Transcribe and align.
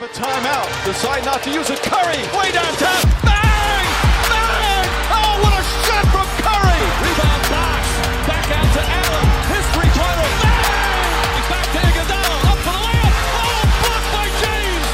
have 0.00 0.08
a 0.08 0.14
timeout. 0.16 0.64
Decide 0.84 1.24
not 1.24 1.42
to 1.42 1.50
use 1.50 1.68
it. 1.68 1.78
Curry, 1.82 2.16
way 2.32 2.48
downtown. 2.52 3.04
Bang! 3.20 3.84
Bang! 4.32 4.84
Oh, 5.12 5.36
what 5.44 5.52
a 5.52 5.62
shot 5.84 6.04
from 6.08 6.24
Curry! 6.40 6.80
Rebound 7.04 7.44
box. 7.52 7.84
Back 8.24 8.48
out 8.48 8.64
to 8.64 8.80
Allen. 8.80 9.26
His 9.52 9.64
three-pointer. 9.76 10.30
Bang! 10.40 11.44
Back 11.52 11.66
to 11.68 11.80
Iguodala. 11.84 12.36
Up 12.48 12.58
for 12.64 12.72
the 12.72 12.80
layup. 12.80 13.12
Oh, 13.44 13.60
blocked 13.84 14.10
by 14.16 14.26
James. 14.40 14.88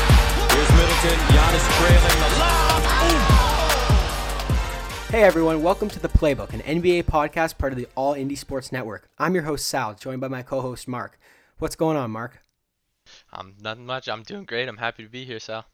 Here's 0.50 0.72
Middleton. 0.74 1.18
Giannis 1.30 1.66
trailing 1.78 2.18
the 2.18 2.30
lob. 2.42 2.82
Hey 5.06 5.22
everyone, 5.22 5.62
welcome 5.62 5.88
to 5.88 6.00
The 6.00 6.08
Playbook, 6.08 6.52
an 6.52 6.60
NBA 6.60 7.04
podcast 7.04 7.56
part 7.58 7.72
of 7.72 7.78
the 7.78 7.86
All 7.94 8.14
Indie 8.14 8.36
Sports 8.36 8.72
Network. 8.72 9.08
I'm 9.18 9.34
your 9.34 9.44
host 9.44 9.66
Sal, 9.66 9.94
joined 9.94 10.20
by 10.20 10.28
my 10.28 10.42
co-host 10.42 10.88
Mark. 10.88 11.18
What's 11.58 11.76
going 11.76 11.96
on, 11.96 12.10
Mark? 12.10 12.42
Um, 13.32 13.54
nothing 13.60 13.86
much. 13.86 14.08
I'm 14.08 14.22
doing 14.22 14.44
great. 14.44 14.68
I'm 14.68 14.78
happy 14.78 15.02
to 15.02 15.08
be 15.08 15.24
here, 15.24 15.40
Sal. 15.40 15.66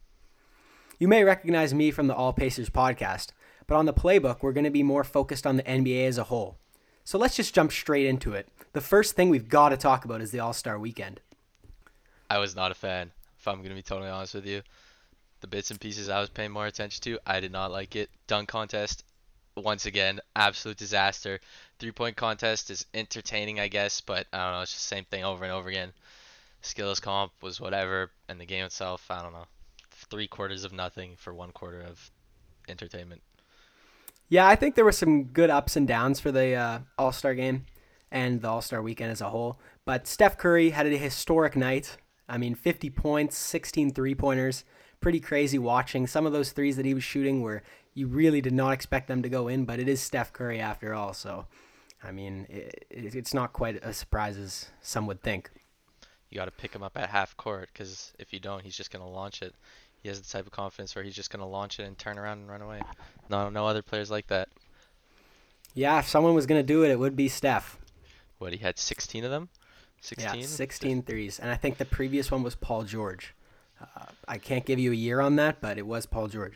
You 0.98 1.08
may 1.08 1.24
recognize 1.24 1.74
me 1.74 1.90
from 1.90 2.06
the 2.06 2.14
All 2.14 2.32
Pacers 2.32 2.70
podcast, 2.70 3.28
but 3.66 3.74
on 3.76 3.86
The 3.86 3.92
Playbook, 3.92 4.42
we're 4.42 4.52
going 4.52 4.64
to 4.64 4.70
be 4.70 4.82
more 4.82 5.04
focused 5.04 5.46
on 5.46 5.56
the 5.56 5.62
NBA 5.64 6.06
as 6.06 6.18
a 6.18 6.24
whole. 6.24 6.58
So 7.04 7.18
let's 7.18 7.34
just 7.34 7.54
jump 7.54 7.72
straight 7.72 8.06
into 8.06 8.34
it. 8.34 8.48
The 8.72 8.80
first 8.80 9.16
thing 9.16 9.28
we've 9.28 9.48
got 9.48 9.70
to 9.70 9.76
talk 9.76 10.04
about 10.04 10.20
is 10.20 10.30
the 10.30 10.40
All-Star 10.40 10.78
weekend. 10.78 11.20
I 12.30 12.38
was 12.38 12.56
not 12.56 12.70
a 12.70 12.74
fan, 12.74 13.10
if 13.38 13.46
I'm 13.46 13.62
gonna 13.62 13.74
be 13.74 13.82
totally 13.82 14.08
honest 14.08 14.34
with 14.34 14.46
you. 14.46 14.62
The 15.40 15.46
bits 15.46 15.70
and 15.70 15.80
pieces 15.80 16.08
I 16.08 16.20
was 16.20 16.30
paying 16.30 16.52
more 16.52 16.66
attention 16.66 17.02
to, 17.02 17.18
I 17.26 17.40
did 17.40 17.52
not 17.52 17.72
like 17.72 17.96
it. 17.96 18.08
Dunk 18.26 18.48
contest, 18.48 19.04
once 19.56 19.86
again, 19.86 20.20
absolute 20.34 20.78
disaster. 20.78 21.40
Three 21.78 21.92
point 21.92 22.16
contest 22.16 22.70
is 22.70 22.86
entertaining, 22.94 23.60
I 23.60 23.68
guess, 23.68 24.00
but 24.00 24.26
I 24.32 24.38
don't 24.38 24.52
know. 24.52 24.62
It's 24.62 24.72
just 24.72 24.88
the 24.88 24.94
same 24.94 25.04
thing 25.04 25.24
over 25.24 25.44
and 25.44 25.52
over 25.52 25.68
again. 25.68 25.92
Skills 26.62 27.00
comp 27.00 27.32
was 27.42 27.60
whatever, 27.60 28.10
and 28.28 28.40
the 28.40 28.46
game 28.46 28.64
itself, 28.64 29.10
I 29.10 29.22
don't 29.22 29.32
know. 29.32 29.46
Three 29.90 30.28
quarters 30.28 30.64
of 30.64 30.72
nothing 30.72 31.16
for 31.16 31.34
one 31.34 31.50
quarter 31.50 31.80
of 31.80 32.10
entertainment. 32.68 33.22
Yeah, 34.28 34.46
I 34.48 34.56
think 34.56 34.74
there 34.74 34.84
were 34.84 34.92
some 34.92 35.24
good 35.24 35.50
ups 35.50 35.76
and 35.76 35.86
downs 35.86 36.18
for 36.20 36.32
the 36.32 36.54
uh, 36.54 36.78
All 36.96 37.12
Star 37.12 37.34
game 37.34 37.66
and 38.10 38.40
the 38.40 38.48
All 38.48 38.62
Star 38.62 38.80
weekend 38.80 39.10
as 39.10 39.20
a 39.20 39.28
whole. 39.28 39.58
But 39.84 40.06
Steph 40.06 40.38
Curry 40.38 40.70
had 40.70 40.86
a 40.86 40.96
historic 40.96 41.56
night. 41.56 41.98
I 42.28 42.38
mean, 42.38 42.54
50 42.54 42.88
points, 42.90 43.36
16 43.36 43.92
three 43.92 44.14
pointers. 44.14 44.64
Pretty 45.00 45.20
crazy 45.20 45.58
watching. 45.58 46.06
Some 46.06 46.26
of 46.26 46.32
those 46.32 46.52
threes 46.52 46.76
that 46.76 46.86
he 46.86 46.94
was 46.94 47.04
shooting 47.04 47.42
were 47.42 47.62
you 47.94 48.06
really 48.06 48.40
did 48.40 48.54
not 48.54 48.72
expect 48.72 49.08
them 49.08 49.22
to 49.22 49.28
go 49.28 49.48
in, 49.48 49.64
but 49.64 49.80
it 49.80 49.88
is 49.88 50.00
Steph 50.00 50.32
Curry 50.32 50.60
after 50.60 50.94
all. 50.94 51.12
So, 51.12 51.46
I 52.02 52.12
mean, 52.12 52.46
it, 52.48 52.86
it's 52.88 53.34
not 53.34 53.52
quite 53.52 53.84
a 53.84 53.92
surprise 53.92 54.38
as 54.38 54.70
some 54.80 55.06
would 55.08 55.22
think. 55.22 55.50
You 56.32 56.38
got 56.38 56.46
to 56.46 56.50
pick 56.50 56.74
him 56.74 56.82
up 56.82 56.96
at 56.96 57.10
half 57.10 57.36
court 57.36 57.68
because 57.72 58.12
if 58.18 58.32
you 58.32 58.40
don't, 58.40 58.62
he's 58.62 58.76
just 58.76 58.90
gonna 58.90 59.08
launch 59.08 59.42
it. 59.42 59.54
He 60.02 60.08
has 60.08 60.20
the 60.20 60.28
type 60.28 60.46
of 60.46 60.52
confidence 60.52 60.94
where 60.94 61.04
he's 61.04 61.14
just 61.14 61.30
gonna 61.30 61.46
launch 61.46 61.78
it 61.78 61.84
and 61.84 61.96
turn 61.96 62.18
around 62.18 62.38
and 62.38 62.50
run 62.50 62.62
away. 62.62 62.80
No, 63.28 63.50
no 63.50 63.66
other 63.66 63.82
players 63.82 64.10
like 64.10 64.26
that. 64.28 64.48
Yeah, 65.74 65.98
if 65.98 66.08
someone 66.08 66.34
was 66.34 66.46
going 66.46 66.58
to 66.58 66.66
do 66.66 66.84
it, 66.84 66.90
it 66.90 66.98
would 66.98 67.16
be 67.16 67.28
Steph. 67.28 67.78
What 68.38 68.52
he 68.52 68.58
had 68.58 68.78
16 68.78 69.24
of 69.24 69.30
them. 69.30 69.48
16. 70.00 70.40
Yeah, 70.40 70.46
16 70.46 71.02
threes. 71.02 71.38
And 71.38 71.50
I 71.50 71.56
think 71.56 71.78
the 71.78 71.84
previous 71.84 72.30
one 72.30 72.42
was 72.42 72.54
Paul 72.54 72.82
George. 72.82 73.34
Uh, 73.80 74.06
I 74.28 74.38
can't 74.38 74.64
give 74.66 74.78
you 74.78 74.92
a 74.92 74.94
year 74.94 75.20
on 75.20 75.36
that, 75.36 75.60
but 75.60 75.78
it 75.78 75.86
was 75.86 76.06
Paul 76.06 76.28
George. 76.28 76.54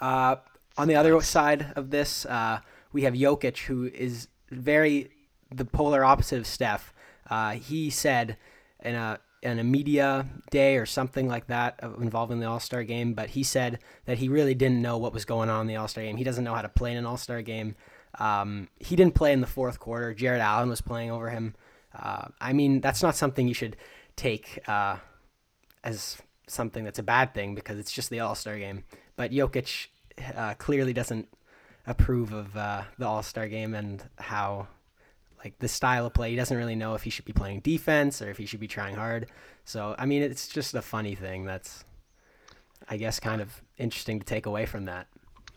Uh, 0.00 0.36
on 0.76 0.88
the 0.88 0.94
other 0.94 1.20
side 1.22 1.72
of 1.74 1.90
this, 1.90 2.26
uh, 2.26 2.60
we 2.92 3.02
have 3.02 3.14
Jokic, 3.14 3.58
who 3.58 3.86
is 3.86 4.28
very 4.50 5.10
the 5.52 5.64
polar 5.64 6.04
opposite 6.04 6.38
of 6.38 6.46
Steph. 6.46 6.92
Uh, 7.30 7.52
he 7.52 7.88
said 7.90 8.36
in 8.82 8.94
a 8.94 9.20
in 9.42 9.58
a 9.58 9.64
media 9.64 10.26
day 10.50 10.76
or 10.76 10.84
something 10.84 11.26
like 11.26 11.46
that 11.46 11.80
involving 12.00 12.40
the 12.40 12.46
All 12.46 12.60
Star 12.60 12.84
game, 12.84 13.14
but 13.14 13.30
he 13.30 13.42
said 13.42 13.78
that 14.04 14.18
he 14.18 14.28
really 14.28 14.54
didn't 14.54 14.82
know 14.82 14.98
what 14.98 15.14
was 15.14 15.24
going 15.24 15.48
on 15.48 15.62
in 15.62 15.66
the 15.66 15.76
All 15.76 15.88
Star 15.88 16.04
game. 16.04 16.16
He 16.16 16.24
doesn't 16.24 16.44
know 16.44 16.54
how 16.54 16.62
to 16.62 16.68
play 16.68 16.92
in 16.92 16.98
an 16.98 17.06
All 17.06 17.16
Star 17.16 17.40
game. 17.40 17.74
Um, 18.18 18.68
he 18.78 18.96
didn't 18.96 19.14
play 19.14 19.32
in 19.32 19.40
the 19.40 19.46
fourth 19.46 19.78
quarter. 19.78 20.12
Jarrett 20.12 20.42
Allen 20.42 20.68
was 20.68 20.80
playing 20.80 21.10
over 21.10 21.30
him. 21.30 21.54
Uh, 21.94 22.28
I 22.40 22.52
mean, 22.52 22.80
that's 22.80 23.02
not 23.02 23.16
something 23.16 23.48
you 23.48 23.54
should 23.54 23.76
take 24.16 24.58
uh, 24.68 24.96
as 25.84 26.18
something 26.46 26.84
that's 26.84 26.98
a 26.98 27.04
bad 27.04 27.32
thing 27.32 27.54
because 27.54 27.78
it's 27.78 27.92
just 27.92 28.10
the 28.10 28.20
All 28.20 28.34
Star 28.34 28.58
game. 28.58 28.84
But 29.16 29.30
Jokic 29.30 29.88
uh, 30.36 30.54
clearly 30.54 30.92
doesn't 30.92 31.28
approve 31.86 32.32
of 32.32 32.56
uh, 32.56 32.82
the 32.98 33.06
All 33.06 33.22
Star 33.22 33.48
game 33.48 33.74
and 33.74 34.02
how, 34.18 34.68
like, 35.44 35.58
the 35.58 35.68
style 35.68 36.06
of 36.06 36.14
play. 36.14 36.30
He 36.30 36.36
doesn't 36.36 36.56
really 36.56 36.76
know 36.76 36.94
if 36.94 37.02
he 37.02 37.10
should 37.10 37.24
be 37.24 37.32
playing 37.32 37.60
defense 37.60 38.20
or 38.22 38.30
if 38.30 38.38
he 38.38 38.46
should 38.46 38.60
be 38.60 38.68
trying 38.68 38.94
hard. 38.94 39.30
So, 39.64 39.94
I 39.98 40.06
mean, 40.06 40.22
it's 40.22 40.48
just 40.48 40.74
a 40.74 40.82
funny 40.82 41.14
thing 41.14 41.44
that's, 41.44 41.84
I 42.88 42.96
guess, 42.96 43.20
kind 43.20 43.40
of 43.40 43.62
interesting 43.78 44.18
to 44.18 44.26
take 44.26 44.46
away 44.46 44.66
from 44.66 44.86
that. 44.86 45.06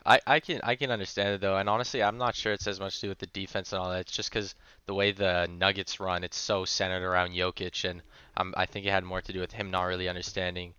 I, 0.05 0.19
I 0.27 0.39
can 0.41 0.59
I 0.63 0.75
can 0.75 0.91
understand 0.91 1.29
it 1.29 1.41
though, 1.41 1.55
and 1.55 1.69
honestly, 1.69 2.03
I'm 2.03 2.17
not 2.17 2.35
sure 2.35 2.51
it's 2.51 2.67
as 2.67 2.79
much 2.79 2.95
to 2.95 3.01
do 3.03 3.09
with 3.09 3.19
the 3.19 3.27
defense 3.27 3.71
and 3.71 3.81
all 3.81 3.89
that. 3.89 4.01
It's 4.01 4.11
just 4.11 4.29
because 4.29 4.53
the 4.85 4.93
way 4.93 5.13
the 5.13 5.47
Nuggets 5.49 5.99
run, 5.99 6.25
it's 6.25 6.37
so 6.37 6.65
centered 6.65 7.03
around 7.03 7.31
Jokic, 7.31 7.89
and 7.89 8.01
um, 8.35 8.53
I 8.57 8.65
think 8.65 8.85
it 8.85 8.89
had 8.89 9.05
more 9.05 9.21
to 9.21 9.33
do 9.33 9.39
with 9.39 9.53
him 9.53 9.71
not 9.71 9.83
really 9.83 10.09
understanding 10.09 10.73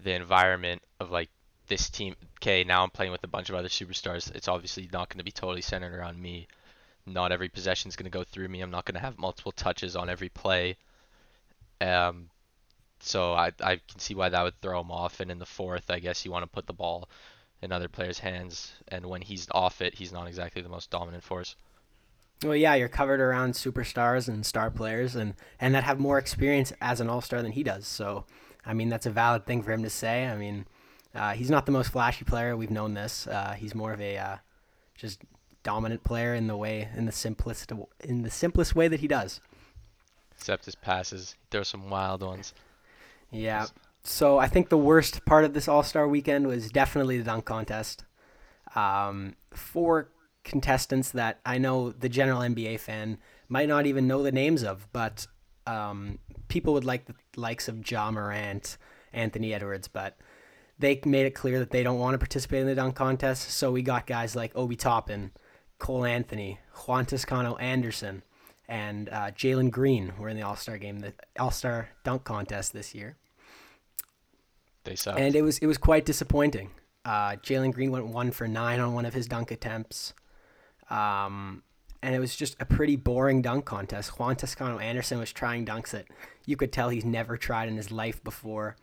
the 0.00 0.12
environment 0.12 0.82
of 1.00 1.10
like 1.10 1.30
this 1.68 1.88
team. 1.88 2.14
Okay, 2.42 2.62
now 2.62 2.82
I'm 2.82 2.90
playing 2.90 3.12
with 3.12 3.24
a 3.24 3.28
bunch 3.28 3.48
of 3.48 3.54
other 3.54 3.68
superstars. 3.68 4.34
It's 4.34 4.48
obviously 4.48 4.88
not 4.92 5.08
going 5.08 5.18
to 5.18 5.24
be 5.24 5.32
totally 5.32 5.62
centered 5.62 5.94
around 5.94 6.20
me. 6.20 6.46
Not 7.12 7.32
every 7.32 7.48
possession 7.48 7.88
is 7.88 7.96
going 7.96 8.10
to 8.10 8.18
go 8.18 8.24
through 8.24 8.48
me. 8.48 8.60
I'm 8.60 8.70
not 8.70 8.84
going 8.84 8.94
to 8.94 9.00
have 9.00 9.18
multiple 9.18 9.52
touches 9.52 9.96
on 9.96 10.08
every 10.08 10.28
play. 10.28 10.76
Um, 11.80 12.30
so 13.00 13.32
I 13.34 13.52
I 13.62 13.80
can 13.88 13.98
see 13.98 14.14
why 14.14 14.28
that 14.28 14.42
would 14.42 14.60
throw 14.60 14.80
him 14.80 14.90
off. 14.90 15.20
And 15.20 15.30
in 15.30 15.38
the 15.38 15.46
fourth, 15.46 15.90
I 15.90 15.98
guess 15.98 16.24
you 16.24 16.30
want 16.30 16.44
to 16.44 16.50
put 16.50 16.66
the 16.66 16.72
ball 16.72 17.08
in 17.60 17.72
other 17.72 17.88
players' 17.88 18.20
hands, 18.20 18.72
and 18.88 19.06
when 19.06 19.20
he's 19.22 19.48
off 19.50 19.82
it, 19.82 19.94
he's 19.96 20.12
not 20.12 20.28
exactly 20.28 20.62
the 20.62 20.68
most 20.68 20.90
dominant 20.90 21.24
force. 21.24 21.56
Well, 22.44 22.54
yeah, 22.54 22.76
you're 22.76 22.88
covered 22.88 23.20
around 23.20 23.54
superstars 23.54 24.28
and 24.28 24.46
star 24.46 24.70
players, 24.70 25.16
and 25.16 25.34
and 25.60 25.74
that 25.74 25.84
have 25.84 25.98
more 25.98 26.18
experience 26.18 26.72
as 26.80 27.00
an 27.00 27.08
All 27.08 27.20
Star 27.20 27.42
than 27.42 27.52
he 27.52 27.64
does. 27.64 27.86
So, 27.86 28.26
I 28.64 28.74
mean, 28.74 28.88
that's 28.88 29.06
a 29.06 29.10
valid 29.10 29.44
thing 29.44 29.62
for 29.62 29.72
him 29.72 29.82
to 29.82 29.90
say. 29.90 30.26
I 30.26 30.36
mean, 30.36 30.66
uh, 31.14 31.32
he's 31.32 31.50
not 31.50 31.66
the 31.66 31.72
most 31.72 31.90
flashy 31.90 32.24
player. 32.24 32.56
We've 32.56 32.70
known 32.70 32.94
this. 32.94 33.26
Uh, 33.26 33.54
he's 33.58 33.74
more 33.74 33.92
of 33.92 34.00
a 34.00 34.16
uh, 34.18 34.36
just 34.94 35.22
dominant 35.62 36.04
player 36.04 36.34
in 36.34 36.46
the 36.46 36.56
way 36.56 36.88
in 36.96 37.06
the 37.06 37.12
simplest 37.12 37.72
in 38.00 38.22
the 38.22 38.30
simplest 38.30 38.74
way 38.74 38.88
that 38.88 39.00
he 39.00 39.08
does. 39.08 39.40
Except 40.36 40.64
his 40.64 40.74
passes, 40.74 41.34
he 41.38 41.46
throws 41.50 41.68
some 41.68 41.90
wild 41.90 42.22
ones. 42.22 42.54
Yeah. 43.30 43.66
So 44.04 44.38
I 44.38 44.46
think 44.46 44.68
the 44.68 44.78
worst 44.78 45.24
part 45.24 45.44
of 45.44 45.52
this 45.52 45.68
All 45.68 45.82
Star 45.82 46.08
weekend 46.08 46.46
was 46.46 46.70
definitely 46.70 47.18
the 47.18 47.24
dunk 47.24 47.44
contest. 47.44 48.04
Um, 48.74 49.34
four 49.52 50.10
contestants 50.44 51.10
that 51.10 51.40
I 51.44 51.58
know 51.58 51.90
the 51.90 52.08
general 52.08 52.40
NBA 52.40 52.80
fan 52.80 53.18
might 53.48 53.68
not 53.68 53.86
even 53.86 54.06
know 54.06 54.22
the 54.22 54.32
names 54.32 54.62
of, 54.62 54.86
but 54.92 55.26
um, 55.66 56.18
people 56.48 56.72
would 56.74 56.84
like 56.84 57.06
the 57.06 57.14
likes 57.36 57.68
of 57.68 57.88
Ja 57.88 58.10
Morant, 58.10 58.78
Anthony 59.12 59.52
Edwards, 59.52 59.88
but 59.88 60.16
they 60.78 61.00
made 61.04 61.26
it 61.26 61.34
clear 61.34 61.58
that 61.58 61.70
they 61.70 61.82
don't 61.82 61.98
want 61.98 62.14
to 62.14 62.18
participate 62.18 62.60
in 62.60 62.66
the 62.66 62.74
dunk 62.74 62.94
contest. 62.94 63.50
So 63.50 63.70
we 63.70 63.82
got 63.82 64.06
guys 64.06 64.36
like 64.36 64.52
Obi 64.54 64.76
Toppin, 64.76 65.32
Cole 65.78 66.04
Anthony, 66.04 66.58
Juan 66.86 67.06
Toscano 67.06 67.56
Anderson, 67.56 68.22
and 68.68 69.08
uh, 69.08 69.30
Jalen 69.30 69.70
Green 69.70 70.12
were 70.18 70.28
in 70.28 70.36
the 70.36 70.42
All 70.42 70.56
Star 70.56 70.78
game, 70.78 71.00
the 71.00 71.14
All 71.38 71.50
Star 71.50 71.90
dunk 72.04 72.24
contest 72.24 72.72
this 72.72 72.94
year. 72.94 73.16
They 74.84 74.96
suck. 74.96 75.18
And 75.18 75.34
it 75.34 75.42
was 75.42 75.58
it 75.58 75.66
was 75.66 75.78
quite 75.78 76.04
disappointing. 76.04 76.70
Uh, 77.04 77.36
Jalen 77.36 77.72
Green 77.72 77.90
went 77.90 78.06
one 78.06 78.30
for 78.30 78.46
nine 78.46 78.80
on 78.80 78.92
one 78.92 79.06
of 79.06 79.14
his 79.14 79.26
dunk 79.26 79.50
attempts. 79.50 80.12
Um, 80.90 81.62
and 82.02 82.14
it 82.14 82.18
was 82.18 82.36
just 82.36 82.56
a 82.60 82.64
pretty 82.64 82.96
boring 82.96 83.42
dunk 83.42 83.64
contest. 83.64 84.18
Juan 84.18 84.36
Toscano 84.36 84.78
Anderson 84.78 85.18
was 85.18 85.32
trying 85.32 85.66
dunks 85.66 85.90
that 85.90 86.06
you 86.46 86.56
could 86.56 86.72
tell 86.72 86.90
he's 86.90 87.04
never 87.04 87.36
tried 87.36 87.68
in 87.68 87.76
his 87.76 87.90
life 87.90 88.22
before. 88.22 88.76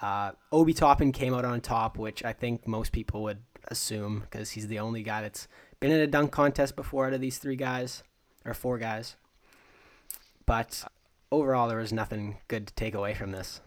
Uh, 0.00 0.32
Obi 0.50 0.72
Toppin 0.72 1.12
came 1.12 1.34
out 1.34 1.44
on 1.44 1.60
top, 1.60 1.98
which 1.98 2.24
I 2.24 2.32
think 2.32 2.66
most 2.66 2.92
people 2.92 3.22
would 3.24 3.38
assume 3.68 4.20
because 4.20 4.50
he's 4.50 4.68
the 4.68 4.78
only 4.78 5.02
guy 5.02 5.22
that's 5.22 5.48
been 5.82 5.90
in 5.90 6.00
a 6.00 6.06
dunk 6.06 6.30
contest 6.30 6.76
before 6.76 7.08
out 7.08 7.12
of 7.12 7.20
these 7.20 7.38
three 7.38 7.56
guys 7.56 8.04
or 8.44 8.54
four 8.54 8.78
guys. 8.78 9.16
But 10.46 10.84
overall, 11.32 11.68
there 11.68 11.78
was 11.78 11.92
nothing 11.92 12.36
good 12.46 12.68
to 12.68 12.74
take 12.74 12.94
away 12.94 13.14
from 13.14 13.32
this. 13.32 13.60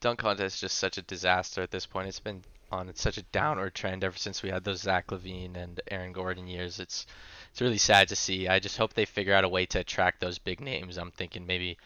Dunk 0.00 0.20
contest 0.20 0.54
is 0.54 0.60
just 0.60 0.78
such 0.78 0.98
a 0.98 1.02
disaster 1.02 1.60
at 1.60 1.72
this 1.72 1.84
point. 1.84 2.06
It's 2.06 2.20
been 2.20 2.42
on 2.70 2.88
it's 2.88 3.02
such 3.02 3.18
a 3.18 3.24
downward 3.24 3.74
trend 3.74 4.04
ever 4.04 4.16
since 4.16 4.40
we 4.42 4.50
had 4.50 4.62
those 4.62 4.82
Zach 4.82 5.08
LaVine 5.08 5.56
and 5.56 5.80
Aaron 5.90 6.12
Gordon 6.12 6.46
years. 6.46 6.78
It's 6.78 7.06
it's 7.50 7.60
really 7.60 7.76
sad 7.76 8.06
to 8.08 8.16
see. 8.16 8.46
I 8.46 8.60
just 8.60 8.78
hope 8.78 8.94
they 8.94 9.04
figure 9.04 9.34
out 9.34 9.42
a 9.42 9.48
way 9.48 9.66
to 9.66 9.80
attract 9.80 10.20
those 10.20 10.38
big 10.38 10.60
names. 10.60 10.96
I'm 10.96 11.10
thinking 11.10 11.44
maybe 11.44 11.76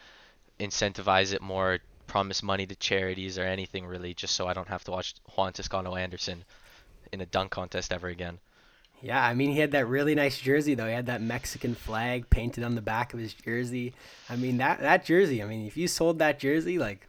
incentivize 0.59 1.33
it 1.33 1.41
more, 1.41 1.79
promise 2.05 2.43
money 2.43 2.67
to 2.67 2.75
charities 2.75 3.39
or 3.39 3.43
anything 3.43 3.87
really, 3.87 4.13
just 4.13 4.35
so 4.35 4.47
I 4.47 4.53
don't 4.53 4.69
have 4.69 4.83
to 4.83 4.91
watch 4.91 5.15
Juan 5.35 5.53
Toscano 5.53 5.95
Anderson 5.95 6.45
in 7.11 7.21
a 7.21 7.25
dunk 7.25 7.49
contest 7.49 7.91
ever 7.91 8.07
again. 8.07 8.37
Yeah, 9.01 9.23
I 9.23 9.35
mean, 9.35 9.51
he 9.51 9.59
had 9.59 9.71
that 9.71 9.87
really 9.87 10.15
nice 10.15 10.39
jersey 10.39 10.73
though. 10.73 10.87
He 10.87 10.93
had 10.93 11.05
that 11.05 11.21
Mexican 11.21 11.75
flag 11.75 12.29
painted 12.29 12.63
on 12.63 12.75
the 12.75 12.81
back 12.81 13.13
of 13.13 13.19
his 13.19 13.33
jersey. 13.33 13.93
I 14.29 14.35
mean, 14.35 14.57
that 14.57 14.79
that 14.79 15.05
jersey. 15.05 15.43
I 15.43 15.45
mean, 15.45 15.67
if 15.67 15.77
you 15.77 15.87
sold 15.87 16.19
that 16.19 16.39
jersey, 16.39 16.79
like, 16.79 17.07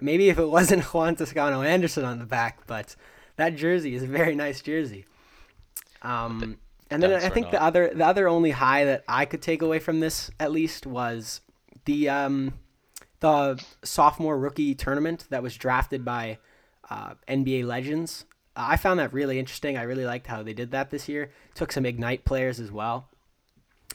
Maybe 0.00 0.28
if 0.28 0.38
it 0.38 0.48
wasn't 0.48 0.82
Juan 0.94 1.16
Toscano 1.16 1.62
Anderson 1.62 2.04
on 2.04 2.18
the 2.18 2.26
back, 2.26 2.66
but 2.66 2.96
that 3.36 3.56
jersey 3.56 3.94
is 3.94 4.02
a 4.02 4.06
very 4.06 4.34
nice 4.34 4.60
jersey. 4.60 5.06
Um, 6.02 6.58
and 6.90 7.02
then 7.02 7.12
I 7.12 7.28
think 7.28 7.50
the 7.50 7.62
other 7.62 7.92
the 7.94 8.06
other 8.06 8.28
only 8.28 8.50
high 8.50 8.84
that 8.84 9.04
I 9.06 9.24
could 9.24 9.42
take 9.42 9.62
away 9.62 9.78
from 9.78 10.00
this 10.00 10.30
at 10.40 10.50
least 10.50 10.86
was 10.86 11.40
the 11.84 12.08
um, 12.08 12.54
the 13.20 13.62
sophomore 13.84 14.38
rookie 14.38 14.74
tournament 14.74 15.26
that 15.30 15.42
was 15.42 15.56
drafted 15.56 16.04
by 16.04 16.38
uh, 16.88 17.14
NBA 17.28 17.64
legends. 17.66 18.24
Uh, 18.60 18.66
I 18.68 18.76
found 18.76 19.00
that 19.00 19.14
really 19.14 19.38
interesting. 19.38 19.78
I 19.78 19.82
really 19.82 20.04
liked 20.04 20.26
how 20.26 20.42
they 20.42 20.52
did 20.52 20.70
that 20.72 20.90
this 20.90 21.08
year. 21.08 21.30
Took 21.54 21.72
some 21.72 21.86
Ignite 21.86 22.26
players 22.26 22.60
as 22.60 22.70
well, 22.70 23.08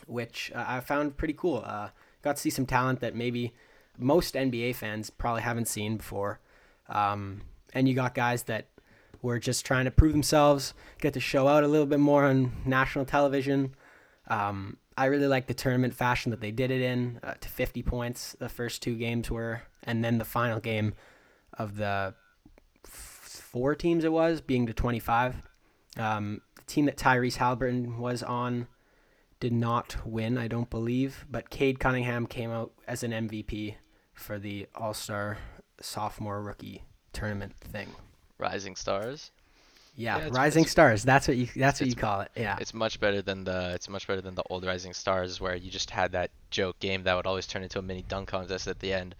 which 0.08 0.52
uh, 0.56 0.66
I 0.68 0.80
found 0.80 1.18
pretty 1.18 1.36
cool. 1.36 1.64
Uh, 1.64 1.90
got 2.24 2.38
to 2.38 2.42
see 2.42 2.50
some 2.50 2.66
talent 2.66 3.00
that 3.02 3.16
maybe 3.16 3.54
most 4.00 4.34
NBA 4.34 4.76
fans 4.76 5.12
probably 5.12 5.44
haven't 5.44 5.68
seen 5.68 5.98
before. 5.98 6.40
Um, 6.90 7.42
and 7.74 7.88
you 7.88 7.94
got 7.94 8.16
guys 8.16 8.44
that 8.44 8.66
were 9.22 9.38
just 9.38 9.66
trying 9.66 9.86
to 9.86 9.92
prove 9.92 10.14
themselves, 10.14 10.74
get 11.00 11.14
to 11.14 11.20
show 11.20 11.48
out 11.48 11.64
a 11.64 11.68
little 11.68 11.86
bit 11.86 12.00
more 12.00 12.26
on 12.26 12.52
national 12.66 13.06
television. 13.06 13.76
Um, 14.28 14.78
I 14.98 15.06
really 15.06 15.28
like 15.28 15.46
the 15.46 15.54
tournament 15.54 15.94
fashion 15.94 16.32
that 16.32 16.42
they 16.42 16.52
did 16.52 16.72
it 16.72 16.82
in 16.82 17.20
uh, 17.22 17.36
to 17.40 17.50
50 17.50 17.84
points. 17.84 18.36
The 18.40 18.50
first 18.50 18.82
two 18.82 18.96
games 18.96 19.30
were, 19.30 19.62
and 19.84 20.04
then 20.04 20.18
the 20.18 20.26
final 20.26 20.60
game 20.60 20.96
of 21.54 21.78
the 21.78 22.16
four 23.56 23.74
teams 23.74 24.04
it 24.04 24.12
was 24.12 24.42
being 24.42 24.66
to 24.68 24.74
25. 24.74 25.42
Um, 25.98 26.42
the 26.58 26.62
team 26.64 26.88
that 26.88 26.98
Tyrese 26.98 27.38
Halliburton 27.38 28.00
was 28.00 28.22
on 28.22 28.68
did 29.40 29.54
not 29.54 29.96
win, 30.06 30.38
I 30.38 30.50
don't 30.50 30.70
believe, 30.70 31.26
but 31.32 31.50
Cade 31.50 31.80
Cunningham 31.80 32.28
came 32.28 32.52
out 32.52 32.74
as 32.86 33.02
an 33.02 33.12
MVP 33.12 33.76
for 34.14 34.38
the 34.38 34.68
All 34.76 34.94
Star 34.94 35.38
sophomore 35.80 36.42
rookie 36.42 36.84
tournament 37.14 37.56
thing. 37.56 37.88
Rising 38.38 38.76
Stars. 38.76 39.32
Yeah, 39.96 40.18
Yeah, 40.18 40.30
Rising 40.34 40.64
it's- 40.64 40.72
Stars. 40.74 41.04
That's 41.04 41.26
what 41.30 41.38
you. 41.38 41.48
That's 41.56 41.80
what 41.80 41.90
you 41.90 41.96
call 41.96 42.20
it. 42.20 42.32
Yeah. 42.36 42.58
It's 42.60 42.74
much 42.74 43.00
better 43.00 43.22
than 43.22 43.46
the 43.46 43.72
it's 43.74 43.88
much 43.88 44.06
better 44.06 44.20
than 44.20 44.36
the 44.36 44.44
old 44.50 44.66
Rising 44.66 44.92
Stars 44.94 45.40
where 45.40 45.56
you 45.56 45.72
just 45.72 45.90
had 45.92 46.12
that 46.12 46.32
joke 46.52 46.78
game 46.80 47.04
that 47.04 47.16
would 47.16 47.26
always 47.26 47.48
turn 47.48 47.64
into 47.64 47.80
a 47.80 47.82
mini 47.82 48.02
dunk 48.02 48.28
contest 48.28 48.68
at 48.68 48.80
the 48.80 48.92
end. 48.92 49.16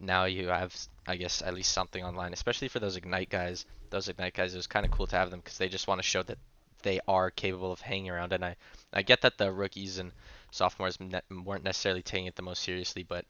Now 0.00 0.24
you 0.24 0.48
have 0.48 0.74
I 1.06 1.16
guess 1.16 1.42
at 1.42 1.54
least 1.54 1.72
something 1.72 2.04
online, 2.04 2.32
especially 2.32 2.68
for 2.68 2.78
those 2.80 2.96
Ignite 2.96 3.30
guys. 3.30 3.66
Those 3.90 4.08
Ignite 4.08 4.34
guys, 4.34 4.54
it 4.54 4.58
was 4.58 4.66
kind 4.66 4.86
of 4.86 4.92
cool 4.92 5.06
to 5.08 5.16
have 5.16 5.30
them 5.30 5.40
because 5.40 5.58
they 5.58 5.68
just 5.68 5.88
want 5.88 5.98
to 6.00 6.06
show 6.06 6.22
that 6.22 6.38
they 6.82 7.00
are 7.06 7.30
capable 7.30 7.72
of 7.72 7.80
hanging 7.80 8.10
around. 8.10 8.32
And 8.32 8.44
I 8.44 8.56
I 8.92 9.02
get 9.02 9.22
that 9.22 9.38
the 9.38 9.52
rookies 9.52 9.98
and 9.98 10.12
sophomores 10.50 10.98
ne- 11.00 11.20
weren't 11.44 11.64
necessarily 11.64 12.02
taking 12.02 12.26
it 12.26 12.36
the 12.36 12.42
most 12.42 12.62
seriously, 12.62 13.02
but 13.02 13.24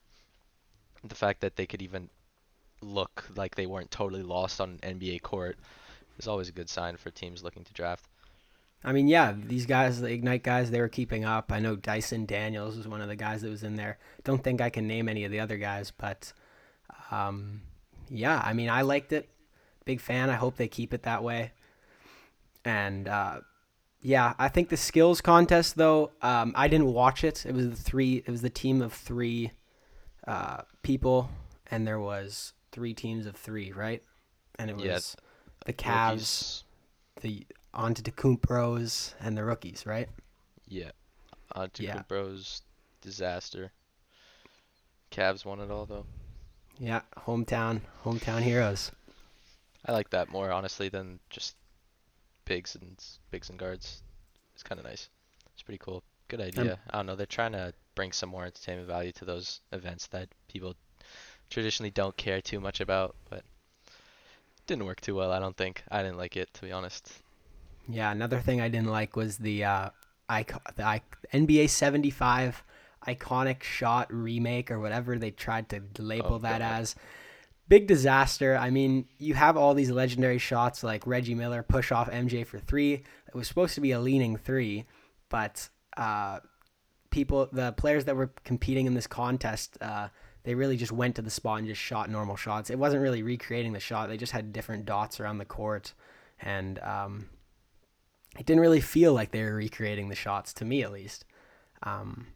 the 1.04 1.14
fact 1.14 1.40
that 1.40 1.56
they 1.56 1.66
could 1.66 1.82
even 1.82 2.08
look 2.81 3.25
like 3.37 3.54
they 3.54 3.66
weren't 3.66 3.90
totally 3.90 4.22
lost 4.22 4.60
on 4.60 4.78
an 4.82 4.99
NBA 4.99 5.22
court 5.22 5.58
is 6.19 6.28
always 6.28 6.49
a 6.49 6.52
good 6.52 6.69
sign 6.69 6.96
for 6.96 7.10
teams 7.10 7.43
looking 7.43 7.64
to 7.64 7.72
draft. 7.72 8.06
I 8.84 8.93
mean, 8.93 9.06
yeah, 9.06 9.34
these 9.37 9.66
guys, 9.66 10.00
the 10.00 10.08
Ignite 10.08 10.43
guys, 10.43 10.70
they 10.70 10.81
were 10.81 10.88
keeping 10.88 11.25
up. 11.25 11.52
I 11.52 11.60
know 11.60 11.76
Dyson 11.76 12.26
Daniels 12.26 12.76
was 12.76 12.88
one 12.88 13.00
of 13.00 13.08
the 13.08 13.16
guys 13.16 13.43
that 13.43 13.49
was 13.49 13.62
in 13.62 13.76
there. 13.76 13.99
Don't 14.25 14.43
think 14.43 14.60
I 14.60 14.70
can 14.70 14.88
name 14.88 15.08
any 15.08 15.25
of 15.25 15.31
the 15.31 15.38
other 15.38 15.56
guys, 15.56 15.93
but 15.93 16.32
um, 17.12 17.62
yeah, 18.09 18.41
I 18.44 18.53
mean, 18.53 18.69
I 18.70 18.82
liked 18.82 19.12
it. 19.12 19.29
Big 19.85 20.00
fan. 20.00 20.31
I 20.31 20.35
hope 20.35 20.56
they 20.56 20.69
keep 20.69 20.94
it 20.94 21.03
that 21.03 21.23
way. 21.23 21.53
And 22.64 23.09
uh, 23.09 23.41
yeah, 24.00 24.35
I 24.38 24.49
think 24.49 24.69
the 24.69 24.76
skills 24.76 25.20
contest 25.20 25.76
though, 25.76 26.12
um, 26.23 26.53
I 26.56 26.69
didn't 26.69 26.93
watch 26.93 27.25
it. 27.25 27.44
It 27.47 27.55
was 27.55 27.70
the 27.70 27.76
three. 27.76 28.23
It 28.26 28.31
was 28.31 28.43
the 28.43 28.50
team 28.50 28.81
of 28.82 28.93
three 28.93 29.53
uh, 30.26 30.62
people, 30.82 31.31
and 31.70 31.87
there 31.87 32.00
was 32.00 32.53
three 32.70 32.94
teams 32.94 33.26
of 33.26 33.37
three, 33.37 33.73
right? 33.73 34.03
And 34.59 34.70
it 34.70 34.76
was 34.76 34.85
Yeah, 34.85 35.00
the 35.67 35.73
Cavs, 35.73 36.11
Rookies, 36.12 36.64
the 37.20 37.47
Antetokounmpos, 37.75 39.14
and 39.20 39.37
the 39.37 39.44
rookies, 39.44 39.85
right? 39.87 40.09
Yeah. 40.69 40.91
Yeah. 41.55 41.97
Antetokounmpo's 41.97 42.62
disaster. 43.00 43.73
Cavs 45.11 45.44
won 45.44 45.61
it 45.61 45.70
all 45.70 45.85
though. 45.87 46.06
Yeah, 46.82 47.02
hometown, 47.17 47.81
hometown 48.05 48.43
heroes. 48.43 48.90
I 49.87 49.93
like 49.93 50.11
that 50.11 50.31
more 50.31 50.50
honestly 50.50 50.88
than 50.88 51.20
just 51.31 51.55
bigs 52.44 52.75
and 52.75 53.00
bigs 53.31 53.50
and 53.50 53.58
guards. 53.58 54.02
It's 54.55 54.64
kind 54.64 54.81
of 54.81 54.84
nice. 54.84 55.08
It's 55.55 55.62
pretty 55.62 55.79
cool. 55.79 56.02
Good 56.26 56.40
idea. 56.40 56.81
I 56.90 56.96
don't 56.96 57.06
know. 57.06 57.14
They're 57.14 57.25
trying 57.25 57.52
to 57.52 57.73
bring 57.94 58.11
some 58.11 58.31
more 58.31 58.44
entertainment 58.44 58.88
value 58.88 59.12
to 59.12 59.25
those 59.25 59.61
events 59.70 60.08
that 60.08 60.29
people 60.49 60.75
traditionally 61.50 61.90
don't 61.93 62.17
care 62.17 62.40
too 62.40 62.58
much 62.58 62.81
about, 62.81 63.14
but 63.31 63.44
didn't 64.67 64.85
work 64.85 65.00
too 65.00 65.14
well. 65.14 65.31
I 65.31 65.38
don't 65.38 65.56
think. 65.56 65.85
I 65.88 66.02
didn't 66.02 66.19
like 66.19 66.37
it 66.37 66.52
to 66.55 66.62
be 66.62 66.73
honest. 66.73 67.12
Yeah, 67.88 68.11
another 68.11 68.40
thing 68.40 68.61
I 68.61 68.69
didn't 68.69 68.90
like 68.90 69.14
was 69.14 69.38
the 69.38 69.62
uh, 69.62 69.90
icon, 70.28 70.61
the 70.75 70.82
I- 70.82 71.02
NBA 71.32 71.69
75 71.70 72.64
iconic 73.06 73.62
shot 73.62 74.12
remake 74.12 74.70
or 74.70 74.78
whatever 74.81 75.19
they 75.19 75.31
tried 75.31 75.69
to 75.70 75.82
label 75.99 76.34
Oh, 76.34 76.38
that 76.38 76.58
God. 76.60 76.81
as. 76.81 76.94
Big 77.69 77.87
disaster. 77.87 78.56
I 78.56 78.70
mean, 78.70 79.06
you 79.19 79.34
have 79.34 79.56
all 79.56 79.72
these 79.75 79.90
legendary 79.90 80.38
shots 80.38 80.82
like 80.82 81.06
Reggie 81.06 81.34
Miller 81.34 81.62
push 81.62 81.90
off 81.90 82.10
MJ 82.10 82.46
for 82.46 82.58
three. 82.58 82.94
It 82.94 83.34
was 83.34 83.49
supposed 83.49 83.75
to 83.76 83.81
be 83.81 83.93
a 83.93 84.00
leaning 84.00 84.37
three, 84.37 84.84
but 85.31 85.69
uh, 85.96 86.40
people, 87.10 87.49
the 87.52 87.72
players 87.72 88.04
that 88.06 88.16
were 88.16 88.32
competing 88.44 88.87
in 88.87 88.94
this 88.94 89.06
contest, 89.06 89.78
uh, 89.81 90.08
they 90.44 90.54
really 90.54 90.76
just 90.76 90.93
went 90.93 91.14
to 91.16 91.22
the 91.22 91.31
spot 91.31 91.60
and 91.60 91.69
just 91.69 91.81
shot 91.81 92.10
normal 92.10 92.37
shots. 92.37 92.69
It 92.69 92.78
wasn't 92.78 93.00
really 93.02 93.22
recreating 93.22 93.72
the 93.72 93.81
shot. 93.81 94.08
They 94.08 94.16
just 94.19 94.32
had 94.32 94.52
different 94.52 94.84
dots 94.84 95.19
around 95.20 95.38
the 95.38 95.44
court, 95.46 95.94
and 96.40 96.78
um, 96.81 97.28
it 98.38 98.44
didn't 98.44 98.60
really 98.60 98.81
feel 98.81 99.14
like 99.14 99.31
they 99.31 99.43
were 99.44 99.54
recreating 99.54 100.08
the 100.08 100.14
shots 100.16 100.52
to 100.54 100.64
me, 100.64 100.82
at 100.82 100.93
least. 100.93 101.25
Um, 101.84 102.26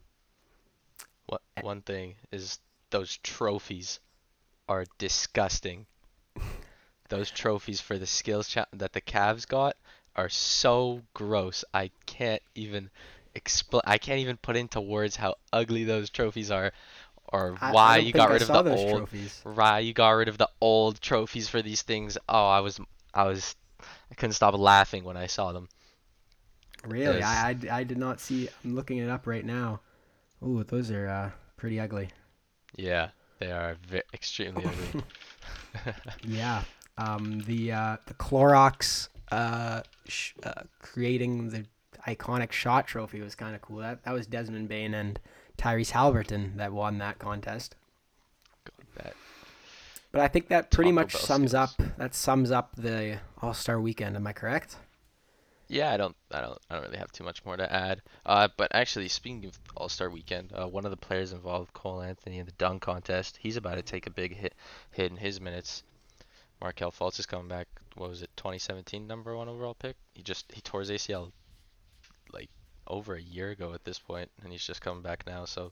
What 1.27 1.41
one 1.61 1.81
thing 1.83 2.15
is 2.31 2.59
those 2.89 3.17
trophies 3.17 3.99
are 4.69 4.85
disgusting. 4.97 5.87
those 7.09 7.31
trophies 7.31 7.81
for 7.81 7.97
the 7.97 8.07
skills 8.07 8.47
cha- 8.47 8.65
that 8.73 8.93
the 8.93 9.01
Cavs 9.01 9.47
got 9.47 9.75
are 10.15 10.29
so 10.29 11.03
gross. 11.13 11.63
I 11.73 11.91
can't 12.05 12.41
even 12.55 12.89
explain. 13.35 13.81
I 13.85 13.97
can't 13.97 14.19
even 14.19 14.37
put 14.37 14.55
into 14.57 14.81
words 14.81 15.15
how 15.17 15.35
ugly 15.53 15.83
those 15.83 16.09
trophies 16.09 16.51
are, 16.51 16.71
or 17.33 17.59
I- 17.61 17.69
I 17.71 17.71
why 17.71 17.97
don't 17.97 18.05
you 18.05 18.13
got 18.13 18.29
I 18.29 18.33
rid 18.33 18.41
of 18.41 18.47
the 18.51 18.63
old. 18.67 18.89
trophies. 18.91 19.43
Why 19.43 19.79
you 19.79 19.93
got 19.93 20.11
rid 20.11 20.27
of 20.29 20.37
the 20.37 20.49
old 20.61 21.01
trophies 21.01 21.49
for 21.49 21.61
these 21.61 21.81
things? 21.83 22.17
Oh, 22.29 22.47
I 22.47 22.61
was, 22.61 22.79
I 23.13 23.23
was, 23.25 23.55
I 24.11 24.15
couldn't 24.15 24.33
stop 24.33 24.55
laughing 24.55 25.03
when 25.03 25.17
I 25.17 25.27
saw 25.27 25.51
them. 25.53 25.69
Really, 26.83 27.19
Yes. 27.19 27.23
I, 27.23 27.49
I, 27.51 27.57
I 27.79 27.83
did 27.83 27.97
not 27.97 28.19
see. 28.19 28.49
I'm 28.63 28.75
looking 28.75 28.97
it 28.97 29.09
up 29.09 29.27
right 29.27 29.45
now. 29.45 29.81
Ooh, 30.43 30.63
those 30.63 30.91
are 30.91 31.07
uh, 31.07 31.29
pretty 31.57 31.79
ugly. 31.79 32.09
Yeah, 32.75 33.09
they 33.39 33.51
are 33.51 33.75
ve- 33.87 34.01
extremely 34.13 34.65
ugly. 34.65 35.03
Yeah. 36.23 36.63
Um, 36.97 37.41
the 37.45 37.71
uh, 37.71 37.97
the 38.07 38.13
Clorox 38.15 39.09
uh, 39.31 39.81
sh- 40.07 40.33
uh, 40.43 40.63
creating 40.81 41.49
the 41.49 41.65
iconic 42.07 42.51
shot 42.51 42.87
trophy 42.87 43.21
was 43.21 43.35
kind 43.35 43.53
of 43.55 43.61
cool. 43.61 43.77
That 43.77 44.03
that 44.03 44.13
was 44.13 44.25
Desmond 44.25 44.67
Bane 44.69 44.93
and 44.95 45.19
Tyrese 45.57 45.91
Halliburton 45.91 46.53
that 46.57 46.71
won 46.73 46.97
that 46.97 47.19
contest. 47.19 47.75
that 48.95 49.15
But 50.11 50.21
I 50.21 50.27
think 50.27 50.47
that 50.47 50.71
pretty 50.71 50.89
Taco 50.91 50.95
much 50.95 51.13
Bell 51.13 51.21
sums 51.21 51.51
skills. 51.51 51.53
up 51.79 51.97
that 51.97 52.15
sums 52.15 52.49
up 52.51 52.75
the 52.75 53.19
All 53.41 53.53
Star 53.53 53.79
Weekend. 53.79 54.15
Am 54.15 54.25
I 54.25 54.33
correct? 54.33 54.77
Yeah, 55.69 55.91
I 55.91 55.97
don't, 55.97 56.15
I 56.31 56.39
don't, 56.41 56.57
I 56.69 56.75
don't 56.75 56.85
really 56.85 56.97
have 56.97 57.11
too 57.11 57.25
much 57.25 57.43
more 57.43 57.57
to 57.57 57.71
add. 57.71 58.01
Uh, 58.25 58.47
but 58.55 58.73
actually, 58.73 59.09
speaking 59.09 59.45
of 59.45 59.59
All 59.75 59.89
Star 59.89 60.09
Weekend, 60.09 60.53
uh, 60.53 60.67
one 60.67 60.85
of 60.85 60.91
the 60.91 60.97
players 60.97 61.33
involved, 61.33 61.73
Cole 61.73 62.01
Anthony, 62.01 62.39
in 62.39 62.45
the 62.45 62.53
dunk 62.53 62.81
contest, 62.81 63.37
he's 63.37 63.57
about 63.57 63.75
to 63.75 63.81
take 63.81 64.07
a 64.07 64.11
big 64.11 64.35
hit, 64.35 64.53
hit 64.91 65.11
in 65.11 65.17
his 65.17 65.41
minutes. 65.41 65.83
Markelle 66.61 66.91
Fultz 66.91 67.19
is 67.19 67.25
coming 67.25 67.49
back. 67.49 67.67
What 67.95 68.09
was 68.09 68.21
it, 68.21 68.29
2017 68.37 69.07
number 69.07 69.35
one 69.35 69.49
overall 69.49 69.73
pick? 69.73 69.95
He 70.13 70.23
just 70.23 70.51
he 70.51 70.61
tore 70.61 70.79
his 70.81 70.89
ACL 70.89 71.31
like 72.31 72.49
over 72.87 73.15
a 73.15 73.21
year 73.21 73.49
ago 73.49 73.73
at 73.73 73.83
this 73.83 73.99
point, 73.99 74.29
and 74.41 74.51
he's 74.51 74.65
just 74.65 74.81
coming 74.81 75.03
back 75.03 75.25
now. 75.27 75.45
So 75.45 75.71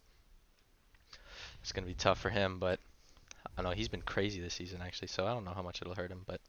it's 1.61 1.71
gonna 1.71 1.87
be 1.87 1.93
tough 1.93 2.19
for 2.19 2.29
him. 2.29 2.59
But 2.59 2.79
I 3.57 3.61
know. 3.61 3.71
He's 3.71 3.87
been 3.87 4.01
crazy 4.01 4.41
this 4.41 4.53
season 4.53 4.81
actually, 4.81 5.07
so 5.07 5.25
I 5.25 5.33
don't 5.33 5.45
know 5.45 5.53
how 5.53 5.61
much 5.61 5.81
it'll 5.81 5.95
hurt 5.95 6.11
him. 6.11 6.21
But 6.25 6.41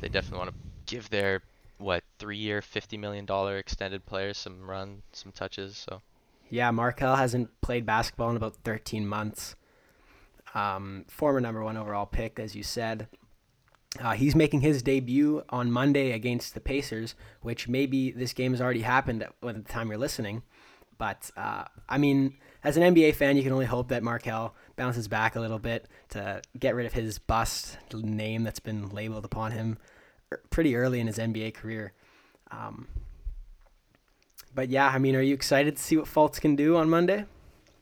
they 0.00 0.08
definitely 0.08 0.38
want 0.38 0.50
to 0.50 0.94
give 0.94 1.08
their 1.10 1.42
what 1.78 2.04
three-year, 2.18 2.60
fifty 2.62 2.96
million 2.96 3.24
dollar 3.24 3.56
extended 3.56 4.04
player 4.06 4.34
some 4.34 4.68
run, 4.68 5.02
some 5.12 5.32
touches. 5.32 5.76
So 5.76 6.02
Yeah, 6.50 6.70
Markelle 6.70 7.16
hasn't 7.16 7.60
played 7.60 7.86
basketball 7.86 8.30
in 8.30 8.36
about 8.36 8.56
13 8.64 9.06
months. 9.06 9.54
Um, 10.54 11.04
former 11.08 11.40
number 11.40 11.62
one 11.62 11.76
overall 11.76 12.06
pick, 12.06 12.38
as 12.38 12.54
you 12.54 12.62
said. 12.62 13.08
Uh, 14.00 14.12
he's 14.12 14.34
making 14.34 14.60
his 14.60 14.82
debut 14.82 15.42
on 15.48 15.70
Monday 15.70 16.12
against 16.12 16.54
the 16.54 16.60
Pacers, 16.60 17.14
which 17.40 17.68
maybe 17.68 18.10
this 18.10 18.32
game 18.32 18.52
has 18.52 18.60
already 18.60 18.82
happened 18.82 19.22
at, 19.22 19.32
the 19.40 19.60
time 19.60 19.88
you're 19.88 19.98
listening. 19.98 20.42
But 20.98 21.30
uh, 21.36 21.64
I 21.88 21.96
mean, 21.98 22.36
as 22.64 22.76
an 22.76 22.94
NBA 22.94 23.14
fan, 23.14 23.36
you 23.36 23.42
can 23.42 23.52
only 23.52 23.66
hope 23.66 23.88
that 23.88 24.02
Markelle 24.02 24.54
bounces 24.76 25.08
back 25.08 25.36
a 25.36 25.40
little 25.40 25.58
bit 25.58 25.86
to 26.10 26.42
get 26.58 26.74
rid 26.74 26.86
of 26.86 26.92
his 26.92 27.18
bust 27.18 27.78
name 27.94 28.42
that's 28.42 28.60
been 28.60 28.88
labeled 28.88 29.24
upon 29.24 29.52
him 29.52 29.78
pretty 30.50 30.76
early 30.76 31.00
in 31.00 31.06
his 31.06 31.18
NBA 31.18 31.54
career. 31.54 31.92
Um, 32.50 32.86
but 34.54 34.68
yeah, 34.68 34.88
I 34.88 34.98
mean, 34.98 35.14
are 35.16 35.22
you 35.22 35.34
excited 35.34 35.76
to 35.76 35.82
see 35.82 35.96
what 35.96 36.06
Fultz 36.06 36.40
can 36.40 36.56
do 36.56 36.76
on 36.76 36.90
Monday? 36.90 37.24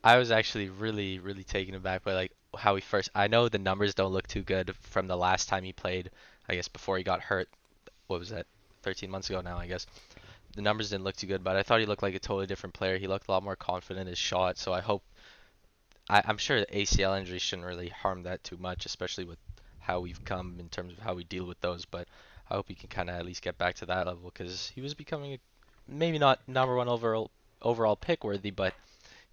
I 0.04 0.18
was 0.18 0.30
actually 0.30 0.68
really, 0.68 1.18
really 1.18 1.44
taken 1.44 1.74
aback 1.74 2.04
by 2.04 2.14
like 2.14 2.32
how 2.56 2.74
he 2.74 2.80
first. 2.80 3.10
I 3.14 3.28
know 3.28 3.48
the 3.48 3.58
numbers 3.58 3.94
don't 3.94 4.12
look 4.12 4.26
too 4.26 4.42
good 4.42 4.74
from 4.80 5.06
the 5.06 5.16
last 5.16 5.48
time 5.48 5.64
he 5.64 5.72
played. 5.72 6.10
I 6.48 6.54
guess 6.54 6.68
before 6.68 6.96
he 6.96 7.02
got 7.02 7.20
hurt. 7.20 7.48
What 8.06 8.20
was 8.20 8.30
that? 8.30 8.46
13 8.82 9.10
months 9.10 9.28
ago 9.30 9.40
now, 9.40 9.58
I 9.58 9.66
guess. 9.66 9.86
The 10.54 10.62
numbers 10.62 10.90
didn't 10.90 11.04
look 11.04 11.16
too 11.16 11.26
good, 11.26 11.42
but 11.42 11.56
I 11.56 11.62
thought 11.64 11.80
he 11.80 11.86
looked 11.86 12.04
like 12.04 12.14
a 12.14 12.20
totally 12.20 12.46
different 12.46 12.74
player. 12.74 12.98
He 12.98 13.08
looked 13.08 13.28
a 13.28 13.32
lot 13.32 13.42
more 13.42 13.56
confident 13.56 14.02
in 14.02 14.06
his 14.06 14.18
shot. 14.18 14.56
So 14.58 14.72
I 14.72 14.80
hope. 14.80 15.02
I, 16.08 16.22
I'm 16.24 16.38
sure 16.38 16.60
the 16.60 16.66
ACL 16.66 17.18
injury 17.18 17.40
shouldn't 17.40 17.66
really 17.66 17.88
harm 17.88 18.22
that 18.22 18.44
too 18.44 18.56
much, 18.58 18.86
especially 18.86 19.24
with 19.24 19.38
how 19.80 20.00
we've 20.00 20.24
come 20.24 20.56
in 20.60 20.68
terms 20.68 20.92
of 20.92 21.00
how 21.00 21.14
we 21.14 21.24
deal 21.24 21.46
with 21.46 21.60
those. 21.60 21.84
But 21.84 22.06
I 22.50 22.54
hope 22.54 22.68
he 22.68 22.74
can 22.74 22.88
kind 22.88 23.10
of 23.10 23.16
at 23.16 23.26
least 23.26 23.42
get 23.42 23.58
back 23.58 23.74
to 23.76 23.86
that 23.86 24.06
level 24.06 24.30
because 24.32 24.72
he 24.74 24.80
was 24.80 24.94
becoming 24.94 25.38
maybe 25.88 26.18
not 26.18 26.40
number 26.46 26.76
one 26.76 26.88
overall 26.88 27.30
overall 27.62 27.96
pick 27.96 28.24
worthy, 28.24 28.50
but 28.50 28.74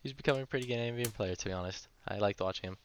he's 0.02 0.14
becoming 0.14 0.44
a 0.44 0.46
pretty 0.46 0.68
good 0.68 0.78
NBA 0.78 1.14
player 1.14 1.36
to 1.36 1.46
be 1.46 1.52
honest. 1.52 1.88
I 2.08 2.18
liked 2.18 2.42
watching 2.42 2.70
him. 2.70 2.78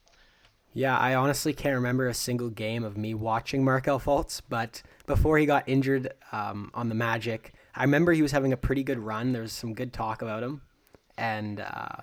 Yeah, 0.75 0.99
I 0.99 1.14
honestly 1.14 1.52
can't 1.54 1.75
remember 1.75 2.08
a 2.08 2.14
single 2.14 2.50
game 2.50 2.85
of 2.85 2.97
me 2.97 3.14
watching 3.14 3.64
Markelle 3.64 3.99
Fultz, 3.99 4.42
but 4.49 4.82
before 5.06 5.38
he 5.38 5.47
got 5.47 5.66
injured 5.66 6.12
um, 6.30 6.70
on 6.75 6.88
the 6.88 6.94
Magic, 6.94 7.54
I 7.75 7.82
remember 7.82 8.12
he 8.12 8.23
was 8.23 8.32
having 8.32 8.52
a 8.52 8.56
pretty 8.56 8.82
good 8.82 8.99
run. 8.99 9.32
There 9.32 9.42
was 9.42 9.52
some 9.52 9.73
good 9.73 9.92
talk 9.92 10.20
about 10.20 10.42
him, 10.42 10.61
and 11.16 11.61
uh, 11.61 12.02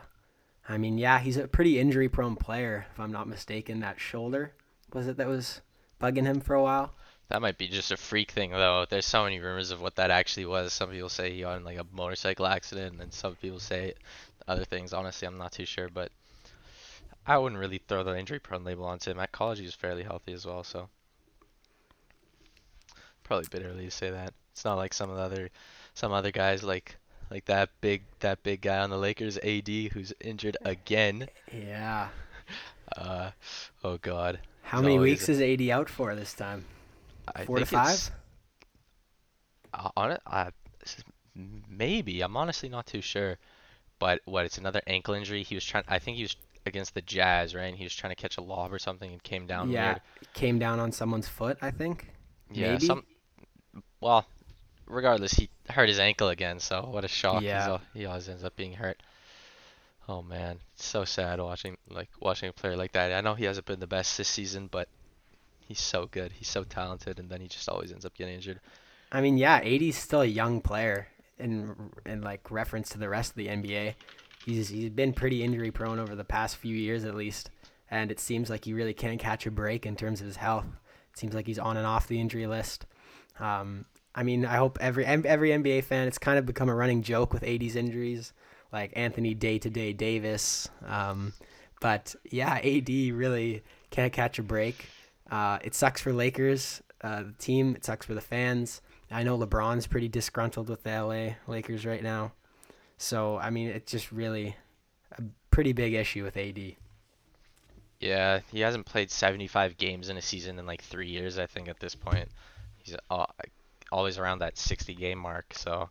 I 0.67 0.77
mean, 0.77 0.97
yeah, 0.97 1.19
he's 1.19 1.37
a 1.37 1.47
pretty 1.47 1.79
injury-prone 1.79 2.37
player, 2.37 2.87
if 2.91 2.99
I'm 2.99 3.11
not 3.11 3.27
mistaken. 3.27 3.81
That 3.81 3.99
shoulder 3.99 4.53
was 4.93 5.07
it 5.07 5.17
that 5.17 5.27
was 5.27 5.61
bugging 6.01 6.25
him 6.25 6.39
for 6.39 6.55
a 6.55 6.63
while. 6.63 6.95
That 7.29 7.41
might 7.41 7.57
be 7.57 7.67
just 7.67 7.91
a 7.91 7.97
freak 7.97 8.31
thing, 8.31 8.51
though. 8.51 8.85
There's 8.87 9.05
so 9.05 9.23
many 9.23 9.39
rumors 9.39 9.71
of 9.71 9.81
what 9.81 9.95
that 9.95 10.11
actually 10.11 10.45
was. 10.45 10.73
Some 10.73 10.91
people 10.91 11.09
say 11.09 11.31
he 11.31 11.41
got 11.41 11.57
in 11.57 11.63
like 11.63 11.79
a 11.79 11.85
motorcycle 11.91 12.45
accident, 12.45 13.01
and 13.01 13.11
some 13.11 13.35
people 13.35 13.59
say 13.59 13.93
other 14.47 14.63
things. 14.63 14.93
Honestly, 14.93 15.27
I'm 15.27 15.37
not 15.37 15.51
too 15.51 15.65
sure, 15.65 15.89
but 15.89 16.11
I 17.25 17.37
wouldn't 17.37 17.59
really 17.59 17.79
throw 17.79 18.03
the 18.03 18.17
injury 18.17 18.39
prone 18.39 18.63
label 18.63 18.85
onto 18.85 19.09
him. 19.09 19.19
At 19.19 19.31
college, 19.31 19.59
he 19.59 19.65
was 19.65 19.73
fairly 19.73 20.03
healthy 20.03 20.33
as 20.33 20.45
well, 20.45 20.63
so 20.63 20.89
probably 23.23 23.47
a 23.47 23.49
bit 23.49 23.65
early 23.65 23.85
to 23.85 23.91
say 23.91 24.11
that. 24.11 24.33
It's 24.51 24.63
not 24.63 24.75
like 24.75 24.93
some 24.93 25.09
of 25.09 25.17
the 25.17 25.23
other 25.23 25.49
some 25.95 26.11
other 26.11 26.31
guys 26.31 26.63
like 26.63 26.97
like 27.31 27.45
that 27.45 27.69
big 27.81 28.03
that 28.19 28.43
big 28.43 28.61
guy 28.61 28.77
on 28.77 28.91
the 28.91 28.97
Lakers, 28.97 29.37
AD, 29.39 29.67
who's 29.67 30.13
injured 30.21 30.57
again. 30.63 31.27
Yeah. 31.51 32.09
Uh, 32.95 33.31
oh 33.83 33.97
God. 33.97 34.37
How 34.61 34.79
many 34.79 34.99
weeks 34.99 35.27
is 35.27 35.41
AD 35.41 35.67
out 35.69 35.89
for 35.89 36.13
this 36.13 36.35
time? 36.35 36.65
I 37.33 37.45
Four 37.45 37.59
to 37.59 37.65
five. 37.65 38.11
Uh, 39.73 39.89
on 39.97 40.11
it, 40.11 40.21
uh, 40.25 40.51
maybe. 41.69 42.21
I'm 42.21 42.37
honestly 42.37 42.69
not 42.69 42.85
too 42.85 43.01
sure. 43.01 43.37
But 43.99 44.21
what? 44.25 44.45
It's 44.45 44.57
another 44.57 44.81
ankle 44.87 45.13
injury. 45.13 45.43
He 45.43 45.55
was 45.55 45.65
trying. 45.65 45.83
I 45.87 45.99
think 45.99 46.17
he 46.17 46.23
was 46.23 46.35
against 46.65 46.93
the 46.93 47.01
Jazz, 47.01 47.53
right? 47.55 47.65
And 47.65 47.77
he 47.77 47.83
was 47.83 47.95
trying 47.95 48.11
to 48.13 48.21
catch 48.21 48.37
a 48.37 48.41
lob 48.41 48.73
or 48.73 48.79
something 48.79 49.11
and 49.11 49.21
came 49.23 49.45
down 49.45 49.69
yeah, 49.69 49.87
weird. 49.93 50.01
came 50.33 50.59
down 50.59 50.79
on 50.79 50.91
someone's 50.91 51.27
foot, 51.27 51.57
I 51.61 51.71
think. 51.71 52.07
Yeah. 52.51 52.73
Maybe? 52.73 52.85
Some. 52.85 53.03
Well, 54.01 54.25
regardless, 54.87 55.33
he 55.33 55.49
hurt 55.69 55.89
his 55.89 55.99
ankle 55.99 56.29
again. 56.29 56.59
So 56.59 56.81
what 56.89 57.05
a 57.05 57.07
shock. 57.07 57.41
He's 57.41 57.45
Yeah. 57.45 57.67
al- 57.67 57.81
he 57.93 58.05
always 58.05 58.27
ends 58.29 58.43
up 58.43 58.55
being 58.55 58.73
hurt. 58.73 59.01
Oh 60.07 60.21
man, 60.21 60.59
it's 60.75 60.85
so 60.85 61.03
sad 61.03 61.39
watching 61.39 61.77
like 61.89 62.09
watching 62.19 62.49
a 62.49 62.53
player 62.53 62.75
like 62.75 62.91
that. 62.91 63.11
I 63.11 63.21
know 63.21 63.33
he 63.33 63.45
hasn't 63.45 63.65
been 63.65 63.79
the 63.79 63.87
best 63.87 64.17
this 64.17 64.27
season, 64.27 64.67
but 64.67 64.87
he's 65.67 65.79
so 65.79 66.07
good. 66.07 66.31
He's 66.31 66.47
so 66.47 66.63
talented, 66.63 67.19
and 67.19 67.29
then 67.29 67.41
he 67.41 67.47
just 67.47 67.67
always 67.67 67.91
ends 67.91 68.05
up 68.05 68.15
getting 68.15 68.35
injured. 68.35 68.59
I 69.11 69.21
mean, 69.21 69.37
yeah, 69.37 69.57
AD's 69.57 69.97
still 69.97 70.21
a 70.21 70.25
young 70.25 70.61
player 70.61 71.07
in 71.37 71.75
in 72.05 72.21
like 72.21 72.49
reference 72.51 72.89
to 72.89 72.97
the 72.97 73.09
rest 73.09 73.31
of 73.31 73.35
the 73.37 73.47
NBA. 73.47 73.95
He's 74.45 74.69
he's 74.69 74.89
been 74.89 75.13
pretty 75.13 75.43
injury 75.43 75.71
prone 75.71 75.99
over 75.99 76.15
the 76.15 76.23
past 76.23 76.57
few 76.57 76.75
years 76.75 77.05
at 77.05 77.15
least, 77.15 77.49
and 77.89 78.11
it 78.11 78.19
seems 78.19 78.49
like 78.49 78.65
he 78.65 78.73
really 78.73 78.93
can't 78.93 79.19
catch 79.19 79.45
a 79.45 79.51
break 79.51 79.85
in 79.85 79.95
terms 79.95 80.21
of 80.21 80.27
his 80.27 80.37
health. 80.37 80.65
It 81.13 81.19
seems 81.19 81.33
like 81.33 81.47
he's 81.47 81.59
on 81.59 81.77
and 81.77 81.85
off 81.85 82.07
the 82.07 82.19
injury 82.19 82.47
list. 82.47 82.85
Um, 83.39 83.85
I 84.13 84.23
mean, 84.23 84.45
I 84.45 84.57
hope 84.57 84.77
every 84.79 85.05
every 85.05 85.49
NBA 85.49 85.83
fan. 85.83 86.07
It's 86.07 86.17
kind 86.17 86.37
of 86.37 86.45
become 86.45 86.69
a 86.69 86.75
running 86.75 87.01
joke 87.01 87.33
with 87.33 87.43
AD's 87.43 87.75
injuries, 87.75 88.33
like 88.71 88.93
Anthony 88.95 89.33
Day 89.33 89.59
to 89.59 89.69
Day 89.69 89.93
Davis. 89.93 90.69
Um, 90.85 91.33
but 91.81 92.15
yeah, 92.29 92.55
AD 92.55 92.89
really 92.89 93.63
can't 93.91 94.13
catch 94.13 94.39
a 94.39 94.43
break. 94.43 94.87
Uh, 95.29 95.59
it 95.63 95.73
sucks 95.73 96.01
for 96.01 96.13
Lakers, 96.13 96.81
uh, 97.01 97.23
the 97.23 97.33
team. 97.33 97.75
It 97.75 97.85
sucks 97.85 98.05
for 98.05 98.13
the 98.13 98.21
fans. 98.21 98.81
I 99.11 99.23
know 99.23 99.37
LeBron's 99.37 99.87
pretty 99.87 100.07
disgruntled 100.07 100.69
with 100.69 100.83
the 100.83 100.89
LA 100.89 101.35
Lakers 101.51 101.85
right 101.85 102.03
now. 102.03 102.33
So, 102.97 103.37
I 103.37 103.49
mean, 103.49 103.67
it's 103.67 103.91
just 103.91 104.11
really 104.11 104.55
a 105.17 105.23
pretty 105.51 105.73
big 105.73 105.93
issue 105.93 106.23
with 106.23 106.37
AD. 106.37 106.75
Yeah, 107.99 108.39
he 108.51 108.59
hasn't 108.59 108.85
played 108.85 109.09
75 109.09 109.77
games 109.77 110.09
in 110.09 110.17
a 110.17 110.21
season 110.21 110.59
in 110.59 110.65
like 110.65 110.81
three 110.81 111.07
years, 111.07 111.37
I 111.37 111.45
think, 111.45 111.67
at 111.67 111.79
this 111.79 111.95
point. 111.95 112.29
He's 112.77 112.95
always 113.91 114.17
around 114.17 114.39
that 114.39 114.57
60 114.57 114.93
game 114.95 115.17
mark, 115.17 115.53
so 115.53 115.89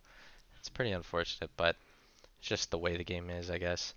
it's 0.58 0.68
pretty 0.68 0.92
unfortunate, 0.92 1.50
but 1.56 1.76
it's 2.38 2.48
just 2.48 2.70
the 2.70 2.78
way 2.78 2.96
the 2.96 3.04
game 3.04 3.30
is, 3.30 3.50
I 3.50 3.58
guess. 3.58 3.94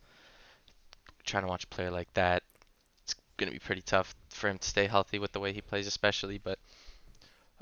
Trying 1.25 1.44
to 1.44 1.50
watch 1.50 1.65
a 1.65 1.67
player 1.67 1.91
like 1.91 2.12
that, 2.13 2.44
going 3.38 3.48
to 3.48 3.56
be 3.56 3.60
pretty 3.60 3.82
tough 3.82 4.15
for 4.29 4.50
him 4.50 4.58
to 4.58 4.67
stay 4.67 4.88
healthy 4.88 5.20
with 5.20 5.32
the 5.32 5.39
way 5.39 5.53
he 5.53 5.62
plays, 5.62 5.88
especially, 5.88 6.38
but 6.38 6.60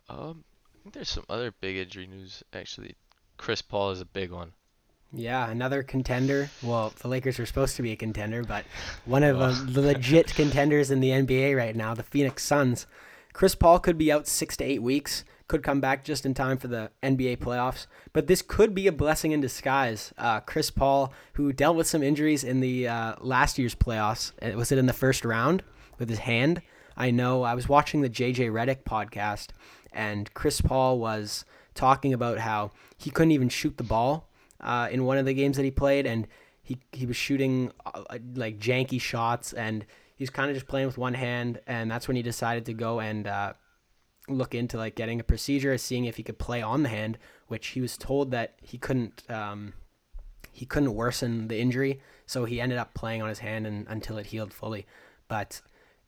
um, 0.10 0.44
I 0.74 0.84
think 0.84 0.94
there's 0.94 1.10
some 1.10 1.26
other 1.30 1.54
big 1.60 1.78
injury 1.78 2.08
news, 2.08 2.44
actually. 2.54 2.96
Chris 3.38 3.62
Paul 3.62 3.92
is 3.92 4.02
a 4.02 4.06
big 4.06 4.32
one. 4.32 4.54
Yeah, 5.12 5.50
another 5.50 5.84
contender. 5.84 6.50
Well, 6.62 6.94
the 7.00 7.08
Lakers 7.08 7.40
are 7.40 7.46
supposed 7.46 7.76
to 7.78 7.82
be 7.82 7.92
a 7.92 7.96
contender, 7.96 8.44
but 8.44 8.66
one 9.06 9.24
of 9.24 9.74
the 9.74 9.82
legit 9.82 10.34
contenders 10.34 10.92
in 10.92 11.00
the 11.00 11.10
NBA 11.10 11.56
right 11.56 11.76
now, 11.76 11.94
the 11.94 12.04
Phoenix 12.04 12.44
Suns. 12.44 12.88
Chris 13.34 13.56
Paul 13.56 13.80
could 13.80 13.98
be 13.98 14.12
out 14.12 14.28
six 14.28 14.56
to 14.58 14.64
eight 14.64 14.82
weeks, 14.82 15.26
could 15.48 15.64
come 15.64 15.80
back 15.80 16.04
just 16.04 16.26
in 16.26 16.34
time 16.34 16.58
for 16.58 16.68
the 16.68 16.90
NBA 17.04 17.38
playoffs, 17.38 17.86
but 18.14 18.28
this 18.28 18.42
could 18.42 18.74
be 18.74 18.88
a 18.88 18.92
blessing 18.92 19.32
in 19.32 19.42
disguise. 19.42 20.14
Uh, 20.18 20.40
Chris 20.40 20.72
Paul, 20.72 21.14
who 21.34 21.54
dealt 21.54 21.76
with 21.76 21.88
some 21.88 22.02
injuries 22.02 22.44
in 22.44 22.62
the 22.62 22.88
uh, 22.88 23.16
last 23.20 23.60
year's 23.60 23.76
playoffs, 23.76 24.32
uh, 24.42 24.58
was 24.58 24.72
it 24.72 24.78
in 24.78 24.88
the 24.88 24.94
first 24.94 25.24
round 25.24 25.64
with 26.00 26.10
his 26.10 26.20
hand? 26.20 26.62
I 26.98 27.12
know 27.12 27.44
I 27.44 27.54
was 27.54 27.70
watching 27.70 28.02
the 28.02 28.10
JJ 28.10 28.52
Redick 28.52 28.84
podcast, 28.84 29.50
and 29.92 30.34
Chris 30.34 30.62
Paul 30.62 30.98
was 30.98 31.46
talking 31.74 32.14
about 32.14 32.40
how 32.40 32.72
he 32.98 33.12
couldn't 33.12 33.32
even 33.32 33.50
shoot 33.50 33.78
the 33.78 33.84
ball 33.84 34.30
uh, 34.62 34.88
in 34.90 35.06
one 35.06 35.18
of 35.18 35.26
the 35.26 35.34
games 35.34 35.58
that 35.58 35.64
he 35.64 35.72
played, 35.72 36.06
and 36.08 36.28
he 36.64 36.80
he 36.92 37.06
was 37.06 37.18
shooting 37.18 37.72
uh, 37.86 38.18
like 38.34 38.58
janky 38.60 39.00
shots, 39.00 39.54
and 39.54 39.86
he's 40.16 40.30
kind 40.30 40.50
of 40.50 40.56
just 40.56 40.68
playing 40.68 40.88
with 40.88 40.98
one 40.98 41.14
hand, 41.14 41.60
and 41.68 41.92
that's 41.92 42.08
when 42.08 42.16
he 42.16 42.24
decided 42.24 42.66
to 42.66 42.74
go 42.74 43.00
and 43.00 43.28
uh, 43.28 43.54
look 44.28 44.56
into 44.56 44.78
like 44.78 44.96
getting 44.96 45.20
a 45.20 45.24
procedure, 45.24 45.78
seeing 45.78 46.06
if 46.06 46.18
he 46.18 46.24
could 46.24 46.40
play 46.40 46.62
on 46.62 46.84
the 46.84 46.90
hand, 46.90 47.18
which 47.48 47.68
he 47.68 47.82
was 47.82 47.98
told 47.98 48.32
that 48.32 48.56
he 48.62 48.78
couldn't. 48.78 49.24
Um, 49.30 49.74
he 50.52 50.66
couldn't 50.66 50.94
worsen 50.96 51.50
the 51.50 51.60
injury, 51.60 52.00
so 52.26 52.46
he 52.46 52.62
ended 52.62 52.78
up 52.78 52.94
playing 52.94 53.22
on 53.22 53.28
his 53.28 53.40
hand 53.40 53.68
and, 53.68 53.86
until 53.90 54.18
it 54.18 54.28
healed 54.28 54.54
fully. 54.54 54.86
But 55.28 55.62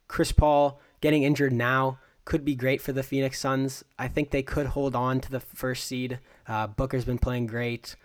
Chris 0.07 0.31
Paul 0.31 0.79
getting 1.01 1.24
injured 1.24 1.51
now 1.51 2.00
could 2.24 2.45
be 2.45 2.55
great 2.55 2.81
for 2.81 2.93
the 2.93 3.03
Phoenix 3.03 3.39
Suns. 3.39 3.83
I 4.00 4.07
think 4.07 4.31
they 4.31 4.43
could 4.43 4.67
hold 4.67 4.95
on 4.95 5.19
to 5.21 5.31
the 5.31 5.39
first 5.39 5.86
seed. 5.86 6.19
Uh, 6.47 6.67
Booker's 6.67 7.05
been 7.05 7.17
playing 7.17 7.47
great. 7.47 7.95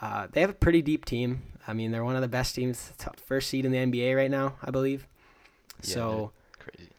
Uh, 0.00 0.26
they 0.30 0.42
have 0.42 0.50
a 0.50 0.54
pretty 0.54 0.82
deep 0.82 1.04
team. 1.06 1.42
I 1.66 1.72
mean, 1.72 1.90
they're 1.90 2.04
one 2.04 2.16
of 2.16 2.22
the 2.22 2.28
best 2.28 2.54
teams, 2.54 2.92
top- 2.98 3.18
first 3.18 3.48
seed 3.48 3.64
in 3.64 3.72
the 3.72 3.78
NBA 3.78 4.16
right 4.16 4.30
now, 4.30 4.56
I 4.62 4.70
believe. 4.70 5.06
Yeah, 5.82 5.94
so, 5.94 6.32
Crazy. 6.58 6.90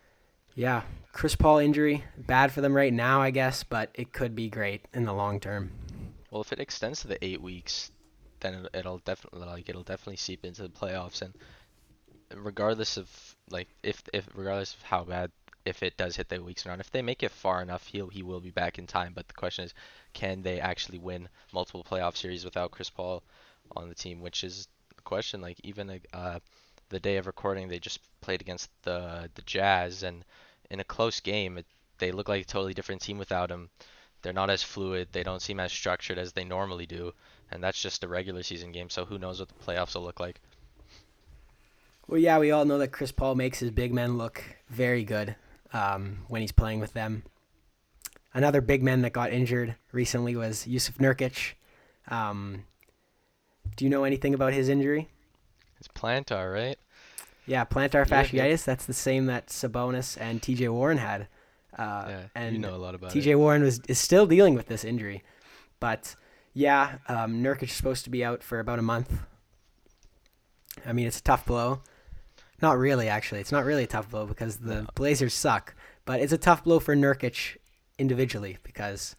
yeah, 0.56 0.82
Chris 1.18 1.36
Paul 1.36 1.58
injury, 1.58 2.04
bad 2.16 2.52
for 2.52 2.62
them 2.62 2.76
right 2.76 2.94
now, 2.94 3.24
I 3.24 3.32
guess, 3.32 3.64
but 3.64 3.90
it 3.96 4.14
could 4.14 4.36
be 4.36 4.50
great 4.50 4.86
in 4.94 5.04
the 5.06 5.14
long 5.14 5.40
term. 5.40 5.72
Well, 6.30 6.42
if 6.42 6.54
it 6.54 6.60
extends 6.60 7.02
to 7.02 7.08
the 7.08 7.26
eight 7.26 7.42
weeks, 7.42 7.92
then 8.42 8.54
it- 8.54 8.70
it'll 8.76 9.00
definitely 9.00 9.40
like 9.40 9.68
it'll 9.68 9.82
definitely 9.82 10.18
seep 10.18 10.46
into 10.46 10.62
the 10.62 10.70
playoffs, 10.70 11.24
and 11.24 11.34
regardless 12.36 12.98
of 12.98 13.36
like 13.50 13.68
if 13.82 14.04
if 14.14 14.30
regardless 14.36 14.76
of 14.76 14.84
how 14.84 15.04
bad 15.06 15.32
if 15.66 15.82
it 15.82 15.98
does 15.98 16.18
hit 16.18 16.30
the 16.30 16.44
weeks 16.44 16.68
or 16.68 16.70
not, 16.70 16.80
if 16.80 16.92
they 16.92 17.02
make 17.02 17.24
it 17.24 17.32
far 17.32 17.64
enough, 17.64 17.88
he'll 17.88 18.10
he 18.10 18.22
will 18.22 18.40
be 18.40 18.52
back 18.52 18.78
in 18.78 18.86
time. 18.86 19.14
But 19.14 19.28
the 19.28 19.34
question 19.34 19.66
is, 19.66 19.74
can 20.14 20.44
they 20.44 20.60
actually 20.60 21.00
win 21.00 21.30
multiple 21.52 21.84
playoff 21.84 22.16
series 22.16 22.46
without 22.46 22.70
Chris 22.70 22.92
Paul 22.92 23.24
on 23.76 23.90
the 23.90 23.96
team? 23.96 24.22
Which 24.22 24.44
is 24.44 24.68
a 24.96 25.02
question. 25.02 25.42
Like 25.42 25.60
even 25.64 26.00
uh, 26.14 26.40
the 26.90 27.00
day 27.00 27.18
of 27.18 27.26
recording, 27.26 27.70
they 27.70 27.80
just 27.80 28.02
played 28.22 28.42
against 28.42 28.70
the 28.84 29.32
the 29.34 29.42
Jazz, 29.42 30.04
and 30.04 30.24
in 30.70 30.80
a 30.80 30.84
close 30.84 31.20
game, 31.20 31.58
it, 31.58 31.66
they 31.98 32.12
look 32.12 32.30
like 32.30 32.44
a 32.44 32.46
totally 32.46 32.74
different 32.74 33.02
team 33.02 33.18
without 33.18 33.50
him 33.50 33.70
they're 34.22 34.34
not 34.34 34.50
as 34.50 34.64
fluid. 34.64 35.10
They 35.12 35.24
don't 35.24 35.42
seem 35.42 35.60
as 35.60 35.72
structured 35.72 36.18
as 36.18 36.34
they 36.34 36.44
normally 36.44 36.86
do, 36.86 37.14
and 37.52 37.64
that's 37.64 37.82
just 37.82 38.04
a 38.04 38.08
regular 38.08 38.44
season 38.44 38.72
game. 38.72 38.90
So 38.90 39.06
who 39.06 39.18
knows 39.18 39.40
what 39.40 39.50
the 39.50 39.56
playoffs 39.56 39.96
will 39.96 40.04
look 40.04 40.20
like? 40.20 40.42
Well, 42.08 42.20
yeah, 42.20 42.40
we 42.40 42.52
all 42.52 42.66
know 42.66 42.78
that 42.78 42.92
Chris 42.92 43.12
Paul 43.12 43.36
makes 43.36 43.60
his 43.60 43.72
big 43.72 43.94
men 43.94 44.18
look 44.18 44.44
very 44.70 45.04
good 45.04 45.36
um, 45.74 46.20
when 46.28 46.42
he's 46.42 46.52
playing 46.52 46.80
with 46.80 46.94
them. 46.94 47.24
Another 48.34 48.62
big 48.62 48.84
man 48.84 49.02
that 49.02 49.14
got 49.14 49.34
injured 49.34 49.76
recently 49.92 50.36
was 50.36 50.66
Jusuf 50.66 50.98
Nurkic. 50.98 51.54
Um, 52.08 52.64
do 53.76 53.86
you 53.86 53.90
know 53.90 54.04
anything 54.04 54.34
about 54.34 54.54
his 54.54 54.70
injury? 54.70 55.10
It's 55.80 55.88
plantar, 55.88 56.54
right? 56.54 56.78
Yeah, 57.48 57.64
plantar 57.66 58.06
fasciitis. 58.06 58.66
That's 58.66 58.86
the 58.86 58.94
same 58.94 59.26
that 59.28 59.48
Sabonis 59.48 60.18
and 60.20 60.42
T.J. 60.44 60.68
Warren 60.70 60.98
had. 60.98 61.28
Uh, 61.78 62.06
yeah, 62.08 62.22
and 62.36 62.56
you 62.56 62.62
know 62.62 62.76
a 62.76 62.78
lot 62.78 62.94
about 62.94 63.12
T.J. 63.12 63.36
Warren 63.36 63.64
was 63.64 63.80
is 63.88 63.98
still 64.00 64.28
dealing 64.28 64.54
with 64.54 64.68
this 64.68 64.84
injury, 64.84 65.24
but 65.80 66.16
yeah, 66.54 66.98
um, 67.08 67.42
Nurkic 67.44 67.64
is 67.64 67.72
supposed 67.74 68.04
to 68.04 68.10
be 68.10 68.24
out 68.24 68.44
for 68.44 68.60
about 68.60 68.80
a 68.80 68.82
month. 68.82 69.22
I 70.86 70.94
mean, 70.94 71.08
it's 71.08 71.20
a 71.20 71.24
tough 71.24 71.46
blow. 71.46 71.82
Not 72.62 72.78
really, 72.78 73.08
actually. 73.08 73.42
It's 73.42 73.52
not 73.52 73.66
really 73.66 73.84
a 73.84 73.88
tough 73.88 74.10
blow 74.10 74.26
because 74.26 74.58
the 74.58 74.82
No. 74.82 74.88
Blazers 74.96 75.34
suck, 75.34 75.76
but 76.06 76.20
it's 76.20 76.34
a 76.34 76.38
tough 76.38 76.64
blow 76.64 76.80
for 76.80 76.96
Nurkic 76.96 77.58
individually 78.00 78.58
because 78.64 79.16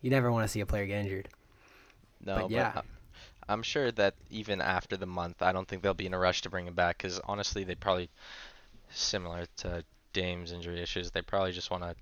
you 0.00 0.10
never 0.10 0.32
want 0.32 0.44
to 0.44 0.48
see 0.48 0.60
a 0.60 0.66
player 0.66 0.86
get 0.86 1.00
injured. 1.04 1.28
No, 2.24 2.42
but 2.42 2.50
yeah. 2.50 2.80
I'm 3.48 3.62
sure 3.62 3.90
that 3.92 4.14
even 4.30 4.60
after 4.60 4.96
the 4.96 5.06
month, 5.06 5.42
I 5.42 5.52
don't 5.52 5.66
think 5.66 5.82
they'll 5.82 5.94
be 5.94 6.06
in 6.06 6.14
a 6.14 6.18
rush 6.18 6.42
to 6.42 6.50
bring 6.50 6.66
him 6.66 6.74
back 6.74 6.98
because 6.98 7.20
honestly, 7.24 7.64
they 7.64 7.74
probably 7.74 8.08
similar 8.90 9.46
to 9.58 9.84
Dame's 10.12 10.52
injury 10.52 10.80
issues. 10.80 11.10
They 11.10 11.22
probably 11.22 11.52
just 11.52 11.70
want 11.70 11.82
to 11.82 11.94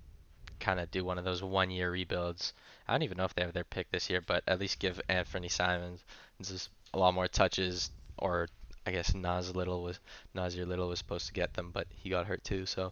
kind 0.59 0.79
of 0.79 0.91
do 0.91 1.03
one 1.03 1.17
of 1.17 1.25
those 1.25 1.41
one-year 1.41 1.91
rebuilds. 1.91 2.53
I 2.87 2.93
don't 2.93 3.03
even 3.03 3.17
know 3.17 3.25
if 3.25 3.33
they 3.33 3.41
have 3.41 3.53
their 3.53 3.63
pick 3.63 3.89
this 3.91 4.09
year, 4.09 4.21
but 4.25 4.43
at 4.47 4.59
least 4.59 4.79
give 4.79 5.01
Anthony 5.09 5.49
Simons 5.49 6.03
just 6.41 6.69
a 6.93 6.99
lot 6.99 7.13
more 7.13 7.27
touches. 7.27 7.89
Or 8.17 8.47
I 8.85 8.91
guess 8.91 9.15
Nas 9.15 9.55
Little 9.55 9.81
was 9.83 9.99
Nassir 10.35 10.67
Little 10.67 10.89
was 10.89 10.99
supposed 10.99 11.27
to 11.27 11.33
get 11.33 11.53
them, 11.53 11.71
but 11.73 11.87
he 11.89 12.09
got 12.09 12.27
hurt 12.27 12.43
too. 12.43 12.65
So 12.65 12.91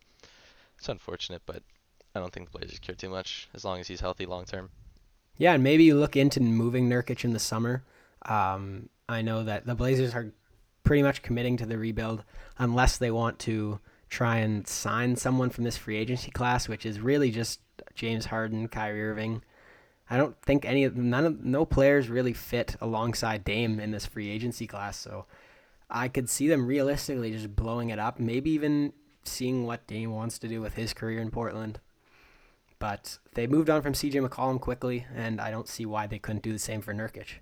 it's 0.78 0.90
unfortunate, 0.90 1.42
but 1.46 1.62
I 2.16 2.20
don't 2.20 2.34
think 2.34 2.52
the 2.52 2.58
Blazers 2.58 2.80
care 2.80 2.96
too 2.96 3.10
much 3.10 3.48
as 3.54 3.64
long 3.64 3.80
as 3.80 3.88
he's 3.88 4.02
healthy 4.02 4.26
long 4.26 4.46
term. 4.46 4.70
Yeah, 5.38 5.54
and 5.54 5.64
maybe 5.64 5.84
you 5.84 5.96
look 5.96 6.16
into 6.16 6.42
moving 6.42 6.90
Nurkic 6.90 7.24
in 7.24 7.34
the 7.34 7.40
summer. 7.40 7.84
Um, 8.26 8.90
I 9.08 9.22
know 9.22 9.44
that 9.44 9.66
the 9.66 9.76
Blazers 9.76 10.14
are 10.14 10.32
pretty 10.84 11.04
much 11.04 11.22
committing 11.22 11.58
to 11.58 11.66
the 11.66 11.78
rebuild 11.78 12.24
unless 12.58 12.98
they 12.98 13.12
want 13.12 13.40
to 13.40 13.80
try 14.10 14.38
and 14.38 14.68
sign 14.68 15.16
someone 15.16 15.50
from 15.50 15.64
this 15.64 15.78
free 15.78 15.98
agency 15.98 16.32
class, 16.32 16.68
which 16.68 16.86
is 16.86 17.00
really 17.00 17.32
just 17.32 17.60
James 17.94 18.26
Harden, 18.26 18.68
Kyrie 18.68 19.04
Irving. 19.04 19.44
I 20.10 20.18
don't 20.18 20.40
think 20.42 20.66
any 20.66 20.84
of 20.84 20.98
none 20.98 21.26
of 21.26 21.46
no 21.46 21.66
players 21.66 22.10
really 22.10 22.34
fit 22.34 22.76
alongside 22.82 23.44
Dame 23.44 23.80
in 23.80 23.92
this 23.92 24.08
free 24.08 24.30
agency 24.30 24.66
class, 24.66 24.98
so 24.98 25.26
I 25.90 26.08
could 26.08 26.30
see 26.30 26.48
them 26.48 26.66
realistically 26.66 27.32
just 27.32 27.56
blowing 27.56 27.90
it 27.90 28.00
up, 28.00 28.20
maybe 28.20 28.50
even 28.52 28.94
seeing 29.24 29.66
what 29.66 29.86
Dame 29.86 30.12
wants 30.12 30.40
to 30.40 30.48
do 30.48 30.62
with 30.62 30.74
his 30.74 30.94
career 30.94 31.20
in 31.20 31.30
Portland. 31.30 31.80
But 32.80 33.20
they 33.36 33.46
moved 33.46 33.70
on 33.70 33.82
from 33.82 33.94
CJ 33.94 34.28
McCollum 34.28 34.60
quickly, 34.60 35.06
and 35.14 35.40
I 35.40 35.52
don't 35.52 35.68
see 35.68 35.86
why 35.86 36.08
they 36.08 36.18
couldn't 36.18 36.44
do 36.44 36.54
the 36.54 36.60
same 36.60 36.82
for 36.82 36.94
Nurkic. 36.94 37.42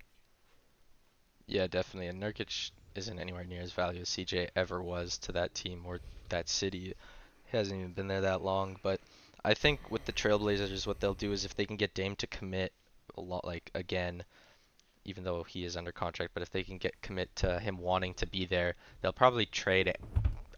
Yeah, 1.48 1.66
definitely. 1.66 2.08
And 2.08 2.22
Nurkic 2.22 2.70
isn't 2.94 3.18
anywhere 3.18 3.44
near 3.44 3.62
as 3.62 3.72
valuable 3.72 4.02
as 4.02 4.08
CJ 4.10 4.50
ever 4.54 4.82
was 4.82 5.18
to 5.18 5.32
that 5.32 5.54
team 5.54 5.82
or 5.86 5.98
that 6.28 6.48
city. 6.48 6.94
He 7.50 7.56
hasn't 7.56 7.78
even 7.80 7.92
been 7.92 8.06
there 8.06 8.20
that 8.20 8.42
long. 8.42 8.78
But 8.82 9.00
I 9.44 9.54
think 9.54 9.90
with 9.90 10.04
the 10.04 10.12
Trailblazers, 10.12 10.86
what 10.86 11.00
they'll 11.00 11.14
do 11.14 11.32
is 11.32 11.44
if 11.44 11.56
they 11.56 11.64
can 11.64 11.76
get 11.76 11.94
Dame 11.94 12.16
to 12.16 12.26
commit 12.26 12.72
a 13.16 13.22
lot, 13.22 13.46
like 13.46 13.70
again, 13.74 14.22
even 15.06 15.24
though 15.24 15.42
he 15.42 15.64
is 15.64 15.76
under 15.76 15.90
contract, 15.90 16.32
but 16.34 16.42
if 16.42 16.50
they 16.50 16.62
can 16.62 16.76
get 16.76 17.00
commit 17.00 17.34
to 17.36 17.58
him 17.58 17.78
wanting 17.78 18.12
to 18.14 18.26
be 18.26 18.44
there, 18.44 18.74
they'll 19.00 19.12
probably 19.12 19.46
trade 19.46 19.96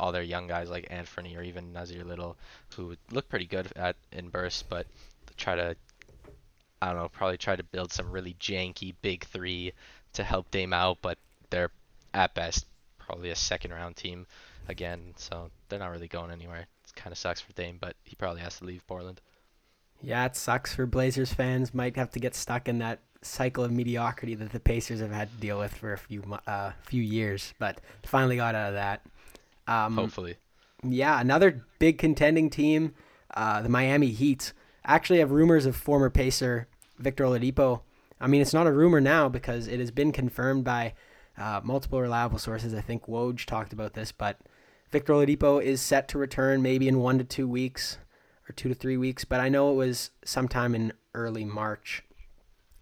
all 0.00 0.10
their 0.10 0.22
young 0.22 0.48
guys 0.48 0.68
like 0.70 0.88
Anthony 0.90 1.36
or 1.36 1.42
even 1.42 1.72
Nassir 1.72 2.04
Little, 2.04 2.36
who 2.74 2.96
look 3.12 3.28
pretty 3.28 3.46
good 3.46 3.70
at 3.76 3.94
in 4.10 4.28
bursts, 4.28 4.64
but 4.64 4.86
try 5.36 5.54
to, 5.54 5.76
I 6.82 6.86
don't 6.88 6.96
know, 6.96 7.08
probably 7.08 7.38
try 7.38 7.54
to 7.54 7.62
build 7.62 7.92
some 7.92 8.10
really 8.10 8.34
janky 8.40 8.94
big 9.02 9.24
three 9.26 9.72
to 10.14 10.24
help 10.24 10.50
Dame 10.50 10.72
out, 10.72 10.98
but 11.02 11.18
they're 11.50 11.70
at 12.12 12.34
best 12.34 12.66
probably 12.98 13.30
a 13.30 13.36
second 13.36 13.72
round 13.72 13.96
team 13.96 14.26
again, 14.68 15.14
so 15.16 15.50
they're 15.68 15.78
not 15.78 15.90
really 15.90 16.08
going 16.08 16.30
anywhere. 16.30 16.66
It 16.84 16.94
kind 16.94 17.12
of 17.12 17.18
sucks 17.18 17.40
for 17.40 17.52
Dame, 17.52 17.78
but 17.80 17.96
he 18.04 18.14
probably 18.16 18.40
has 18.40 18.58
to 18.58 18.64
leave 18.64 18.86
Portland. 18.86 19.20
Yeah, 20.02 20.24
it 20.26 20.36
sucks 20.36 20.74
for 20.74 20.86
Blazers 20.86 21.32
fans. 21.32 21.74
Might 21.74 21.96
have 21.96 22.10
to 22.12 22.20
get 22.20 22.34
stuck 22.34 22.68
in 22.68 22.78
that 22.78 23.00
cycle 23.22 23.64
of 23.64 23.70
mediocrity 23.70 24.34
that 24.34 24.52
the 24.52 24.60
Pacers 24.60 25.00
have 25.00 25.10
had 25.10 25.30
to 25.30 25.36
deal 25.38 25.58
with 25.58 25.74
for 25.74 25.92
a 25.92 25.98
few 25.98 26.22
uh, 26.46 26.72
few 26.82 27.02
years, 27.02 27.52
but 27.58 27.80
finally 28.04 28.36
got 28.36 28.54
out 28.54 28.68
of 28.68 28.74
that. 28.74 29.02
Um, 29.66 29.94
Hopefully. 29.96 30.36
Yeah, 30.82 31.20
another 31.20 31.64
big 31.78 31.98
contending 31.98 32.48
team, 32.48 32.94
uh, 33.34 33.60
the 33.60 33.68
Miami 33.68 34.08
Heat, 34.08 34.54
actually 34.84 35.18
have 35.18 35.30
rumors 35.30 35.66
of 35.66 35.76
former 35.76 36.08
Pacer 36.08 36.66
Victor 36.98 37.24
Oladipo. 37.24 37.82
I 38.20 38.26
mean, 38.26 38.42
it's 38.42 38.54
not 38.54 38.66
a 38.66 38.72
rumor 38.72 39.00
now 39.00 39.28
because 39.28 39.66
it 39.66 39.80
has 39.80 39.90
been 39.90 40.12
confirmed 40.12 40.64
by 40.64 40.94
uh, 41.38 41.60
multiple 41.64 42.00
reliable 42.00 42.38
sources. 42.38 42.74
I 42.74 42.80
think 42.80 43.06
Woj 43.06 43.46
talked 43.46 43.72
about 43.72 43.94
this, 43.94 44.12
but 44.12 44.38
Victor 44.90 45.14
Oladipo 45.14 45.62
is 45.62 45.80
set 45.80 46.08
to 46.08 46.18
return 46.18 46.62
maybe 46.62 46.88
in 46.88 46.98
one 46.98 47.18
to 47.18 47.24
two 47.24 47.48
weeks 47.48 47.98
or 48.48 48.52
two 48.52 48.68
to 48.68 48.74
three 48.74 48.96
weeks, 48.96 49.24
but 49.24 49.40
I 49.40 49.48
know 49.48 49.70
it 49.70 49.76
was 49.76 50.10
sometime 50.24 50.74
in 50.74 50.92
early 51.14 51.44
March. 51.44 52.02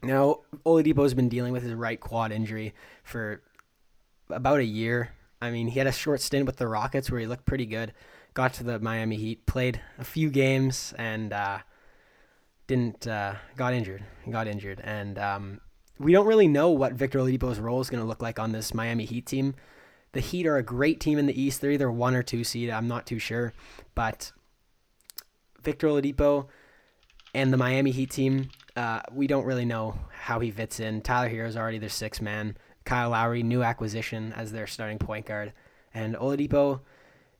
Now, 0.02 0.40
Oladipo's 0.64 1.14
been 1.14 1.28
dealing 1.28 1.52
with 1.52 1.62
his 1.62 1.74
right 1.74 2.00
quad 2.00 2.32
injury 2.32 2.74
for 3.02 3.42
about 4.30 4.60
a 4.60 4.64
year. 4.64 5.10
I 5.40 5.50
mean, 5.50 5.68
he 5.68 5.78
had 5.78 5.86
a 5.86 5.92
short 5.92 6.20
stint 6.20 6.46
with 6.46 6.56
the 6.56 6.66
Rockets 6.68 7.10
where 7.10 7.20
he 7.20 7.26
looked 7.26 7.46
pretty 7.46 7.66
good. 7.66 7.92
Got 8.34 8.54
to 8.54 8.64
the 8.64 8.78
Miami 8.78 9.16
Heat, 9.16 9.46
played 9.46 9.80
a 9.98 10.04
few 10.04 10.30
games, 10.30 10.94
and 10.96 11.32
uh, 11.32 11.58
didn't 12.68 13.08
uh, 13.08 13.34
got 13.56 13.74
injured. 13.74 14.04
Got 14.30 14.46
injured, 14.46 14.80
and 14.84 15.18
um, 15.18 15.60
we 15.98 16.12
don't 16.12 16.26
really 16.26 16.46
know 16.46 16.70
what 16.70 16.92
Victor 16.92 17.18
Oladipo's 17.18 17.58
role 17.58 17.80
is 17.80 17.90
going 17.90 18.02
to 18.02 18.06
look 18.06 18.22
like 18.22 18.38
on 18.38 18.52
this 18.52 18.72
Miami 18.72 19.04
Heat 19.04 19.26
team. 19.26 19.56
The 20.12 20.20
Heat 20.20 20.46
are 20.46 20.56
a 20.56 20.62
great 20.62 21.00
team 21.00 21.18
in 21.18 21.26
the 21.26 21.40
East. 21.40 21.60
They're 21.60 21.72
either 21.72 21.90
one 21.90 22.14
or 22.14 22.22
two 22.22 22.44
seed. 22.44 22.70
I'm 22.70 22.86
not 22.86 23.06
too 23.06 23.18
sure, 23.18 23.52
but 23.94 24.32
Victor 25.60 25.88
Oladipo 25.88 26.46
and 27.34 27.52
the 27.52 27.56
Miami 27.56 27.90
Heat 27.90 28.10
team, 28.10 28.50
uh, 28.76 29.00
we 29.12 29.26
don't 29.26 29.44
really 29.44 29.64
know 29.64 29.98
how 30.12 30.38
he 30.40 30.50
fits 30.50 30.78
in. 30.78 31.02
Tyler 31.02 31.28
Herro's 31.28 31.56
already 31.56 31.78
their 31.78 31.88
sixth 31.88 32.22
man. 32.22 32.56
Kyle 32.84 33.10
Lowry, 33.10 33.42
new 33.42 33.62
acquisition 33.62 34.32
as 34.34 34.52
their 34.52 34.66
starting 34.66 34.98
point 34.98 35.26
guard, 35.26 35.52
and 35.92 36.14
Oladipo. 36.16 36.80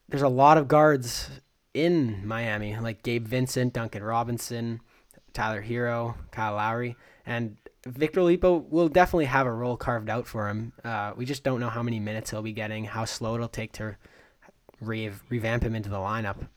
There's 0.08 0.22
a 0.22 0.28
lot 0.28 0.58
of 0.58 0.68
guards 0.68 1.30
in 1.74 2.26
Miami, 2.26 2.76
like 2.78 3.02
Gabe 3.02 3.26
Vincent, 3.26 3.72
Duncan 3.74 4.02
Robinson, 4.02 4.80
Tyler 5.38 5.62
Herro, 5.62 6.16
Kyle 6.32 6.54
Lowry, 6.54 6.96
and 7.24 7.56
Victor 7.86 8.22
Oladipo 8.22 8.68
will 8.68 8.88
definitely 8.88 9.26
have 9.26 9.46
a 9.46 9.52
role 9.52 9.76
carved 9.76 10.10
out 10.10 10.26
for 10.26 10.48
him. 10.48 10.72
Uh, 10.84 11.12
we 11.16 11.24
just 11.24 11.44
don't 11.44 11.60
know 11.60 11.68
how 11.68 11.80
many 11.80 12.00
minutes 12.00 12.32
he'll 12.32 12.42
be 12.42 12.52
getting, 12.52 12.86
how 12.86 13.04
slow 13.04 13.36
it'll 13.36 13.46
take 13.46 13.70
to 13.74 13.96
re- 14.80 15.12
revamp 15.28 15.62
him 15.62 15.76
into 15.76 15.90
the 15.90 15.96
lineup. 15.96 16.48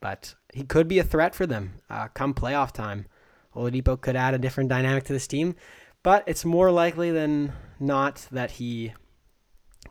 But 0.00 0.34
he 0.52 0.64
could 0.64 0.88
be 0.88 0.98
a 0.98 1.04
threat 1.04 1.36
for 1.36 1.46
them 1.46 1.74
uh, 1.88 2.08
come 2.08 2.34
playoff 2.34 2.72
time. 2.72 3.06
Oladipo 3.54 4.00
could 4.00 4.16
add 4.16 4.34
a 4.34 4.38
different 4.38 4.70
dynamic 4.70 5.04
to 5.04 5.12
this 5.12 5.28
team, 5.28 5.54
but 6.02 6.24
it's 6.26 6.44
more 6.44 6.72
likely 6.72 7.12
than 7.12 7.52
not 7.78 8.26
that 8.32 8.50
he 8.50 8.92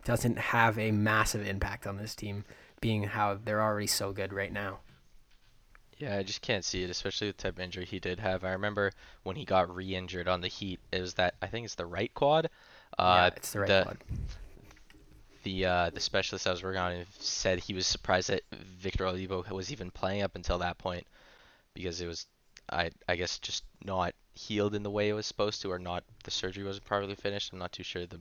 doesn't 0.03 0.37
have 0.37 0.77
a 0.77 0.91
massive 0.91 1.47
impact 1.47 1.87
on 1.87 1.95
this 1.95 2.13
team, 2.13 2.43
being 2.81 3.03
how 3.03 3.39
they're 3.41 3.61
already 3.61 3.87
so 3.87 4.11
good 4.11 4.33
right 4.33 4.51
now. 4.51 4.79
Yeah, 5.97 6.17
I 6.17 6.23
just 6.23 6.41
can't 6.41 6.65
see 6.65 6.83
it, 6.83 6.89
especially 6.89 7.27
with 7.27 7.37
the 7.37 7.43
type 7.43 7.55
of 7.55 7.61
injury 7.61 7.85
he 7.85 7.99
did 7.99 8.19
have. 8.19 8.43
I 8.43 8.51
remember 8.51 8.91
when 9.23 9.35
he 9.35 9.45
got 9.45 9.73
re-injured 9.73 10.27
on 10.27 10.41
the 10.41 10.49
Heat. 10.49 10.79
It 10.91 10.99
was 10.99 11.13
that 11.13 11.35
I 11.41 11.47
think 11.47 11.65
it's 11.65 11.75
the 11.75 11.85
right 11.85 12.13
quad. 12.13 12.49
Uh, 12.99 13.29
yeah, 13.31 13.35
it's 13.37 13.53
the 13.53 13.59
right 13.59 13.67
the, 13.67 13.83
quad. 13.83 13.97
the 15.43 15.65
uh, 15.65 15.89
the 15.91 16.01
specialist 16.01 16.47
I 16.47 16.51
was 16.51 16.63
working 16.63 16.81
on 16.81 17.05
said 17.19 17.59
he 17.59 17.73
was 17.73 17.87
surprised 17.87 18.29
that 18.29 18.41
Victor 18.51 19.05
Oladipo 19.05 19.49
was 19.51 19.71
even 19.71 19.89
playing 19.89 20.21
up 20.21 20.35
until 20.35 20.57
that 20.59 20.77
point 20.77 21.07
because 21.73 22.01
it 22.01 22.07
was 22.07 22.27
I 22.69 22.91
I 23.07 23.15
guess 23.15 23.39
just 23.39 23.63
not 23.83 24.13
healed 24.33 24.75
in 24.75 24.83
the 24.83 24.91
way 24.91 25.07
it 25.07 25.13
was 25.13 25.25
supposed 25.25 25.61
to 25.61 25.71
or 25.71 25.79
not 25.79 26.03
the 26.25 26.31
surgery 26.31 26.65
wasn't 26.65 26.85
properly 26.85 27.15
finished. 27.15 27.53
I'm 27.53 27.59
not 27.59 27.71
too 27.71 27.83
sure 27.83 28.05
the 28.05 28.19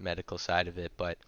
medical 0.00 0.38
side 0.38 0.66
of 0.66 0.78
it, 0.78 0.90
but 0.96 1.18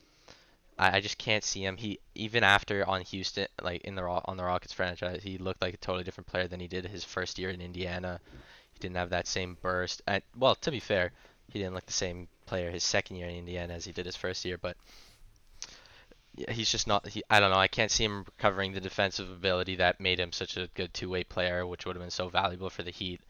I, 0.78 0.96
I 0.96 1.00
just 1.00 1.18
can't 1.18 1.44
see 1.44 1.64
him. 1.64 1.76
He 1.76 1.98
even 2.14 2.44
after 2.44 2.86
on 2.88 3.02
Houston 3.02 3.46
like 3.62 3.82
in 3.82 3.94
the 3.94 4.02
on 4.02 4.36
the 4.36 4.44
Rockets 4.44 4.72
franchise, 4.72 5.22
he 5.22 5.38
looked 5.38 5.62
like 5.62 5.74
a 5.74 5.78
totally 5.78 6.04
different 6.04 6.28
player 6.28 6.48
than 6.48 6.60
he 6.60 6.68
did 6.68 6.86
his 6.86 7.04
first 7.04 7.38
year 7.38 7.50
in 7.50 7.60
Indiana. 7.60 8.20
He 8.72 8.78
didn't 8.80 8.96
have 8.96 9.10
that 9.10 9.26
same 9.26 9.56
burst. 9.62 10.02
And 10.06 10.22
well, 10.36 10.54
to 10.56 10.70
be 10.70 10.80
fair, 10.80 11.12
he 11.52 11.58
didn't 11.58 11.74
look 11.74 11.86
the 11.86 11.92
same 11.92 12.28
player 12.46 12.70
his 12.70 12.84
second 12.84 13.16
year 13.16 13.28
in 13.28 13.36
Indiana 13.36 13.74
as 13.74 13.84
he 13.84 13.92
did 13.92 14.06
his 14.06 14.16
first 14.16 14.44
year, 14.44 14.58
but 14.58 14.76
he's 16.48 16.70
just 16.70 16.86
not. 16.86 17.08
He, 17.08 17.22
I 17.30 17.40
don't 17.40 17.50
know. 17.50 17.58
I 17.58 17.68
can't 17.68 17.90
see 17.90 18.04
him 18.04 18.24
recovering 18.24 18.72
the 18.72 18.80
defensive 18.80 19.30
ability 19.30 19.76
that 19.76 20.00
made 20.00 20.20
him 20.20 20.32
such 20.32 20.56
a 20.56 20.68
good 20.74 20.92
two-way 20.92 21.24
player, 21.24 21.66
which 21.66 21.86
would 21.86 21.96
have 21.96 22.02
been 22.02 22.10
so 22.10 22.28
valuable 22.28 22.70
for 22.70 22.82
the 22.82 22.90
Heat. 22.90 23.20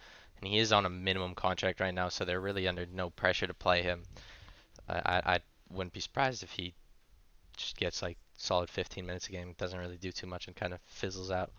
and 0.41 0.49
he 0.51 0.59
is 0.59 0.73
on 0.73 0.87
a 0.87 0.91
minimum 0.91 1.35
contract 1.35 1.81
right 1.81 1.95
now, 1.95 2.09
so 2.09 2.25
they're 2.25 2.41
really 2.41 2.67
under 2.67 2.87
no 2.87 3.11
pressure 3.11 3.47
to 3.47 3.55
play 3.55 3.83
him. 3.83 4.03
I 4.89 4.95
I, 4.95 5.35
I 5.35 5.41
wouldn't 5.71 5.93
be 5.93 6.01
surprised 6.01 6.43
if 6.43 6.51
he 6.51 6.75
just 7.57 7.77
gets 7.77 8.03
like 8.03 8.19
solid 8.37 8.69
15 8.69 9.07
minutes 9.07 9.29
a 9.29 9.33
game, 9.33 9.55
doesn't 9.59 9.79
really 9.79 9.97
do 9.97 10.13
too 10.13 10.27
much, 10.27 10.47
and 10.47 10.57
kind 10.57 10.73
of 10.73 10.81
fizzles 10.87 11.31
out. 11.31 11.53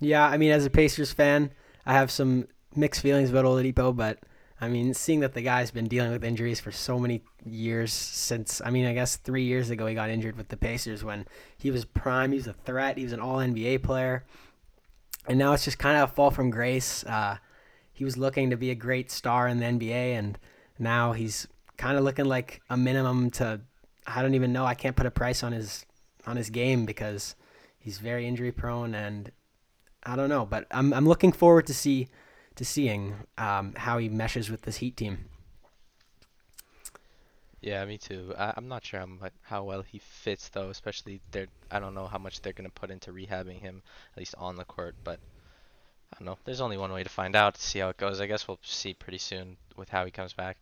Yeah, 0.00 0.26
I 0.26 0.36
mean, 0.36 0.52
as 0.52 0.66
a 0.66 0.70
Pacers 0.70 1.12
fan, 1.12 1.50
I 1.86 1.94
have 1.94 2.10
some 2.10 2.48
mixed 2.74 3.00
feelings 3.00 3.30
about 3.30 3.44
Oladipo, 3.44 3.96
but 3.96 4.18
I 4.60 4.68
mean, 4.68 4.94
seeing 4.94 5.20
that 5.20 5.34
the 5.34 5.42
guy's 5.42 5.70
been 5.70 5.88
dealing 5.88 6.12
with 6.12 6.24
injuries 6.24 6.60
for 6.60 6.72
so 6.72 6.98
many 6.98 7.22
years 7.44 7.92
since, 7.92 8.62
I 8.64 8.70
mean, 8.70 8.86
I 8.86 8.94
guess 8.94 9.16
three 9.16 9.44
years 9.44 9.70
ago 9.70 9.86
he 9.86 9.94
got 9.94 10.10
injured 10.10 10.36
with 10.36 10.48
the 10.48 10.56
Pacers 10.56 11.04
when 11.04 11.26
he 11.58 11.70
was 11.70 11.84
prime, 11.84 12.32
he 12.32 12.38
was 12.38 12.46
a 12.46 12.52
threat, 12.52 12.96
he 12.96 13.04
was 13.04 13.12
an 13.12 13.20
All 13.20 13.36
NBA 13.36 13.82
player, 13.82 14.24
and 15.26 15.38
now 15.38 15.52
it's 15.52 15.64
just 15.64 15.78
kind 15.78 15.98
of 15.98 16.10
a 16.10 16.12
fall 16.12 16.30
from 16.30 16.50
grace. 16.50 17.04
Uh, 17.04 17.36
he 17.92 18.04
was 18.04 18.16
looking 18.16 18.50
to 18.50 18.56
be 18.56 18.70
a 18.70 18.74
great 18.74 19.10
star 19.10 19.48
in 19.48 19.58
the 19.58 19.66
NBA, 19.66 20.18
and 20.18 20.38
now 20.78 21.12
he's 21.12 21.48
kind 21.76 21.96
of 21.96 22.04
looking 22.04 22.26
like 22.26 22.60
a 22.70 22.76
minimum 22.76 23.30
to. 23.32 23.60
I 24.06 24.22
don't 24.22 24.34
even 24.34 24.52
know. 24.52 24.64
I 24.64 24.74
can't 24.74 24.96
put 24.96 25.06
a 25.06 25.10
price 25.10 25.42
on 25.42 25.52
his 25.52 25.84
on 26.26 26.36
his 26.36 26.50
game 26.50 26.86
because 26.86 27.34
he's 27.78 27.98
very 27.98 28.26
injury 28.26 28.52
prone, 28.52 28.94
and 28.94 29.30
I 30.04 30.16
don't 30.16 30.28
know. 30.28 30.46
But 30.46 30.66
I'm 30.70 30.92
I'm 30.92 31.06
looking 31.06 31.32
forward 31.32 31.66
to 31.66 31.74
see 31.74 32.08
to 32.56 32.64
seeing 32.64 33.14
um, 33.38 33.74
how 33.76 33.98
he 33.98 34.08
meshes 34.08 34.50
with 34.50 34.62
this 34.62 34.76
Heat 34.76 34.96
team. 34.96 35.26
Yeah, 37.60 37.84
me 37.84 37.98
too. 37.98 38.32
I, 38.38 38.54
I'm 38.56 38.68
not 38.68 38.84
sure 38.84 39.00
how 39.00 39.08
how 39.42 39.64
well 39.64 39.82
he 39.82 39.98
fits 39.98 40.48
though, 40.50 40.70
especially 40.70 41.20
they're 41.32 41.48
I 41.70 41.80
don't 41.80 41.94
know 41.94 42.06
how 42.06 42.18
much 42.18 42.40
they're 42.40 42.52
gonna 42.52 42.70
put 42.70 42.90
into 42.90 43.12
rehabbing 43.12 43.60
him, 43.60 43.82
at 44.12 44.18
least 44.18 44.34
on 44.38 44.56
the 44.56 44.64
court. 44.64 44.94
But 45.02 45.18
I 46.12 46.18
don't 46.18 46.26
know. 46.26 46.38
There's 46.44 46.60
only 46.60 46.76
one 46.76 46.92
way 46.92 47.02
to 47.02 47.10
find 47.10 47.34
out. 47.34 47.54
to 47.54 47.62
See 47.62 47.80
how 47.80 47.88
it 47.88 47.96
goes. 47.96 48.20
I 48.20 48.26
guess 48.26 48.46
we'll 48.46 48.60
see 48.62 48.94
pretty 48.94 49.18
soon 49.18 49.56
with 49.76 49.88
how 49.88 50.04
he 50.04 50.10
comes 50.10 50.32
back. 50.32 50.58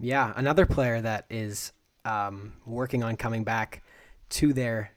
Yeah, 0.00 0.32
another 0.36 0.66
player 0.66 1.00
that 1.00 1.26
is 1.30 1.72
um, 2.04 2.54
working 2.66 3.02
on 3.02 3.16
coming 3.16 3.44
back 3.44 3.82
to 4.30 4.52
their 4.52 4.90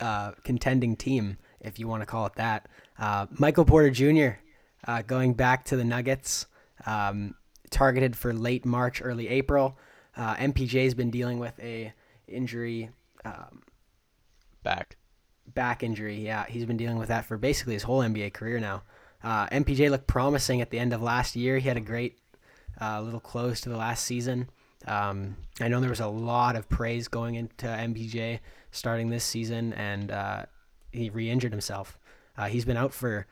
uh, 0.00 0.32
contending 0.44 0.96
team, 0.96 1.38
if 1.60 1.78
you 1.78 1.86
want 1.88 2.02
to 2.02 2.06
call 2.06 2.26
it 2.26 2.34
that. 2.34 2.68
Uh, 2.98 3.26
Michael 3.38 3.64
Porter 3.64 3.90
Jr. 3.90 4.38
Uh, 4.86 5.02
going 5.02 5.34
back 5.34 5.64
to 5.66 5.76
the 5.76 5.84
Nuggets, 5.84 6.46
um, 6.86 7.34
targeted 7.70 8.16
for 8.16 8.32
late 8.32 8.64
March, 8.66 9.00
early 9.02 9.28
April. 9.28 9.78
Uh, 10.16 10.34
MPJ 10.36 10.84
has 10.84 10.94
been 10.94 11.10
dealing 11.10 11.38
with 11.38 11.58
a 11.60 11.92
injury, 12.28 12.90
um, 13.24 13.62
Back. 14.62 14.96
back 15.54 15.82
injury. 15.82 16.16
Yeah, 16.24 16.44
he's 16.48 16.64
been 16.66 16.76
dealing 16.76 16.98
with 16.98 17.08
that 17.08 17.24
for 17.24 17.36
basically 17.36 17.74
his 17.74 17.82
whole 17.82 18.00
NBA 18.00 18.32
career 18.34 18.60
now. 18.60 18.82
Uh, 19.22 19.46
MPJ 19.48 19.90
looked 19.90 20.06
promising 20.08 20.60
at 20.60 20.70
the 20.70 20.78
end 20.78 20.92
of 20.92 21.00
last 21.02 21.36
year. 21.36 21.58
He 21.58 21.68
had 21.68 21.76
a 21.76 21.80
great 21.80 22.18
uh, 22.80 23.00
little 23.00 23.20
close 23.20 23.60
to 23.62 23.68
the 23.68 23.76
last 23.76 24.04
season. 24.04 24.48
Um, 24.86 25.36
I 25.60 25.68
know 25.68 25.80
there 25.80 25.90
was 25.90 26.00
a 26.00 26.06
lot 26.06 26.56
of 26.56 26.68
praise 26.68 27.08
going 27.08 27.36
into 27.36 27.66
MPJ 27.66 28.40
starting 28.70 29.10
this 29.10 29.24
season, 29.24 29.72
and 29.74 30.10
uh, 30.10 30.46
he 30.90 31.10
re-injured 31.10 31.52
himself. 31.52 31.98
Uh, 32.36 32.46
he's 32.46 32.64
been 32.64 32.76
out 32.76 32.92
for 32.92 33.26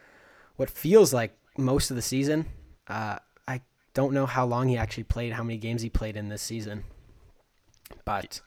what 0.56 0.70
feels 0.70 1.12
like 1.12 1.36
most 1.56 1.90
of 1.90 1.96
the 1.96 2.02
season. 2.02 2.46
Uh, 2.86 3.18
I 3.48 3.62
don't 3.94 4.12
know 4.12 4.26
how 4.26 4.46
long 4.46 4.68
he 4.68 4.76
actually 4.76 5.04
played, 5.04 5.32
how 5.32 5.42
many 5.42 5.58
games 5.58 5.82
he 5.82 5.90
played 5.90 6.16
in 6.16 6.28
this 6.28 6.42
season, 6.42 6.84
but 8.04 8.40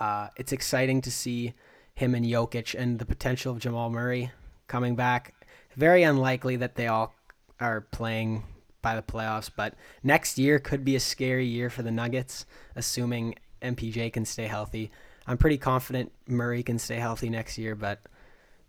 uh, 0.00 0.28
it's 0.36 0.52
exciting 0.52 1.00
to 1.02 1.10
see 1.10 1.54
him 1.94 2.14
and 2.14 2.24
Jokic 2.24 2.74
and 2.78 2.98
the 2.98 3.06
potential 3.06 3.52
of 3.52 3.60
Jamal 3.60 3.90
Murray 3.90 4.32
coming 4.66 4.96
back. 4.96 5.34
Very 5.76 6.02
unlikely 6.02 6.56
that 6.56 6.74
they 6.74 6.86
all 6.86 7.14
are 7.60 7.80
playing 7.80 8.44
by 8.84 8.94
the 8.94 9.02
playoffs, 9.02 9.50
but 9.54 9.74
next 10.04 10.38
year 10.38 10.60
could 10.60 10.84
be 10.84 10.94
a 10.94 11.00
scary 11.00 11.46
year 11.46 11.70
for 11.70 11.82
the 11.82 11.90
Nuggets, 11.90 12.46
assuming 12.76 13.34
MPJ 13.60 14.12
can 14.12 14.24
stay 14.24 14.46
healthy. 14.46 14.92
I'm 15.26 15.38
pretty 15.38 15.58
confident 15.58 16.12
Murray 16.28 16.62
can 16.62 16.78
stay 16.78 16.96
healthy 16.96 17.30
next 17.30 17.58
year, 17.58 17.74
but 17.74 18.00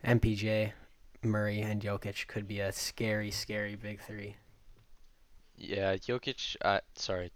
MPJ, 0.04 0.72
Murray, 1.22 1.62
and 1.62 1.82
Jokic 1.82 2.28
could 2.28 2.48
be 2.48 2.62
a 2.62 2.72
scary, 2.72 3.30
scary 3.30 3.76
big 3.76 4.00
three. 4.00 4.38
Yeah, 5.58 5.96
Jokic. 5.96 6.56
Uh, 6.62 6.80
sorry, 6.96 7.32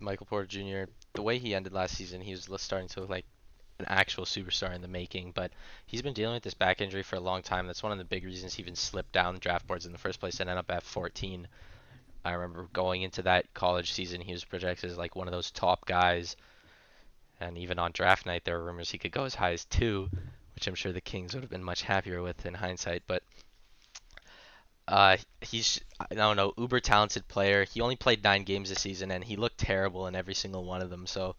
Michael 0.00 0.26
Porter 0.26 0.46
Jr. 0.46 0.90
The 1.14 1.22
way 1.22 1.38
he 1.38 1.54
ended 1.54 1.72
last 1.72 1.96
season, 1.96 2.20
he 2.20 2.32
was 2.32 2.48
starting 2.60 2.88
to 2.88 3.00
look 3.00 3.10
like 3.10 3.26
an 3.78 3.86
actual 3.88 4.24
superstar 4.24 4.74
in 4.74 4.82
the 4.82 4.88
making. 4.88 5.32
But 5.32 5.52
he's 5.86 6.02
been 6.02 6.14
dealing 6.14 6.34
with 6.34 6.42
this 6.42 6.54
back 6.54 6.80
injury 6.80 7.02
for 7.02 7.16
a 7.16 7.20
long 7.20 7.42
time. 7.42 7.66
That's 7.66 7.82
one 7.82 7.92
of 7.92 7.98
the 7.98 8.04
big 8.04 8.24
reasons 8.24 8.54
he 8.54 8.62
even 8.62 8.74
slipped 8.74 9.12
down 9.12 9.38
draft 9.38 9.66
boards 9.66 9.86
in 9.86 9.92
the 9.92 9.98
first 9.98 10.18
place 10.18 10.40
and 10.40 10.50
ended 10.50 10.60
up 10.60 10.70
at 10.70 10.82
14. 10.82 11.46
I 12.24 12.32
remember 12.32 12.68
going 12.72 13.02
into 13.02 13.22
that 13.22 13.52
college 13.54 13.92
season, 13.92 14.20
he 14.20 14.32
was 14.32 14.44
projected 14.44 14.90
as 14.90 14.98
like 14.98 15.14
one 15.14 15.28
of 15.28 15.32
those 15.32 15.50
top 15.50 15.84
guys. 15.86 16.36
And 17.40 17.58
even 17.58 17.78
on 17.78 17.92
draft 17.92 18.26
night, 18.26 18.44
there 18.44 18.58
were 18.58 18.64
rumors 18.64 18.90
he 18.90 18.98
could 18.98 19.12
go 19.12 19.24
as 19.24 19.34
high 19.34 19.52
as 19.52 19.64
two, 19.66 20.08
which 20.54 20.66
I'm 20.66 20.74
sure 20.74 20.92
the 20.92 21.00
Kings 21.00 21.34
would 21.34 21.42
have 21.42 21.50
been 21.50 21.64
much 21.64 21.82
happier 21.82 22.22
with 22.22 22.46
in 22.46 22.54
hindsight. 22.54 23.02
But 23.06 23.22
uh, 24.86 25.16
he's 25.40 25.80
I 25.98 26.14
don't 26.14 26.36
know 26.36 26.52
uber 26.56 26.80
talented 26.80 27.26
player. 27.28 27.64
He 27.64 27.80
only 27.80 27.96
played 27.96 28.22
nine 28.22 28.44
games 28.44 28.68
this 28.68 28.80
season, 28.80 29.10
and 29.10 29.24
he 29.24 29.36
looked 29.36 29.58
terrible 29.58 30.06
in 30.06 30.14
every 30.14 30.34
single 30.34 30.64
one 30.64 30.80
of 30.80 30.90
them. 30.90 31.06
So, 31.06 31.36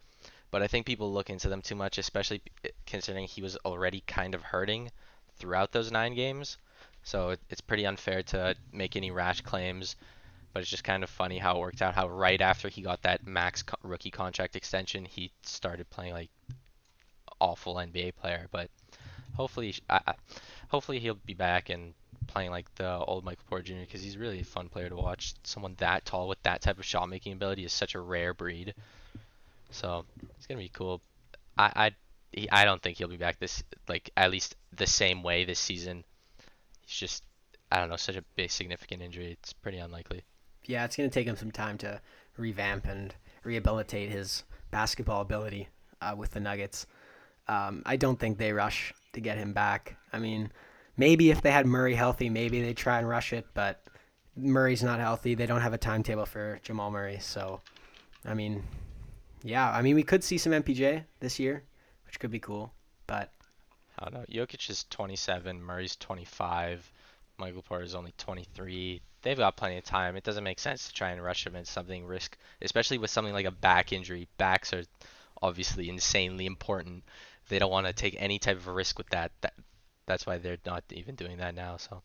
but 0.50 0.62
I 0.62 0.66
think 0.66 0.86
people 0.86 1.12
look 1.12 1.30
into 1.30 1.48
them 1.48 1.62
too 1.62 1.74
much, 1.74 1.98
especially 1.98 2.42
considering 2.86 3.26
he 3.26 3.42
was 3.42 3.56
already 3.64 4.02
kind 4.06 4.34
of 4.34 4.42
hurting 4.42 4.90
throughout 5.38 5.72
those 5.72 5.90
nine 5.90 6.14
games. 6.14 6.58
So 7.02 7.36
it's 7.50 7.60
pretty 7.60 7.86
unfair 7.86 8.22
to 8.24 8.56
make 8.72 8.96
any 8.96 9.10
rash 9.10 9.40
claims. 9.40 9.96
But 10.56 10.62
it's 10.62 10.70
just 10.70 10.84
kind 10.84 11.02
of 11.04 11.10
funny 11.10 11.36
how 11.36 11.56
it 11.56 11.60
worked 11.60 11.82
out. 11.82 11.94
How 11.94 12.08
right 12.08 12.40
after 12.40 12.70
he 12.70 12.80
got 12.80 13.02
that 13.02 13.26
max 13.26 13.62
co- 13.62 13.76
rookie 13.82 14.10
contract 14.10 14.56
extension, 14.56 15.04
he 15.04 15.30
started 15.42 15.90
playing 15.90 16.14
like 16.14 16.30
awful 17.38 17.74
NBA 17.74 18.14
player. 18.16 18.46
But 18.50 18.70
hopefully, 19.34 19.74
I- 19.90 20.14
hopefully 20.70 20.98
he'll 20.98 21.20
be 21.26 21.34
back 21.34 21.68
and 21.68 21.92
playing 22.26 22.52
like 22.52 22.74
the 22.76 22.96
old 23.00 23.22
Michael 23.22 23.44
Porter 23.50 23.64
Jr. 23.64 23.80
because 23.80 24.02
he's 24.02 24.16
really 24.16 24.40
a 24.40 24.44
fun 24.44 24.70
player 24.70 24.88
to 24.88 24.96
watch. 24.96 25.34
Someone 25.42 25.74
that 25.76 26.06
tall 26.06 26.26
with 26.26 26.42
that 26.44 26.62
type 26.62 26.78
of 26.78 26.86
shot 26.86 27.10
making 27.10 27.34
ability 27.34 27.66
is 27.66 27.72
such 27.74 27.94
a 27.94 28.00
rare 28.00 28.32
breed. 28.32 28.72
So 29.72 30.06
it's 30.38 30.46
gonna 30.46 30.60
be 30.60 30.70
cool. 30.70 31.02
I 31.58 31.92
I 32.34 32.46
I 32.50 32.64
don't 32.64 32.80
think 32.80 32.96
he'll 32.96 33.08
be 33.08 33.18
back 33.18 33.38
this 33.38 33.62
like 33.88 34.08
at 34.16 34.30
least 34.30 34.56
the 34.74 34.86
same 34.86 35.22
way 35.22 35.44
this 35.44 35.60
season. 35.60 36.02
He's 36.86 36.96
just 36.96 37.24
I 37.70 37.76
don't 37.76 37.90
know 37.90 37.96
such 37.96 38.16
a 38.16 38.24
big 38.36 38.50
significant 38.50 39.02
injury. 39.02 39.32
It's 39.32 39.52
pretty 39.52 39.76
unlikely. 39.76 40.24
Yeah, 40.68 40.84
it's 40.84 40.96
going 40.96 41.08
to 41.08 41.14
take 41.14 41.26
him 41.26 41.36
some 41.36 41.50
time 41.50 41.78
to 41.78 42.00
revamp 42.36 42.86
and 42.86 43.14
rehabilitate 43.44 44.10
his 44.10 44.44
basketball 44.70 45.20
ability 45.20 45.68
uh, 46.00 46.14
with 46.16 46.32
the 46.32 46.40
Nuggets. 46.40 46.86
Um, 47.48 47.82
I 47.86 47.96
don't 47.96 48.18
think 48.18 48.38
they 48.38 48.52
rush 48.52 48.92
to 49.12 49.20
get 49.20 49.38
him 49.38 49.52
back. 49.52 49.96
I 50.12 50.18
mean, 50.18 50.50
maybe 50.96 51.30
if 51.30 51.42
they 51.42 51.50
had 51.50 51.66
Murray 51.66 51.94
healthy, 51.94 52.28
maybe 52.28 52.60
they 52.60 52.74
try 52.74 52.98
and 52.98 53.08
rush 53.08 53.32
it, 53.32 53.46
but 53.54 53.82
Murray's 54.36 54.82
not 54.82 55.00
healthy. 55.00 55.34
They 55.34 55.46
don't 55.46 55.60
have 55.60 55.72
a 55.72 55.78
timetable 55.78 56.26
for 56.26 56.60
Jamal 56.62 56.90
Murray. 56.90 57.18
So, 57.20 57.60
I 58.24 58.34
mean, 58.34 58.64
yeah, 59.42 59.70
I 59.70 59.82
mean, 59.82 59.94
we 59.94 60.02
could 60.02 60.24
see 60.24 60.38
some 60.38 60.52
MPJ 60.52 61.04
this 61.20 61.38
year, 61.38 61.62
which 62.06 62.18
could 62.18 62.30
be 62.30 62.40
cool, 62.40 62.72
but 63.06 63.32
I 63.98 64.08
don't 64.08 64.14
know. 64.14 64.26
Jokic 64.28 64.68
is 64.68 64.84
27, 64.90 65.62
Murray's 65.62 65.96
25, 65.96 66.90
Michael 67.38 67.62
Porter 67.62 67.84
is 67.84 67.94
only 67.94 68.14
23. 68.18 69.00
They've 69.22 69.36
got 69.36 69.56
plenty 69.56 69.78
of 69.78 69.84
time. 69.84 70.16
It 70.16 70.24
doesn't 70.24 70.44
make 70.44 70.58
sense 70.58 70.86
to 70.88 70.94
try 70.94 71.10
and 71.10 71.22
rush 71.22 71.46
him 71.46 71.56
into 71.56 71.70
something 71.70 72.04
risk, 72.04 72.36
especially 72.62 72.98
with 72.98 73.10
something 73.10 73.34
like 73.34 73.46
a 73.46 73.50
back 73.50 73.92
injury. 73.92 74.28
Backs 74.38 74.72
are 74.72 74.84
obviously 75.42 75.88
insanely 75.88 76.46
important. 76.46 77.04
They 77.48 77.58
don't 77.58 77.70
want 77.70 77.86
to 77.86 77.92
take 77.92 78.16
any 78.18 78.38
type 78.38 78.56
of 78.56 78.68
risk 78.68 78.98
with 78.98 79.08
that. 79.10 79.32
That 79.40 79.54
that's 80.06 80.26
why 80.26 80.38
they're 80.38 80.58
not 80.64 80.84
even 80.90 81.14
doing 81.16 81.38
that 81.38 81.54
now. 81.54 81.76
So 81.76 82.02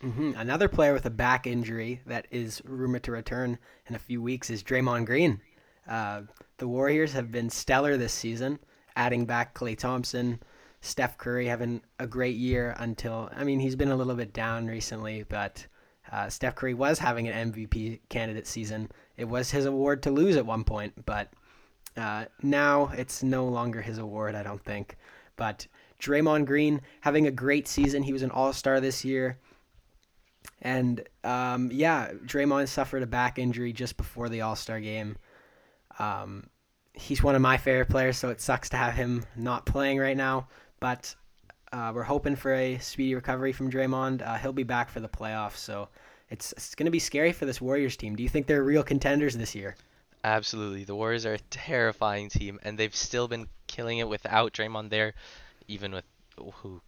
hmm 0.00 0.32
Another 0.36 0.68
player 0.68 0.92
with 0.92 1.06
a 1.06 1.10
back 1.10 1.46
injury 1.46 2.00
that 2.06 2.26
is 2.30 2.60
rumored 2.64 3.04
to 3.04 3.12
return 3.12 3.58
in 3.86 3.94
a 3.94 4.00
few 4.00 4.20
weeks 4.20 4.50
is 4.50 4.62
Draymond 4.62 5.06
Green. 5.06 5.40
Uh, 5.88 6.22
the 6.58 6.68
Warriors 6.68 7.12
have 7.12 7.30
been 7.30 7.50
stellar 7.50 7.96
this 7.96 8.12
season, 8.12 8.58
adding 8.96 9.26
back 9.26 9.54
Klay 9.54 9.78
Thompson, 9.78 10.40
Steph 10.82 11.16
Curry 11.16 11.46
having 11.46 11.80
a 12.00 12.06
great 12.08 12.36
year 12.36 12.74
until, 12.78 13.30
I 13.34 13.44
mean, 13.44 13.60
he's 13.60 13.76
been 13.76 13.92
a 13.92 13.96
little 13.96 14.16
bit 14.16 14.32
down 14.32 14.66
recently, 14.66 15.24
but 15.28 15.64
uh, 16.10 16.28
Steph 16.28 16.56
Curry 16.56 16.74
was 16.74 16.98
having 16.98 17.28
an 17.28 17.52
MVP 17.52 18.00
candidate 18.08 18.48
season. 18.48 18.90
It 19.16 19.26
was 19.26 19.50
his 19.50 19.64
award 19.64 20.02
to 20.02 20.10
lose 20.10 20.36
at 20.36 20.44
one 20.44 20.64
point, 20.64 21.06
but 21.06 21.32
uh, 21.96 22.24
now 22.42 22.90
it's 22.96 23.22
no 23.22 23.46
longer 23.46 23.80
his 23.80 23.98
award, 23.98 24.34
I 24.34 24.42
don't 24.42 24.62
think. 24.62 24.96
But 25.36 25.68
Draymond 26.00 26.46
Green 26.46 26.80
having 27.00 27.28
a 27.28 27.30
great 27.30 27.68
season. 27.68 28.02
He 28.02 28.12
was 28.12 28.22
an 28.22 28.32
All 28.32 28.52
Star 28.52 28.80
this 28.80 29.04
year. 29.04 29.38
And 30.60 31.06
um, 31.22 31.70
yeah, 31.72 32.10
Draymond 32.26 32.66
suffered 32.66 33.04
a 33.04 33.06
back 33.06 33.38
injury 33.38 33.72
just 33.72 33.96
before 33.96 34.28
the 34.28 34.40
All 34.40 34.56
Star 34.56 34.80
game. 34.80 35.16
Um, 36.00 36.48
he's 36.92 37.22
one 37.22 37.36
of 37.36 37.40
my 37.40 37.56
favorite 37.56 37.88
players, 37.88 38.18
so 38.18 38.30
it 38.30 38.40
sucks 38.40 38.68
to 38.70 38.76
have 38.76 38.94
him 38.94 39.24
not 39.36 39.64
playing 39.64 39.98
right 39.98 40.16
now. 40.16 40.48
But 40.82 41.14
uh, 41.72 41.92
we're 41.94 42.02
hoping 42.02 42.36
for 42.36 42.52
a 42.52 42.76
speedy 42.78 43.14
recovery 43.14 43.52
from 43.52 43.70
Draymond. 43.70 44.20
Uh, 44.20 44.36
he'll 44.36 44.52
be 44.52 44.64
back 44.64 44.90
for 44.90 45.00
the 45.00 45.08
playoffs, 45.08 45.56
so 45.56 45.88
it's 46.28 46.52
it's 46.52 46.74
going 46.74 46.86
to 46.86 46.90
be 46.90 46.98
scary 46.98 47.32
for 47.32 47.46
this 47.46 47.60
Warriors 47.60 47.96
team. 47.96 48.16
Do 48.16 48.22
you 48.22 48.28
think 48.28 48.46
they're 48.46 48.64
real 48.64 48.82
contenders 48.82 49.36
this 49.36 49.54
year? 49.54 49.76
Absolutely. 50.24 50.84
The 50.84 50.94
Warriors 50.94 51.24
are 51.24 51.34
a 51.34 51.38
terrifying 51.50 52.28
team, 52.28 52.60
and 52.62 52.76
they've 52.76 52.94
still 52.94 53.28
been 53.28 53.46
killing 53.68 53.98
it 53.98 54.08
without 54.08 54.52
Draymond 54.52 54.90
there, 54.90 55.14
even 55.68 55.92
with 55.92 56.04
who, 56.36 56.80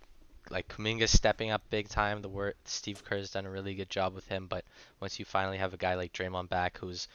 like 0.50 0.68
Kuminga 0.68 1.08
stepping 1.08 1.50
up 1.50 1.62
big 1.70 1.88
time. 1.88 2.20
The 2.20 2.28
word 2.28 2.54
Steve 2.64 3.04
Kerr's 3.04 3.30
done 3.30 3.46
a 3.46 3.50
really 3.50 3.74
good 3.74 3.90
job 3.90 4.14
with 4.14 4.26
him, 4.28 4.46
but 4.48 4.64
once 5.00 5.18
you 5.18 5.24
finally 5.24 5.58
have 5.58 5.72
a 5.72 5.78
guy 5.78 5.94
like 5.94 6.12
Draymond 6.12 6.48
back, 6.48 6.78
who's 6.78 7.08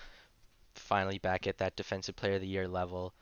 finally 0.76 1.18
back 1.18 1.46
at 1.46 1.58
that 1.58 1.76
Defensive 1.76 2.16
Player 2.16 2.36
of 2.36 2.42
the 2.42 2.48
Year 2.48 2.68
level. 2.68 3.14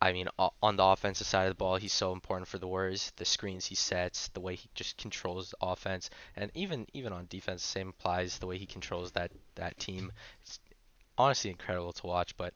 I 0.00 0.12
mean, 0.12 0.28
on 0.62 0.76
the 0.76 0.84
offensive 0.84 1.26
side 1.26 1.44
of 1.44 1.50
the 1.50 1.56
ball, 1.56 1.76
he's 1.76 1.92
so 1.92 2.12
important 2.12 2.46
for 2.46 2.58
the 2.58 2.68
Warriors. 2.68 3.12
The 3.16 3.24
screens 3.24 3.66
he 3.66 3.74
sets, 3.74 4.28
the 4.28 4.40
way 4.40 4.54
he 4.54 4.68
just 4.74 4.96
controls 4.96 5.50
the 5.50 5.56
offense, 5.60 6.08
and 6.36 6.52
even 6.54 6.86
even 6.92 7.12
on 7.12 7.26
defense, 7.28 7.64
same 7.64 7.88
applies. 7.88 8.38
The 8.38 8.46
way 8.46 8.58
he 8.58 8.66
controls 8.66 9.10
that 9.12 9.32
that 9.56 9.78
team, 9.78 10.12
it's 10.42 10.60
honestly 11.16 11.50
incredible 11.50 11.92
to 11.94 12.06
watch. 12.06 12.36
But 12.36 12.54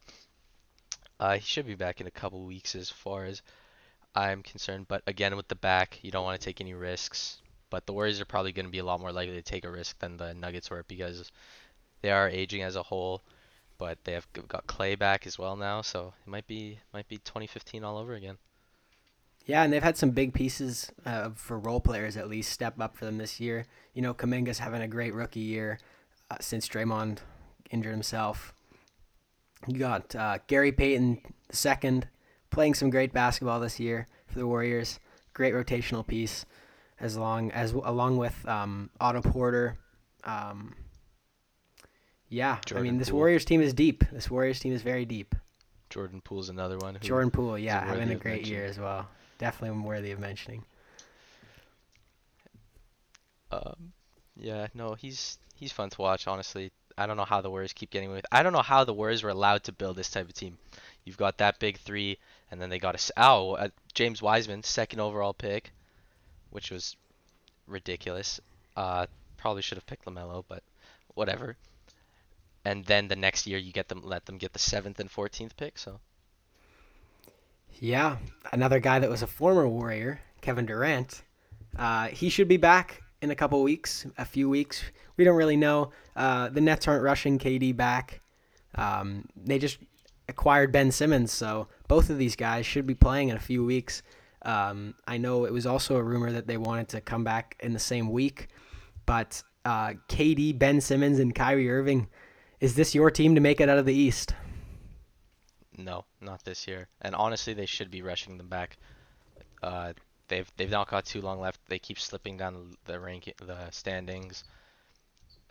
uh, 1.18 1.34
he 1.34 1.40
should 1.40 1.66
be 1.66 1.74
back 1.74 2.00
in 2.00 2.06
a 2.06 2.12
couple 2.12 2.44
weeks, 2.44 2.76
as 2.76 2.90
far 2.90 3.24
as 3.24 3.42
I'm 4.14 4.44
concerned. 4.44 4.86
But 4.86 5.02
again, 5.08 5.34
with 5.34 5.48
the 5.48 5.56
back, 5.56 5.98
you 6.02 6.12
don't 6.12 6.24
want 6.24 6.40
to 6.40 6.44
take 6.44 6.60
any 6.60 6.74
risks. 6.74 7.38
But 7.70 7.86
the 7.86 7.92
Warriors 7.92 8.20
are 8.20 8.24
probably 8.24 8.52
going 8.52 8.66
to 8.66 8.72
be 8.72 8.78
a 8.78 8.84
lot 8.84 9.00
more 9.00 9.12
likely 9.12 9.34
to 9.34 9.42
take 9.42 9.64
a 9.64 9.70
risk 9.70 9.98
than 9.98 10.16
the 10.16 10.32
Nuggets 10.32 10.70
were 10.70 10.84
because 10.86 11.32
they 12.02 12.10
are 12.12 12.28
aging 12.28 12.62
as 12.62 12.76
a 12.76 12.82
whole 12.82 13.22
but 13.82 14.04
they 14.04 14.12
have 14.12 14.28
got 14.46 14.68
Klay 14.68 14.96
back 14.96 15.26
as 15.26 15.40
well 15.40 15.56
now, 15.56 15.82
so 15.82 16.14
it 16.24 16.30
might 16.30 16.46
be 16.46 16.78
might 16.94 17.08
be 17.08 17.16
2015 17.16 17.82
all 17.82 17.98
over 17.98 18.14
again. 18.14 18.38
Yeah, 19.44 19.64
and 19.64 19.72
they've 19.72 19.82
had 19.82 19.96
some 19.96 20.10
big 20.10 20.34
pieces 20.34 20.92
uh, 21.04 21.30
for 21.34 21.58
role 21.58 21.80
players 21.80 22.16
at 22.16 22.28
least 22.28 22.52
step 22.52 22.80
up 22.80 22.96
for 22.96 23.06
them 23.06 23.18
this 23.18 23.40
year. 23.40 23.66
You 23.92 24.02
know, 24.02 24.14
Kuminga's 24.14 24.60
having 24.60 24.82
a 24.82 24.86
great 24.86 25.12
rookie 25.14 25.40
year 25.40 25.80
uh, 26.30 26.36
since 26.40 26.68
Draymond 26.68 27.18
injured 27.72 27.90
himself. 27.92 28.54
You 29.66 29.80
got 29.80 30.14
uh, 30.14 30.38
Gary 30.46 30.70
Payton 30.70 31.20
second 31.50 32.06
playing 32.50 32.74
some 32.74 32.88
great 32.88 33.12
basketball 33.12 33.58
this 33.58 33.80
year 33.80 34.06
for 34.28 34.38
the 34.38 34.46
Warriors. 34.46 35.00
Great 35.34 35.54
rotational 35.54 36.06
piece, 36.06 36.46
as 37.00 37.16
long 37.16 37.50
as 37.50 37.72
along 37.72 38.16
with 38.16 38.46
um, 38.46 38.90
Otto 39.00 39.22
Porter. 39.22 39.76
Um, 40.22 40.76
yeah, 42.32 42.58
Jordan 42.64 42.86
I 42.86 42.90
mean 42.90 42.98
this 42.98 43.10
Poole. 43.10 43.18
Warriors 43.18 43.44
team 43.44 43.60
is 43.60 43.74
deep. 43.74 44.04
This 44.10 44.30
Warriors 44.30 44.58
team 44.58 44.72
is 44.72 44.80
very 44.80 45.04
deep. 45.04 45.34
Jordan 45.90 46.22
Poole's 46.22 46.48
another 46.48 46.78
one. 46.78 46.96
Jordan 47.02 47.30
Poole, 47.30 47.58
yeah, 47.58 47.84
having 47.84 48.10
a 48.10 48.14
great 48.14 48.46
year 48.46 48.64
as 48.64 48.78
well. 48.78 49.06
Definitely 49.36 49.78
worthy 49.80 50.12
of 50.12 50.18
mentioning. 50.18 50.64
Um, 53.50 53.92
yeah, 54.34 54.68
no, 54.72 54.94
he's 54.94 55.36
he's 55.56 55.72
fun 55.72 55.90
to 55.90 56.00
watch. 56.00 56.26
Honestly, 56.26 56.72
I 56.96 57.04
don't 57.06 57.18
know 57.18 57.26
how 57.26 57.42
the 57.42 57.50
Warriors 57.50 57.74
keep 57.74 57.90
getting 57.90 58.10
with. 58.10 58.24
I 58.32 58.42
don't 58.42 58.54
know 58.54 58.62
how 58.62 58.82
the 58.84 58.94
Warriors 58.94 59.22
were 59.22 59.28
allowed 59.28 59.64
to 59.64 59.72
build 59.72 59.96
this 59.96 60.08
type 60.08 60.26
of 60.26 60.34
team. 60.34 60.56
You've 61.04 61.18
got 61.18 61.36
that 61.36 61.58
big 61.58 61.76
three, 61.80 62.16
and 62.50 62.58
then 62.58 62.70
they 62.70 62.78
got 62.78 62.98
a 62.98 63.12
oh 63.18 63.52
uh, 63.56 63.68
James 63.92 64.22
Wiseman, 64.22 64.62
second 64.62 65.00
overall 65.00 65.34
pick, 65.34 65.70
which 66.48 66.70
was 66.70 66.96
ridiculous. 67.66 68.40
Uh, 68.74 69.04
probably 69.36 69.60
should 69.60 69.76
have 69.76 69.86
picked 69.86 70.06
LaMelo, 70.06 70.44
but 70.48 70.62
whatever 71.12 71.58
and 72.64 72.84
then 72.84 73.08
the 73.08 73.16
next 73.16 73.46
year 73.46 73.58
you 73.58 73.72
get 73.72 73.88
them 73.88 74.02
let 74.04 74.26
them 74.26 74.38
get 74.38 74.52
the 74.52 74.58
seventh 74.58 75.00
and 75.00 75.10
fourteenth 75.10 75.56
pick. 75.56 75.78
So. 75.78 76.00
Yeah, 77.80 78.18
another 78.52 78.78
guy 78.78 78.98
that 78.98 79.10
was 79.10 79.22
a 79.22 79.26
former 79.26 79.66
Warrior, 79.66 80.20
Kevin 80.40 80.66
Durant. 80.66 81.22
Uh, 81.76 82.08
he 82.08 82.28
should 82.28 82.46
be 82.46 82.58
back 82.58 83.02
in 83.22 83.30
a 83.30 83.34
couple 83.34 83.62
weeks, 83.62 84.06
a 84.18 84.24
few 84.24 84.48
weeks. 84.48 84.82
We 85.16 85.24
don't 85.24 85.36
really 85.36 85.56
know. 85.56 85.90
Uh, 86.14 86.48
the 86.48 86.60
Nets 86.60 86.86
aren't 86.86 87.02
rushing 87.02 87.38
KD 87.38 87.76
back. 87.76 88.20
Um, 88.74 89.26
they 89.36 89.58
just 89.58 89.78
acquired 90.28 90.72
Ben 90.72 90.90
Simmons, 90.90 91.32
so 91.32 91.68
both 91.88 92.10
of 92.10 92.18
these 92.18 92.36
guys 92.36 92.66
should 92.66 92.86
be 92.86 92.94
playing 92.94 93.30
in 93.30 93.36
a 93.36 93.40
few 93.40 93.64
weeks. 93.64 94.02
Um, 94.42 94.94
I 95.06 95.18
know 95.18 95.44
it 95.44 95.52
was 95.52 95.66
also 95.66 95.96
a 95.96 96.02
rumor 96.02 96.32
that 96.32 96.46
they 96.46 96.56
wanted 96.56 96.88
to 96.90 97.00
come 97.00 97.24
back 97.24 97.56
in 97.60 97.72
the 97.72 97.78
same 97.78 98.10
week, 98.10 98.48
but 99.06 99.42
uh, 99.64 99.94
KD, 100.08 100.58
Ben 100.58 100.80
Simmons, 100.80 101.18
and 101.18 101.34
Kyrie 101.34 101.70
Irving 101.70 102.08
is 102.62 102.76
this 102.76 102.94
your 102.94 103.10
team 103.10 103.34
to 103.34 103.40
make 103.40 103.60
it 103.60 103.68
out 103.68 103.78
of 103.78 103.86
the 103.86 103.94
East? 103.94 104.34
No, 105.76 106.04
not 106.20 106.44
this 106.44 106.68
year. 106.68 106.86
And 107.00 107.12
honestly, 107.12 107.54
they 107.54 107.66
should 107.66 107.90
be 107.90 108.02
rushing 108.02 108.38
them 108.38 108.48
back. 108.48 108.78
Uh, 109.64 109.94
they've 110.28 110.50
they've 110.56 110.70
not 110.70 110.88
got 110.88 111.04
too 111.04 111.20
long 111.20 111.40
left. 111.40 111.60
They 111.66 111.80
keep 111.80 111.98
slipping 111.98 112.36
down 112.36 112.76
the 112.84 113.00
rank 113.00 113.32
the 113.44 113.68
standings. 113.70 114.44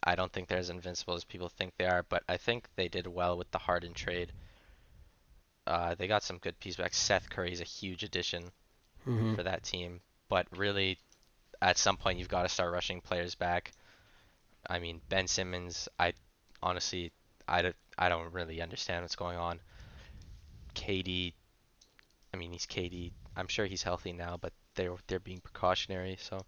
I 0.02 0.16
don't 0.16 0.32
think 0.32 0.48
they're 0.48 0.58
as 0.58 0.70
invincible 0.70 1.16
as 1.16 1.26
people 1.26 1.50
think 1.50 1.74
they 1.78 1.86
are, 1.86 2.04
but 2.08 2.24
I 2.30 2.38
think 2.38 2.70
they 2.76 2.88
did 2.88 3.08
well 3.08 3.38
with 3.38 3.52
the 3.52 3.60
Harden 3.60 3.94
trade. 3.94 4.32
Uh, 5.68 5.96
they 5.96 6.08
got 6.08 6.24
some 6.24 6.38
good 6.38 6.58
pieces 6.60 6.78
back. 6.78 6.94
Seth 6.94 7.30
Curry 7.30 7.52
is 7.52 7.62
a 7.62 7.66
huge 7.66 8.04
addition 8.04 8.44
mm-hmm. 9.06 9.36
for 9.36 9.44
that 9.44 9.64
team, 9.64 10.00
but 10.30 10.48
really, 10.56 10.98
at 11.62 11.78
some 11.78 11.98
point, 11.98 12.18
you've 12.18 12.30
got 12.30 12.44
to 12.44 12.50
start 12.50 12.72
rushing 12.72 13.02
players 13.02 13.36
back. 13.36 13.74
I 14.68 14.80
mean, 14.80 15.02
Ben 15.10 15.28
Simmons, 15.28 15.90
I 16.00 16.14
honestly, 16.64 17.12
I 17.48 17.62
don't, 17.62 17.76
I 17.98 18.10
don't 18.10 18.32
really 18.34 18.62
understand 18.62 19.04
what's 19.04 19.16
going 19.16 19.38
on. 19.38 19.60
KD, 20.76 21.34
I 22.34 22.38
mean, 22.38 22.52
he's 22.52 22.66
KD. 22.66 23.12
I'm 23.36 23.48
sure 23.48 23.66
he's 23.66 23.84
healthy 23.84 24.14
now, 24.14 24.38
but 24.40 24.54
they're 24.76 24.96
they're 25.08 25.20
being 25.20 25.40
precautionary. 25.40 26.18
So, 26.20 26.46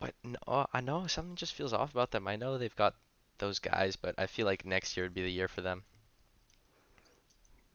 but 0.00 0.14
no, 0.24 0.66
I 0.72 0.80
know 0.80 1.06
something 1.06 1.36
just 1.36 1.54
feels 1.54 1.72
off 1.72 1.92
about 1.92 2.10
them. 2.10 2.28
I 2.28 2.36
know 2.36 2.58
they've 2.58 2.74
got 2.76 2.94
those 3.38 3.58
guys, 3.58 3.96
but 3.96 4.14
I 4.18 4.26
feel 4.26 4.46
like 4.46 4.64
next 4.64 4.96
year 4.96 5.06
would 5.06 5.14
be 5.14 5.22
the 5.22 5.30
year 5.30 5.48
for 5.48 5.60
them. 5.60 5.82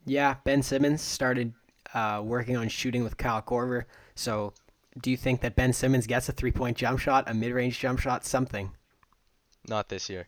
Yeah, 0.05 0.35
Ben 0.43 0.61
Simmons 0.63 1.01
started 1.01 1.53
uh, 1.93 2.21
working 2.23 2.57
on 2.57 2.67
shooting 2.67 3.03
with 3.03 3.17
Kyle 3.17 3.41
Korver. 3.41 3.85
So, 4.15 4.53
do 5.01 5.09
you 5.09 5.17
think 5.17 5.41
that 5.41 5.55
Ben 5.55 5.71
Simmons 5.71 6.07
gets 6.07 6.27
a 6.27 6.33
three-point 6.33 6.77
jump 6.77 6.99
shot, 6.99 7.23
a 7.27 7.33
mid-range 7.33 7.79
jump 7.79 7.99
shot, 7.99 8.25
something? 8.25 8.71
Not 9.67 9.87
this 9.87 10.09
year. 10.09 10.27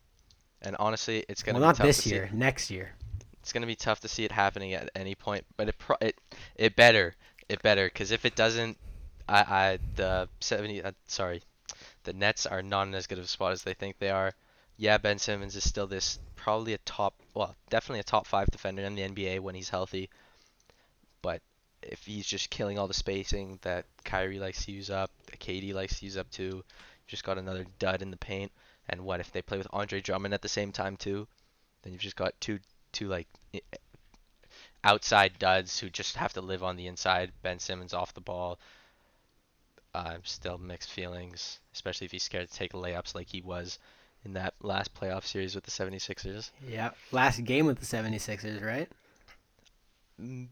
And 0.61 0.75
honestly, 0.79 1.25
it's 1.29 1.43
gonna 1.43 1.59
well, 1.59 1.67
be 1.67 1.67
not 1.67 1.75
tough 1.77 1.87
this 1.87 2.05
year, 2.07 2.29
next 2.33 2.71
year. 2.71 2.93
It's 3.41 3.53
gonna 3.53 3.67
be 3.67 3.75
tough 3.75 3.99
to 4.01 4.07
see 4.07 4.23
it 4.23 4.31
happening 4.31 4.73
at 4.73 4.89
any 4.95 5.15
point, 5.15 5.45
but 5.57 5.69
it 5.69 5.77
pro- 5.77 5.97
it 6.01 6.17
it 6.55 6.75
better 6.75 7.15
it 7.49 7.61
better 7.61 7.85
because 7.85 8.11
if 8.11 8.25
it 8.25 8.35
doesn't, 8.35 8.77
I 9.27 9.39
I 9.39 9.79
the 9.95 10.29
70 10.39 10.83
uh, 10.83 10.91
sorry, 11.07 11.41
the 12.03 12.13
Nets 12.13 12.45
are 12.45 12.61
not 12.61 12.87
in 12.87 12.95
as 12.95 13.07
good 13.07 13.19
of 13.19 13.25
a 13.25 13.27
spot 13.27 13.51
as 13.51 13.63
they 13.63 13.73
think 13.73 13.99
they 13.99 14.09
are. 14.09 14.33
Yeah, 14.77 14.97
Ben 14.97 15.19
Simmons 15.19 15.55
is 15.55 15.67
still 15.67 15.87
this 15.87 16.19
probably 16.35 16.73
a 16.73 16.77
top 16.79 17.15
well 17.33 17.55
definitely 17.69 17.99
a 17.99 18.03
top 18.03 18.27
five 18.27 18.47
defender 18.51 18.83
in 18.83 18.95
the 18.95 19.01
NBA 19.01 19.39
when 19.39 19.55
he's 19.55 19.69
healthy, 19.69 20.09
but 21.21 21.41
if 21.81 22.03
he's 22.05 22.25
just 22.25 22.49
killing 22.49 22.79
all 22.79 22.87
the 22.87 22.93
spacing 22.93 23.59
that 23.61 23.85
Kyrie 24.03 24.39
likes 24.39 24.65
to 24.65 24.71
use 24.71 24.89
up, 24.89 25.11
that 25.27 25.39
KD 25.39 25.73
likes 25.73 25.99
to 25.99 26.05
use 26.05 26.17
up 26.17 26.29
too, 26.31 26.63
just 27.07 27.23
got 27.23 27.37
another 27.37 27.65
dud 27.79 28.01
in 28.01 28.11
the 28.11 28.17
paint. 28.17 28.51
And 28.87 29.01
what 29.01 29.19
if 29.19 29.31
they 29.31 29.41
play 29.41 29.57
with 29.57 29.67
Andre 29.71 30.01
Drummond 30.01 30.33
at 30.33 30.41
the 30.41 30.49
same 30.49 30.71
time 30.71 30.95
too? 30.97 31.27
Then 31.81 31.93
you've 31.93 32.01
just 32.01 32.15
got 32.15 32.39
two 32.39 32.59
two 32.91 33.07
like 33.07 33.27
outside 34.83 35.33
duds 35.39 35.79
who 35.79 35.89
just 35.89 36.15
have 36.15 36.33
to 36.33 36.41
live 36.41 36.63
on 36.63 36.77
the 36.77 36.87
inside. 36.87 37.31
Ben 37.41 37.59
Simmons 37.59 37.93
off 37.93 38.13
the 38.13 38.21
ball. 38.21 38.59
I'm 39.93 40.17
uh, 40.17 40.19
still 40.23 40.57
mixed 40.57 40.91
feelings, 40.91 41.59
especially 41.73 42.05
if 42.05 42.11
he's 42.11 42.23
scared 42.23 42.49
to 42.49 42.53
take 42.53 42.73
layups 42.73 43.15
like 43.15 43.29
he 43.29 43.41
was 43.41 43.79
in 44.25 44.33
that 44.33 44.53
last 44.61 44.93
playoff 44.93 45.23
series 45.23 45.55
with 45.55 45.63
the 45.63 45.71
76ers. 45.71 46.51
Yeah, 46.67 46.91
last 47.11 47.43
game 47.45 47.65
with 47.65 47.79
the 47.79 47.85
76ers, 47.85 48.63
right? 48.63 48.89
Mm, 50.21 50.47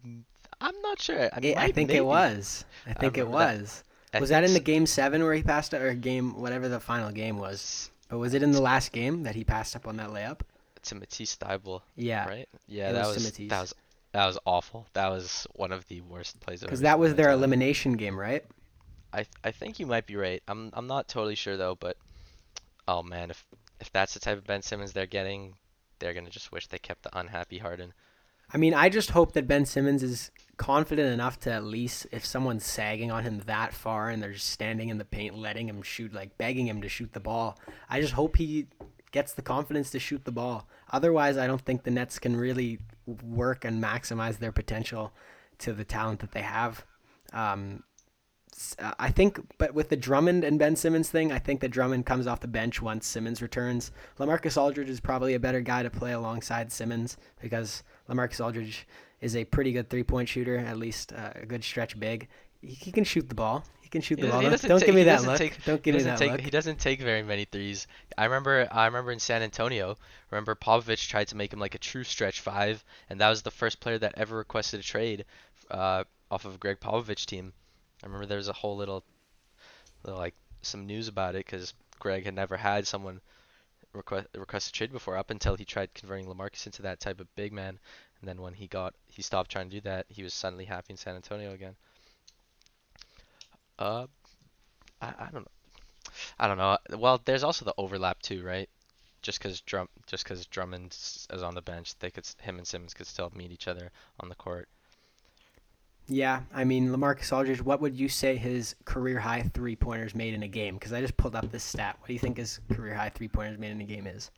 I'm 0.61 0.81
not 0.81 1.01
sure. 1.01 1.29
I, 1.33 1.39
mean, 1.39 1.51
it, 1.51 1.57
I 1.57 1.71
think 1.71 1.89
maybe. 1.89 1.97
it 1.97 2.05
was. 2.05 2.63
I 2.87 2.93
think 2.93 3.17
I 3.17 3.21
it 3.21 3.27
was. 3.27 3.83
That. 4.11 4.21
Was 4.21 4.29
that 4.29 4.43
in 4.43 4.53
the 4.53 4.59
game 4.59 4.85
seven 4.85 5.23
where 5.23 5.33
he 5.33 5.43
passed 5.43 5.73
it, 5.73 5.81
or 5.81 5.93
game 5.93 6.39
whatever 6.39 6.69
the 6.69 6.79
final 6.79 7.11
game 7.11 7.37
was? 7.37 7.89
But 8.13 8.19
was 8.19 8.35
it 8.35 8.43
in 8.43 8.51
the 8.51 8.61
last 8.61 8.91
game 8.91 9.23
that 9.23 9.33
he 9.33 9.43
passed 9.43 9.75
up 9.75 9.87
on 9.87 9.97
that 9.97 10.11
layup? 10.11 10.41
To 10.83 10.93
Matisse 10.93 11.35
Thybulle. 11.35 11.81
Yeah. 11.95 12.27
Right. 12.27 12.47
Yeah, 12.67 12.91
that 12.91 13.07
was, 13.07 13.15
was 13.15 13.31
that 13.31 13.59
was 13.61 13.73
that 14.11 14.27
was 14.27 14.37
awful. 14.45 14.85
That 14.93 15.07
was 15.07 15.47
one 15.55 15.71
of 15.71 15.87
the 15.87 16.01
worst 16.01 16.39
plays. 16.39 16.57
Of 16.57 16.59
the 16.59 16.65
Because 16.67 16.81
that 16.81 16.99
was 16.99 17.15
their 17.15 17.31
elimination 17.31 17.93
game, 17.93 18.19
right? 18.19 18.45
I 19.11 19.25
I 19.43 19.49
think 19.49 19.79
you 19.79 19.87
might 19.87 20.05
be 20.05 20.15
right. 20.15 20.43
I'm 20.47 20.69
I'm 20.73 20.85
not 20.85 21.07
totally 21.07 21.33
sure 21.33 21.57
though, 21.57 21.73
but 21.73 21.97
oh 22.87 23.01
man, 23.01 23.31
if 23.31 23.43
if 23.79 23.91
that's 23.91 24.13
the 24.13 24.19
type 24.19 24.37
of 24.37 24.45
Ben 24.45 24.61
Simmons 24.61 24.93
they're 24.93 25.07
getting, 25.07 25.55
they're 25.97 26.13
gonna 26.13 26.29
just 26.29 26.51
wish 26.51 26.67
they 26.67 26.77
kept 26.77 27.01
the 27.01 27.17
unhappy 27.17 27.57
Harden. 27.57 27.95
I 28.51 28.57
mean, 28.57 28.73
I 28.73 28.89
just 28.89 29.11
hope 29.11 29.33
that 29.33 29.47
Ben 29.47 29.65
Simmons 29.65 30.03
is 30.03 30.31
confident 30.57 31.11
enough 31.11 31.39
to 31.41 31.51
at 31.51 31.63
least, 31.63 32.07
if 32.11 32.25
someone's 32.25 32.65
sagging 32.65 33.11
on 33.11 33.23
him 33.23 33.39
that 33.45 33.73
far 33.73 34.09
and 34.09 34.21
they're 34.21 34.33
just 34.33 34.49
standing 34.49 34.89
in 34.89 34.97
the 34.97 35.05
paint, 35.05 35.35
letting 35.35 35.67
him 35.67 35.81
shoot, 35.81 36.13
like 36.13 36.37
begging 36.37 36.67
him 36.67 36.81
to 36.81 36.89
shoot 36.89 37.13
the 37.13 37.19
ball, 37.19 37.57
I 37.89 37.99
just 37.99 38.13
hope 38.13 38.37
he 38.37 38.67
gets 39.11 39.33
the 39.33 39.41
confidence 39.41 39.89
to 39.91 39.99
shoot 39.99 40.25
the 40.25 40.31
ball. 40.31 40.67
Otherwise, 40.91 41.37
I 41.37 41.47
don't 41.47 41.61
think 41.61 41.83
the 41.83 41.91
Nets 41.91 42.19
can 42.19 42.35
really 42.35 42.79
work 43.05 43.65
and 43.65 43.83
maximize 43.83 44.37
their 44.37 44.51
potential 44.51 45.13
to 45.59 45.73
the 45.73 45.85
talent 45.85 46.19
that 46.19 46.31
they 46.31 46.41
have. 46.41 46.85
Um, 47.31 47.83
I 48.99 49.09
think, 49.09 49.39
but 49.57 49.73
with 49.73 49.89
the 49.89 49.95
Drummond 49.95 50.43
and 50.43 50.59
Ben 50.59 50.75
Simmons 50.75 51.09
thing, 51.09 51.31
I 51.31 51.39
think 51.39 51.61
that 51.61 51.71
Drummond 51.71 52.05
comes 52.05 52.27
off 52.27 52.39
the 52.39 52.47
bench 52.47 52.81
once 52.81 53.07
Simmons 53.07 53.41
returns. 53.41 53.91
LaMarcus 54.19 54.57
Aldridge 54.57 54.89
is 54.89 54.99
probably 54.99 55.33
a 55.33 55.39
better 55.39 55.61
guy 55.61 55.81
to 55.81 55.89
play 55.89 56.11
alongside 56.11 56.71
Simmons 56.71 57.17
because 57.41 57.81
LaMarcus 58.09 58.43
Aldridge 58.43 58.87
is 59.21 59.35
a 59.35 59.45
pretty 59.45 59.71
good 59.71 59.89
three 59.89 60.03
point 60.03 60.27
shooter, 60.29 60.57
at 60.57 60.77
least 60.77 61.13
uh, 61.13 61.31
a 61.35 61.45
good 61.45 61.63
stretch 61.63 61.99
big. 61.99 62.27
He, 62.61 62.69
he 62.69 62.91
can 62.91 63.03
shoot 63.03 63.27
the 63.29 63.35
ball. 63.35 63.63
He 63.81 63.89
can 63.89 64.01
shoot 64.01 64.19
He 64.19 64.25
the 64.25 64.31
ball. 64.31 64.41
Don't, 64.41 64.61
don't 64.61 64.79
take- 64.79 64.85
give 64.87 64.95
me 64.95 65.03
that 65.03 65.23
look. 65.23 65.37
take- 65.37 65.63
don't 65.65 65.77
He 65.77 65.81
give 65.83 65.93
me 65.95 65.99
doesn't 65.99 66.11
that 66.13 66.19
take 66.19 66.31
look. 66.31 66.41
he 66.41 66.49
doesn't 66.49 66.79
take 66.79 67.01
very 67.01 67.23
many 67.23 67.45
threes. 67.45 67.87
I 68.17 68.25
remember 68.25 68.67
I 68.71 68.85
remember 68.85 69.11
in 69.11 69.19
San 69.19 69.41
Antonio, 69.41 69.97
remember 70.31 70.55
Popovich 70.55 71.07
tried 71.07 71.27
to 71.29 71.37
make 71.37 71.53
him 71.53 71.59
like 71.59 71.75
a 71.75 71.79
true 71.79 72.03
stretch 72.03 72.41
five, 72.41 72.83
and 73.09 73.21
that 73.21 73.29
was 73.29 73.41
the 73.43 73.51
first 73.51 73.79
player 73.79 73.97
that 73.99 74.13
ever 74.17 74.37
requested 74.37 74.79
a 74.79 74.83
trade 74.83 75.25
uh, 75.71 76.03
off 76.31 76.45
of 76.45 76.59
Gregg 76.59 76.79
Popovich 76.79 77.25
team. 77.25 77.53
I 78.03 78.07
remember 78.07 78.25
there 78.25 78.37
was 78.37 78.49
a 78.49 78.53
whole 78.53 78.75
little, 78.75 79.03
little 80.03 80.19
like 80.19 80.35
some 80.61 80.85
news 80.87 81.07
about 81.07 81.35
it 81.35 81.45
because 81.45 81.73
Gregg 81.99 82.25
had 82.25 82.33
never 82.33 82.57
had 82.57 82.85
someone 82.87 83.21
request 83.93 84.27
request 84.35 84.69
a 84.69 84.71
trade 84.71 84.91
before 84.91 85.17
up 85.17 85.29
until 85.29 85.55
he 85.55 85.65
tried 85.65 85.93
converting 85.93 86.27
LaMarcus 86.27 86.65
into 86.65 86.81
that 86.81 86.99
type 86.99 87.19
of 87.19 87.35
big 87.35 87.53
man, 87.53 87.79
and 88.19 88.27
then 88.27 88.41
when 88.41 88.53
he 88.53 88.67
got 88.67 88.93
he 89.07 89.21
stopped 89.21 89.51
trying 89.51 89.69
to 89.69 89.75
do 89.77 89.81
that, 89.81 90.05
he 90.09 90.23
was 90.23 90.33
suddenly 90.33 90.65
happy 90.65 90.93
in 90.93 90.97
San 90.97 91.15
Antonio 91.15 91.53
again. 91.53 91.75
Uh, 93.79 94.07
I, 95.01 95.13
I 95.19 95.29
don't 95.31 95.45
know. 95.45 95.51
I 96.39 96.47
don't 96.47 96.57
know. 96.57 96.77
Well, 96.97 97.21
there's 97.25 97.43
also 97.43 97.65
the 97.65 97.73
overlap 97.77 98.21
too, 98.21 98.43
right? 98.43 98.69
Just 99.21 99.39
because 99.39 99.61
Drum, 99.61 99.87
just 100.05 100.23
because 100.23 100.45
Drummond 100.47 100.91
is 100.91 101.43
on 101.43 101.55
the 101.55 101.61
bench, 101.61 101.97
they 101.99 102.11
could 102.11 102.25
him 102.41 102.57
and 102.57 102.67
Simmons 102.67 102.93
could 102.93 103.07
still 103.07 103.31
meet 103.35 103.51
each 103.51 103.67
other 103.67 103.91
on 104.19 104.29
the 104.29 104.35
court. 104.35 104.67
Yeah, 106.07 106.41
I 106.53 106.63
mean 106.65 106.89
LaMarcus 106.89 107.31
Aldridge. 107.31 107.61
What 107.61 107.79
would 107.81 107.95
you 107.95 108.09
say 108.09 108.35
his 108.35 108.75
career 108.85 109.19
high 109.19 109.43
three 109.53 109.75
pointers 109.75 110.13
made 110.13 110.33
in 110.33 110.43
a 110.43 110.47
game? 110.47 110.75
Because 110.75 110.91
I 110.93 110.99
just 111.01 111.15
pulled 111.17 111.35
up 111.35 111.49
this 111.51 111.63
stat. 111.63 111.95
What 111.99 112.07
do 112.07 112.13
you 112.13 112.19
think 112.19 112.37
his 112.37 112.59
career 112.71 112.93
high 112.93 113.09
three 113.09 113.27
pointers 113.29 113.57
made 113.57 113.71
in 113.71 113.79
a 113.81 113.85
game 113.85 114.05
is? 114.07 114.29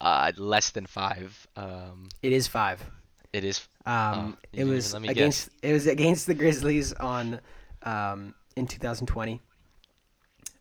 Uh, 0.00 0.30
less 0.36 0.70
than 0.70 0.86
five. 0.86 1.46
Um, 1.56 2.08
It 2.22 2.32
is 2.32 2.46
five. 2.46 2.80
it 3.32 3.44
is. 3.44 3.66
Um, 3.86 4.36
Oh, 4.36 4.46
it 4.52 4.64
was 4.64 4.90
even 4.90 5.02
let 5.02 5.02
me 5.02 5.08
against 5.08 5.48
it 5.62 5.72
was 5.72 5.86
against 5.86 6.26
the 6.26 6.34
Grizzlies 6.34 6.92
on 6.92 7.40
um, 7.82 8.34
in 8.56 8.66
2020, 8.66 9.40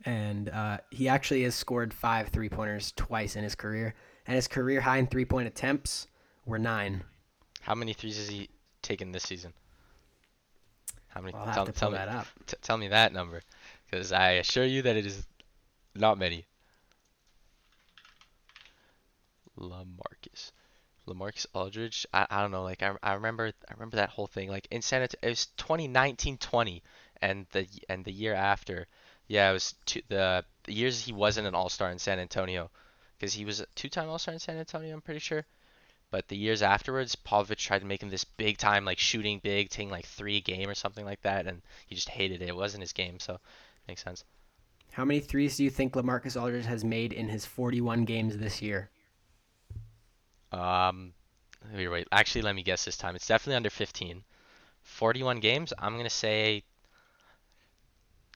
and 0.06 0.50
uh, 0.50 0.78
he 0.90 1.08
actually 1.08 1.44
has 1.44 1.54
scored 1.56 1.94
five 1.94 2.30
three 2.30 2.50
pointers 2.50 2.92
twice 2.96 3.36
in 3.36 3.44
his 3.44 3.56
career, 3.56 3.94
and 4.26 4.36
his 4.36 4.48
career 4.48 4.82
high 4.82 4.98
in 4.98 5.08
three 5.08 5.26
point 5.26 5.48
attempts 5.48 6.08
were 6.46 6.60
nine. 6.60 7.04
How 7.62 7.76
many 7.76 7.94
threes 7.94 8.18
has 8.18 8.30
he 8.30 8.50
taken 8.90 9.12
this 9.12 9.24
season? 9.24 9.54
How 11.10 11.22
many? 11.22 11.34
I'll 11.36 11.54
tell, 11.54 11.66
tell 11.68 11.92
me. 11.92 11.98
that 11.98 12.10
up. 12.10 12.28
T- 12.48 12.58
tell 12.62 12.78
me 12.78 12.88
that 12.90 13.14
number, 13.14 13.42
because 13.90 14.12
I 14.12 14.32
assure 14.34 14.66
you 14.66 14.82
that 14.84 14.98
it 14.98 15.06
is 15.06 15.26
not 15.96 16.18
many. 16.18 16.46
LaMarcus, 19.60 20.52
LaMarcus 21.08 21.46
Aldridge. 21.54 22.08
I, 22.14 22.26
I 22.30 22.42
don't 22.42 22.52
know. 22.52 22.64
Like 22.64 22.82
I, 22.82 22.96
I 23.04 23.14
remember 23.14 23.48
I 23.48 23.74
remember 23.74 23.98
that 23.98 24.10
whole 24.10 24.28
thing. 24.28 24.50
Like 24.50 24.68
in 24.72 24.82
San 24.82 25.02
Antonio, 25.02 25.28
it 25.28 25.30
was 25.30 25.48
2019-20, 25.58 26.82
and 27.22 27.46
the 27.52 27.68
and 27.90 28.04
the 28.06 28.12
year 28.12 28.34
after, 28.34 28.88
yeah, 29.28 29.50
it 29.50 29.54
was 29.54 29.76
two, 29.86 30.02
the 30.08 30.44
the 30.64 30.74
years 30.74 31.04
he 31.04 31.14
wasn't 31.14 31.48
an 31.48 31.56
All 31.56 31.70
Star 31.70 31.92
in 31.92 32.00
San 32.00 32.20
Antonio, 32.20 32.72
because 33.18 33.34
he 33.34 33.46
was 33.46 33.60
a 33.60 33.66
two-time 33.76 34.10
All 34.10 34.20
Star 34.20 34.34
in 34.34 34.40
San 34.40 34.58
Antonio. 34.58 34.94
I'm 34.94 35.02
pretty 35.02 35.20
sure. 35.20 35.46
But 36.12 36.28
the 36.28 36.38
years 36.38 36.62
afterwards, 36.64 37.16
Povich 37.16 37.58
tried 37.58 37.80
to 37.80 37.86
make 37.86 38.02
him 38.02 38.10
this 38.10 38.24
big 38.24 38.58
time, 38.58 38.84
like 38.84 38.98
shooting 38.98 39.40
big, 39.44 39.70
taking 39.70 39.92
like 39.92 40.06
three 40.06 40.38
a 40.38 40.42
game 40.42 40.68
or 40.70 40.76
something 40.76 41.06
like 41.06 41.22
that, 41.22 41.46
and 41.46 41.62
he 41.86 41.96
just 41.96 42.10
hated 42.10 42.42
it. 42.42 42.50
It 42.50 42.56
wasn't 42.56 42.82
his 42.82 42.94
game, 42.94 43.20
so 43.20 43.40
makes 43.88 44.04
sense. 44.04 44.24
How 44.92 45.06
many 45.06 45.20
threes 45.20 45.58
do 45.58 45.64
you 45.64 45.70
think 45.70 45.94
LaMarcus 45.94 46.40
Aldridge 46.40 46.66
has 46.66 46.84
made 46.84 47.14
in 47.14 47.30
his 47.30 47.46
41 47.46 48.06
games 48.06 48.38
this 48.38 48.62
year? 48.62 48.90
Um, 50.52 51.14
wait, 51.74 51.88
wait. 51.88 52.08
Actually, 52.12 52.42
let 52.42 52.56
me 52.56 52.64
guess 52.64 52.86
this 52.86 52.98
time. 52.98 53.16
It's 53.16 53.28
definitely 53.28 53.58
under 53.58 53.70
15. 53.70 54.24
41 54.82 55.40
games. 55.40 55.74
I'm 55.78 55.96
gonna 55.96 56.10
say. 56.10 56.64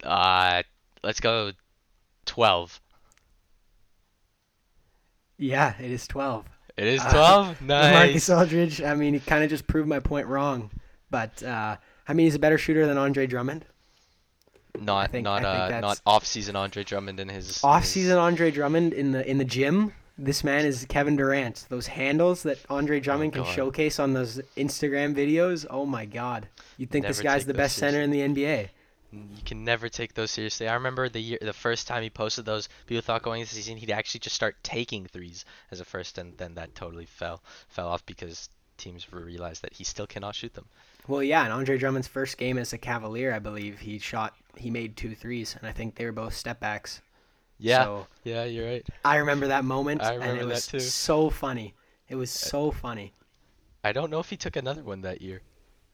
Uh, 0.04 0.62
let's 1.04 1.20
go. 1.20 1.52
12. 2.26 2.80
Yeah, 5.38 5.74
it 5.80 5.92
is 5.92 6.08
12. 6.08 6.46
It 6.78 6.88
is 6.88 7.02
Uh, 7.02 7.12
12. 7.12 7.62
nice. 7.68 8.14
LaMarcus 8.30 8.38
Aldridge. 8.38 8.82
I 8.82 8.96
mean, 8.96 9.14
he 9.14 9.20
kind 9.20 9.44
of 9.44 9.50
just 9.50 9.68
proved 9.68 9.88
my 9.88 10.00
point 10.00 10.28
wrong, 10.28 10.72
but 11.12 11.42
uh, 11.44 11.76
I 12.08 12.14
mean, 12.14 12.26
he's 12.26 12.36
a 12.36 12.40
better 12.40 12.58
shooter 12.58 12.86
than 12.88 12.98
Andre 12.98 13.28
Drummond. 13.28 13.66
Not 14.80 15.12
think- 15.12 15.26
not 15.26 15.46
I 15.46 15.78
uh 15.78 15.80
not 15.82 16.02
off-season 16.06 16.56
Andre 16.56 16.84
Drummond 16.84 17.20
in 17.20 17.30
his 17.30 17.46
his- 17.48 17.64
Off-season 17.64 18.18
Andre 18.18 18.50
Drummond 18.50 18.94
in 18.94 19.12
the 19.12 19.30
in 19.30 19.38
the 19.38 19.46
gym. 19.46 19.94
This 20.18 20.44
man 20.44 20.66
is 20.66 20.86
Kevin 20.90 21.16
Durant. 21.16 21.66
Those 21.70 21.88
handles 21.88 22.44
that 22.44 22.58
Andre 22.70 23.00
Drummond 23.00 23.34
can 23.34 23.42
Oh, 23.42 23.46
God. 23.46 23.54
showcase 23.56 24.00
on 24.00 24.14
those 24.14 24.40
Instagram 24.58 25.16
videos. 25.16 25.66
Oh 25.70 25.86
my 25.86 26.06
God! 26.06 26.48
You'd 26.78 26.90
think 26.92 27.06
this 27.08 27.22
guy's 27.22 27.46
the 27.46 27.54
best 27.54 27.78
center 27.78 28.02
in 28.02 28.10
the 28.12 28.20
NBA. 28.22 28.70
You 29.14 29.44
can 29.46 29.64
never 29.64 29.90
take 29.90 30.16
those 30.16 30.32
seriously. 30.32 30.68
I 30.68 30.74
remember 30.74 31.08
the 31.08 31.22
year, 31.22 31.38
the 31.42 31.54
first 31.54 31.88
time 31.88 32.02
he 32.02 32.10
posted 32.10 32.46
those, 32.46 32.68
people 32.88 33.02
thought 33.02 33.22
going 33.22 33.42
into 33.42 33.54
the 33.54 33.62
season 33.62 33.78
he'd 33.78 33.92
actually 33.92 34.22
just 34.22 34.36
start 34.36 34.56
taking 34.64 35.06
threes 35.06 35.46
as 35.70 35.80
a 35.80 35.86
first, 35.86 36.18
and 36.18 36.36
then 36.38 36.56
that 36.56 36.74
totally 36.74 37.06
fell 37.06 37.44
fell 37.68 37.88
off 37.88 38.04
because 38.06 38.50
teams 38.78 39.12
realized 39.14 39.62
that 39.62 39.74
he 39.74 39.84
still 39.84 40.08
cannot 40.08 40.34
shoot 40.36 40.54
them. 40.56 40.66
Well, 41.08 41.22
yeah, 41.22 41.44
and 41.44 41.54
Andre 41.54 41.78
Drummond's 41.78 42.08
first 42.08 42.38
game 42.38 42.58
as 42.58 42.74
a 42.74 42.78
Cavalier, 42.78 43.34
I 43.34 43.40
believe 43.40 43.80
he 43.80 44.00
shot, 44.00 44.34
he 44.58 44.72
made 44.72 44.98
two 44.98 45.14
threes, 45.14 45.56
and 45.60 45.68
I 45.68 45.72
think 45.74 45.96
they 45.96 46.06
were 46.06 46.12
both 46.12 46.34
step 46.34 46.60
backs. 46.60 47.02
Yeah, 47.60 47.84
So 47.84 48.08
yeah, 48.24 48.46
you're 48.46 48.66
right. 48.68 48.86
I 49.06 49.18
remember 49.18 49.48
that 49.48 49.64
moment, 49.64 50.02
I 50.02 50.14
and 50.14 50.38
it 50.38 50.40
that 50.40 50.48
was 50.48 50.68
too. 50.68 50.80
so 50.80 51.30
funny. 51.30 51.76
It 52.10 52.16
was 52.16 52.32
so 52.32 52.72
funny. 52.72 53.14
I 53.84 53.92
don't 53.92 54.10
know 54.10 54.20
if 54.20 54.30
he 54.30 54.38
took 54.38 54.56
another 54.56 54.82
one 54.82 55.02
that 55.02 55.22
year, 55.22 55.42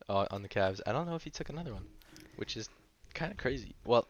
uh, 0.08 0.26
on 0.32 0.42
the 0.42 0.50
Cavs. 0.50 0.80
I 0.88 0.92
don't 0.92 1.06
know 1.08 1.16
if 1.16 1.24
he 1.24 1.30
took 1.30 1.50
another 1.50 1.74
one, 1.74 1.86
which 2.38 2.56
is 2.56 2.70
kind 3.13 3.32
of 3.32 3.38
crazy. 3.38 3.76
Well, 3.86 4.08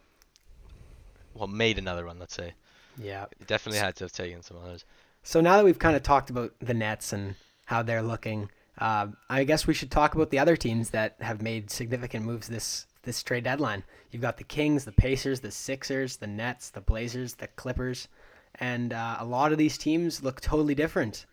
well, 1.34 1.48
made 1.48 1.78
another 1.78 2.06
one. 2.06 2.20
Let's 2.20 2.34
say 2.34 2.54
Yeah. 2.98 3.26
definitely 3.48 3.80
had 3.80 3.96
to 3.98 4.06
have 4.06 4.12
taken 4.12 4.42
some 4.44 4.58
others. 4.58 4.86
So 5.24 5.42
now 5.42 5.58
that 5.58 5.66
we've 5.66 5.80
kind 5.80 5.96
of 5.96 6.04
talked 6.04 6.30
about 6.30 6.54
the 6.60 6.74
Nets 6.74 7.14
and 7.14 7.36
how 7.66 7.84
they're 7.84 8.02
looking, 8.02 8.50
uh, 8.78 9.08
I 9.30 9.44
guess 9.44 9.68
we 9.68 9.74
should 9.74 9.92
talk 9.92 10.16
about 10.16 10.30
the 10.30 10.40
other 10.40 10.56
teams 10.56 10.90
that 10.92 11.16
have 11.22 11.42
made 11.42 11.70
significant 11.70 12.26
moves 12.26 12.48
this 12.48 12.86
this 13.04 13.24
trade 13.24 13.46
deadline. 13.46 13.84
You've 14.12 14.22
got 14.22 14.38
the 14.38 14.44
Kings, 14.44 14.84
the 14.86 14.92
Pacers, 14.92 15.40
the 15.40 15.52
Sixers, 15.52 16.18
the 16.18 16.28
Nets, 16.28 16.70
the 16.70 16.82
Blazers, 16.82 17.36
the 17.36 17.48
Clippers, 17.48 18.10
and 18.56 18.92
uh, 18.92 19.18
a 19.20 19.26
lot 19.26 19.52
of 19.54 19.58
these 19.58 19.78
teams 19.78 20.22
look 20.22 20.42
totally 20.42 20.76
different. 20.76 21.26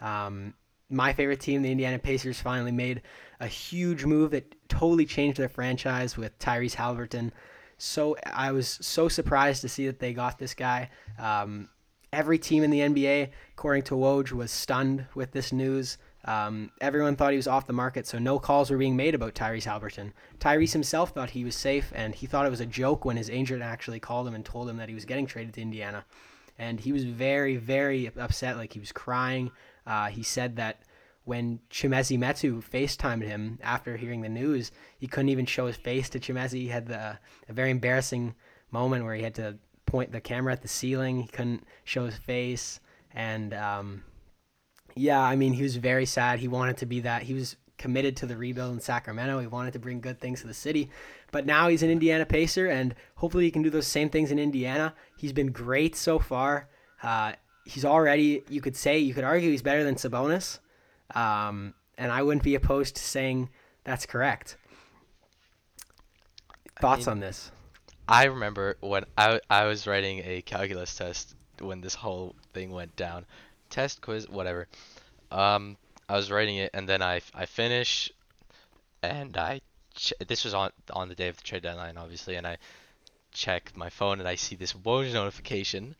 Um, 0.00 0.54
my 0.88 1.12
favorite 1.12 1.40
team, 1.40 1.62
the 1.62 1.70
Indiana 1.70 1.98
Pacers, 1.98 2.40
finally 2.40 2.72
made 2.72 3.02
a 3.42 3.46
huge 3.48 4.04
move 4.04 4.30
that 4.30 4.54
totally 4.68 5.04
changed 5.04 5.36
their 5.36 5.48
franchise 5.48 6.16
with 6.16 6.38
Tyrese 6.38 6.74
Halliburton. 6.74 7.32
So 7.76 8.16
I 8.24 8.52
was 8.52 8.78
so 8.80 9.08
surprised 9.08 9.62
to 9.62 9.68
see 9.68 9.86
that 9.86 9.98
they 9.98 10.12
got 10.12 10.38
this 10.38 10.54
guy. 10.54 10.90
Um, 11.18 11.68
every 12.12 12.38
team 12.38 12.62
in 12.62 12.70
the 12.70 12.78
NBA, 12.78 13.30
according 13.54 13.82
to 13.84 13.94
Woj, 13.94 14.30
was 14.30 14.52
stunned 14.52 15.06
with 15.16 15.32
this 15.32 15.52
news. 15.52 15.98
Um, 16.24 16.70
everyone 16.80 17.16
thought 17.16 17.32
he 17.32 17.36
was 17.36 17.48
off 17.48 17.66
the 17.66 17.72
market, 17.72 18.06
so 18.06 18.20
no 18.20 18.38
calls 18.38 18.70
were 18.70 18.78
being 18.78 18.94
made 18.94 19.16
about 19.16 19.34
Tyrese 19.34 19.64
Halliburton. 19.64 20.12
Tyrese 20.38 20.72
himself 20.72 21.10
thought 21.10 21.30
he 21.30 21.42
was 21.42 21.56
safe, 21.56 21.92
and 21.96 22.14
he 22.14 22.26
thought 22.26 22.46
it 22.46 22.50
was 22.50 22.60
a 22.60 22.66
joke 22.66 23.04
when 23.04 23.16
his 23.16 23.28
agent 23.28 23.60
actually 23.60 23.98
called 23.98 24.28
him 24.28 24.36
and 24.36 24.44
told 24.44 24.68
him 24.68 24.76
that 24.76 24.88
he 24.88 24.94
was 24.94 25.04
getting 25.04 25.26
traded 25.26 25.54
to 25.54 25.62
Indiana. 25.62 26.04
And 26.60 26.78
he 26.78 26.92
was 26.92 27.02
very, 27.02 27.56
very 27.56 28.08
upset, 28.16 28.56
like 28.56 28.72
he 28.72 28.78
was 28.78 28.92
crying. 28.92 29.50
Uh, 29.84 30.06
he 30.06 30.22
said 30.22 30.54
that 30.56 30.82
when 31.24 31.60
Chimezie 31.70 32.18
Metu 32.18 32.62
FaceTimed 32.62 33.22
him 33.22 33.58
after 33.62 33.96
hearing 33.96 34.22
the 34.22 34.28
news, 34.28 34.72
he 34.98 35.06
couldn't 35.06 35.28
even 35.28 35.46
show 35.46 35.66
his 35.66 35.76
face 35.76 36.08
to 36.10 36.20
Chimezie. 36.20 36.62
He 36.62 36.68
had 36.68 36.86
the, 36.86 37.18
a 37.48 37.52
very 37.52 37.70
embarrassing 37.70 38.34
moment 38.70 39.04
where 39.04 39.14
he 39.14 39.22
had 39.22 39.34
to 39.36 39.58
point 39.86 40.10
the 40.10 40.20
camera 40.20 40.52
at 40.52 40.62
the 40.62 40.68
ceiling. 40.68 41.22
He 41.22 41.28
couldn't 41.28 41.64
show 41.84 42.06
his 42.06 42.16
face. 42.16 42.80
And 43.14 43.54
um, 43.54 44.02
yeah, 44.96 45.20
I 45.20 45.36
mean, 45.36 45.52
he 45.52 45.62
was 45.62 45.76
very 45.76 46.06
sad. 46.06 46.40
He 46.40 46.48
wanted 46.48 46.78
to 46.78 46.86
be 46.86 47.00
that. 47.00 47.22
He 47.22 47.34
was 47.34 47.56
committed 47.78 48.16
to 48.16 48.26
the 48.26 48.36
rebuild 48.36 48.72
in 48.72 48.80
Sacramento. 48.80 49.38
He 49.38 49.46
wanted 49.46 49.72
to 49.74 49.78
bring 49.78 50.00
good 50.00 50.20
things 50.20 50.40
to 50.40 50.46
the 50.46 50.54
city. 50.54 50.90
But 51.30 51.46
now 51.46 51.68
he's 51.68 51.82
an 51.82 51.90
Indiana 51.90 52.26
Pacer, 52.26 52.66
and 52.66 52.94
hopefully 53.16 53.44
he 53.44 53.50
can 53.50 53.62
do 53.62 53.70
those 53.70 53.86
same 53.86 54.08
things 54.08 54.30
in 54.30 54.38
Indiana. 54.38 54.94
He's 55.16 55.32
been 55.32 55.52
great 55.52 55.96
so 55.96 56.18
far. 56.18 56.68
Uh, 57.02 57.32
he's 57.64 57.84
already, 57.84 58.44
you 58.48 58.60
could 58.60 58.76
say, 58.76 58.98
you 58.98 59.14
could 59.14 59.24
argue 59.24 59.50
he's 59.50 59.62
better 59.62 59.84
than 59.84 59.96
Sabonis. 59.96 60.58
Um, 61.14 61.74
and 61.98 62.10
I 62.10 62.22
wouldn't 62.22 62.42
be 62.42 62.54
opposed 62.54 62.96
to 62.96 63.02
saying 63.02 63.50
that's 63.84 64.06
correct. 64.06 64.56
Thoughts 66.80 67.06
mean- 67.06 67.12
on 67.12 67.20
this? 67.20 67.50
I 68.08 68.24
remember 68.24 68.76
when 68.80 69.04
I, 69.16 69.40
I 69.48 69.64
was 69.66 69.86
writing 69.86 70.22
a 70.24 70.42
calculus 70.42 70.94
test 70.94 71.34
when 71.60 71.80
this 71.80 71.94
whole 71.94 72.34
thing 72.52 72.72
went 72.72 72.94
down. 72.96 73.24
Test, 73.70 74.00
quiz, 74.00 74.28
whatever. 74.28 74.66
Um, 75.30 75.76
I 76.08 76.16
was 76.16 76.30
writing 76.30 76.56
it 76.56 76.70
and 76.74 76.88
then 76.88 77.00
I, 77.00 77.20
I 77.32 77.46
finish 77.46 78.10
and 79.02 79.36
I 79.36 79.60
ch- 79.94 80.12
this 80.26 80.44
was 80.44 80.54
on 80.54 80.70
on 80.92 81.08
the 81.08 81.14
day 81.14 81.28
of 81.28 81.36
the 81.36 81.42
trade 81.42 81.62
deadline, 81.62 81.96
obviously, 81.96 82.36
and 82.36 82.46
I 82.46 82.58
check 83.32 83.72
my 83.76 83.88
phone 83.88 84.18
and 84.18 84.28
I 84.28 84.34
see 84.34 84.56
this 84.56 84.72
Woj 84.72 85.12
notification 85.12 85.94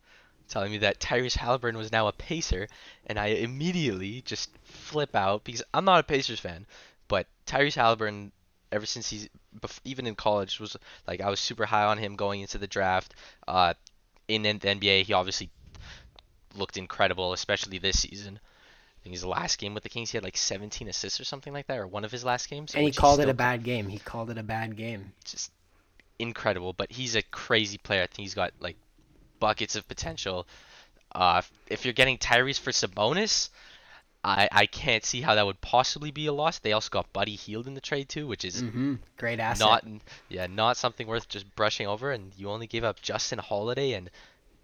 telling 0.52 0.70
me 0.70 0.78
that 0.78 1.00
Tyrese 1.00 1.36
Halliburton 1.36 1.78
was 1.78 1.90
now 1.90 2.06
a 2.08 2.12
Pacer, 2.12 2.68
and 3.06 3.18
I 3.18 3.28
immediately 3.28 4.20
just 4.20 4.50
flip 4.64 5.16
out 5.16 5.44
because 5.44 5.62
I'm 5.72 5.86
not 5.86 6.00
a 6.00 6.02
Pacers 6.02 6.40
fan, 6.40 6.66
but 7.08 7.26
Tyrese 7.46 7.74
Halliburton, 7.74 8.32
ever 8.70 8.84
since 8.84 9.08
he's 9.08 9.28
even 9.84 10.06
in 10.06 10.14
college, 10.14 10.60
was 10.60 10.76
like 11.06 11.20
I 11.20 11.30
was 11.30 11.40
super 11.40 11.64
high 11.64 11.84
on 11.84 11.98
him 11.98 12.16
going 12.16 12.42
into 12.42 12.58
the 12.58 12.66
draft. 12.66 13.14
Uh, 13.48 13.74
in 14.28 14.42
the 14.42 14.52
NBA, 14.54 15.04
he 15.04 15.12
obviously 15.14 15.50
looked 16.54 16.76
incredible, 16.76 17.32
especially 17.32 17.78
this 17.78 18.00
season. 18.00 18.38
I 18.38 19.02
think 19.02 19.14
his 19.14 19.24
last 19.24 19.58
game 19.58 19.74
with 19.74 19.82
the 19.82 19.88
Kings, 19.88 20.10
he 20.10 20.16
had 20.16 20.22
like 20.22 20.36
17 20.36 20.86
assists 20.86 21.18
or 21.18 21.24
something 21.24 21.52
like 21.52 21.66
that, 21.66 21.78
or 21.78 21.86
one 21.86 22.04
of 22.04 22.12
his 22.12 22.24
last 22.24 22.48
games. 22.48 22.74
And 22.74 22.84
he 22.84 22.92
called 22.92 23.20
it 23.20 23.28
a 23.28 23.34
bad 23.34 23.64
game. 23.64 23.88
He 23.88 23.98
called 23.98 24.30
it 24.30 24.38
a 24.38 24.42
bad 24.42 24.76
game. 24.76 25.12
just 25.24 25.50
incredible. 26.18 26.72
But 26.72 26.92
he's 26.92 27.16
a 27.16 27.22
crazy 27.22 27.78
player. 27.78 28.02
I 28.02 28.06
think 28.06 28.26
he's 28.26 28.34
got 28.34 28.52
like 28.60 28.76
buckets 29.42 29.74
of 29.76 29.86
potential. 29.88 30.46
Uh, 31.14 31.42
if- 31.66 31.84
you're 31.84 31.92
getting 32.02 32.16
Tyrese 32.16 32.58
for 32.60 32.70
Sabonis, 32.70 33.50
I 34.24 34.48
I 34.62 34.66
can't 34.66 35.04
see 35.04 35.20
how 35.20 35.34
that 35.34 35.44
would 35.44 35.60
possibly 35.60 36.10
be 36.12 36.26
a 36.26 36.32
loss. 36.32 36.60
They 36.60 36.72
also 36.72 36.88
got 36.90 37.12
Buddy 37.12 37.34
Hield 37.34 37.66
in 37.66 37.74
the 37.74 37.80
trade 37.90 38.08
too, 38.08 38.26
which 38.28 38.44
is 38.44 38.60
hmm 38.60 38.94
Great 39.18 39.40
asset. 39.40 39.66
not 39.66 39.84
yeah 40.28 40.46
not 40.46 40.76
something 40.76 41.06
worth 41.08 41.28
just 41.28 41.46
brushing 41.56 41.86
over. 41.88 42.12
And 42.12 42.32
you 42.38 42.48
only 42.48 42.68
gave 42.68 42.84
up 42.84 43.02
Justin 43.02 43.40
Holiday 43.40 43.92
and 43.94 44.10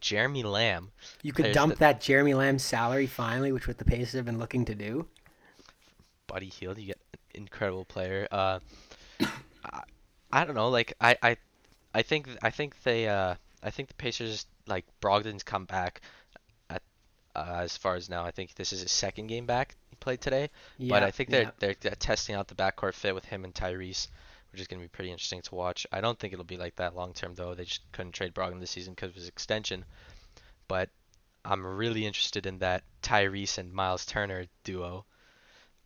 Jeremy 0.01 0.45
Lamb. 0.45 0.93
you 1.22 1.33
could 1.33 1.43
players 1.43 1.55
dump 1.57 1.70
that- 1.72 1.79
that 1.81 2.01
Jeremy 2.01 2.35
Lamb 2.35 2.59
salary 2.61 3.09
finally, 3.09 3.51
which 3.53 3.66
what 3.66 3.79
the 3.79 3.85
Pacers 3.85 4.12
have 4.12 4.24
been 4.24 4.39
looking 4.39 4.64
to 4.66 4.74
do. 4.76 5.09
Buddy 6.29 6.51
Hield, 6.51 6.79
you 6.79 6.87
get 6.87 7.01
an 7.12 7.18
incredible 7.43 7.85
player. 7.85 8.29
Uh, 8.31 8.61
I, 9.64 9.83
I 10.33 10.45
don't 10.45 10.55
know, 10.55 10.68
like 10.68 10.93
I, 11.01 11.16
I, 11.22 11.37
I 11.95 12.03
think 12.03 12.29
I 12.43 12.51
think 12.51 12.81
they 12.85 13.09
uh 13.09 13.35
I 13.63 13.71
think 13.71 13.89
the 13.89 13.95
Pacers 13.95 14.47
like 14.67 14.85
Brogdon's 15.01 15.43
come 15.43 15.65
back 15.65 16.01
at 16.71 16.83
uh, 17.35 17.61
as 17.63 17.77
far 17.77 17.95
as 17.97 18.09
now. 18.09 18.25
I 18.25 18.31
think 18.31 18.55
this 18.55 18.73
is 18.73 18.81
his 18.83 18.93
second 18.93 19.27
game 19.29 19.47
back 19.47 19.77
he 19.91 19.97
played 19.97 20.21
today, 20.21 20.51
but 20.79 21.03
I 21.03 21.11
think 21.11 21.31
they're, 21.31 21.43
yeah. 21.43 21.51
they're 21.59 21.77
they're 21.81 21.95
testing 21.95 22.35
out 22.35 22.49
the 22.49 22.55
backcourt 22.55 22.95
fit 22.95 23.15
with 23.15 23.25
him 23.25 23.45
and 23.45 23.55
Tyrese, 23.55 24.09
which 24.53 24.61
is 24.61 24.67
going 24.67 24.81
to 24.81 24.85
be 24.85 24.89
pretty 24.89 25.11
interesting 25.11 25.43
to 25.43 25.55
watch. 25.55 25.87
I 25.93 26.01
don't 26.01 26.19
think 26.19 26.33
it'll 26.33 26.45
be 26.45 26.57
like 26.57 26.77
that 26.77 26.95
long 26.95 27.13
term 27.13 27.35
though. 27.35 27.55
They 27.55 27.65
just 27.65 27.81
couldn't 27.93 28.13
trade 28.13 28.35
Brogdon 28.35 28.61
this 28.61 28.71
season 28.71 28.95
because 28.95 29.11
of 29.11 29.17
his 29.17 29.29
extension, 29.29 29.85
but 30.69 30.91
I'm 31.45 31.67
really 31.67 32.07
interested 32.07 32.47
in 32.47 32.59
that 32.59 32.83
Tyrese 33.03 33.59
and 33.59 33.73
Miles 33.73 34.05
Turner 34.05 34.47
duo. 34.65 35.05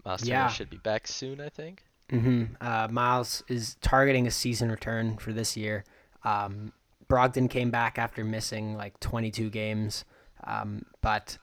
Miles 0.04 0.24
Yeah. 0.24 0.42
Turner 0.42 0.50
should 0.52 0.70
be 0.70 0.78
back 0.78 1.06
soon, 1.06 1.40
I 1.40 1.48
think. 1.48 1.84
hmm 2.10 2.44
Uh, 2.60 2.88
Miles 2.90 3.42
is 3.48 3.76
targeting 3.80 4.26
a 4.26 4.30
season 4.30 4.70
return 4.70 5.16
for 5.18 5.32
this 5.32 5.56
year. 5.56 5.84
Um, 6.24 6.72
Brogdon 7.12 7.50
came 7.50 7.70
back 7.70 7.98
after 7.98 8.24
missing 8.24 8.74
like 8.74 8.98
22 9.00 9.50
games. 9.50 10.06
Um, 10.44 10.86
but, 11.02 11.36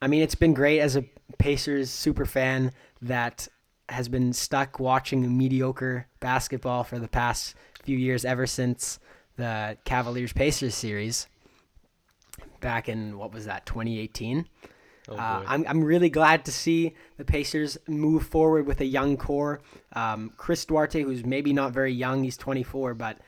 I 0.00 0.06
mean, 0.06 0.22
it's 0.22 0.34
been 0.34 0.54
great 0.54 0.80
as 0.80 0.96
a 0.96 1.04
Pacers 1.38 1.90
super 1.90 2.24
fan 2.24 2.72
that 3.02 3.46
has 3.90 4.08
been 4.08 4.32
stuck 4.32 4.80
watching 4.80 5.36
mediocre 5.36 6.06
basketball 6.20 6.84
for 6.84 6.98
the 6.98 7.06
past 7.06 7.54
few 7.82 7.98
years, 7.98 8.24
ever 8.24 8.46
since 8.46 8.98
the 9.36 9.76
Cavaliers 9.84 10.32
Pacers 10.32 10.74
series 10.74 11.26
back 12.60 12.88
in, 12.88 13.18
what 13.18 13.32
was 13.32 13.44
that, 13.44 13.66
2018? 13.66 14.46
Oh 15.08 15.16
Uh. 15.16 15.42
I'm, 15.46 15.66
I'm 15.68 15.84
really 15.84 16.08
glad 16.08 16.46
to 16.46 16.52
see 16.52 16.94
the 17.18 17.24
Pacers 17.24 17.76
move 17.86 18.26
forward 18.26 18.66
with 18.66 18.80
a 18.80 18.86
young 18.86 19.18
core. 19.18 19.60
Um, 19.92 20.32
Chris 20.38 20.64
Duarte, 20.64 21.02
who's 21.02 21.26
maybe 21.26 21.52
not 21.52 21.72
very 21.72 21.92
young, 21.92 22.24
he's 22.24 22.38
24, 22.38 22.94
but 22.94 23.18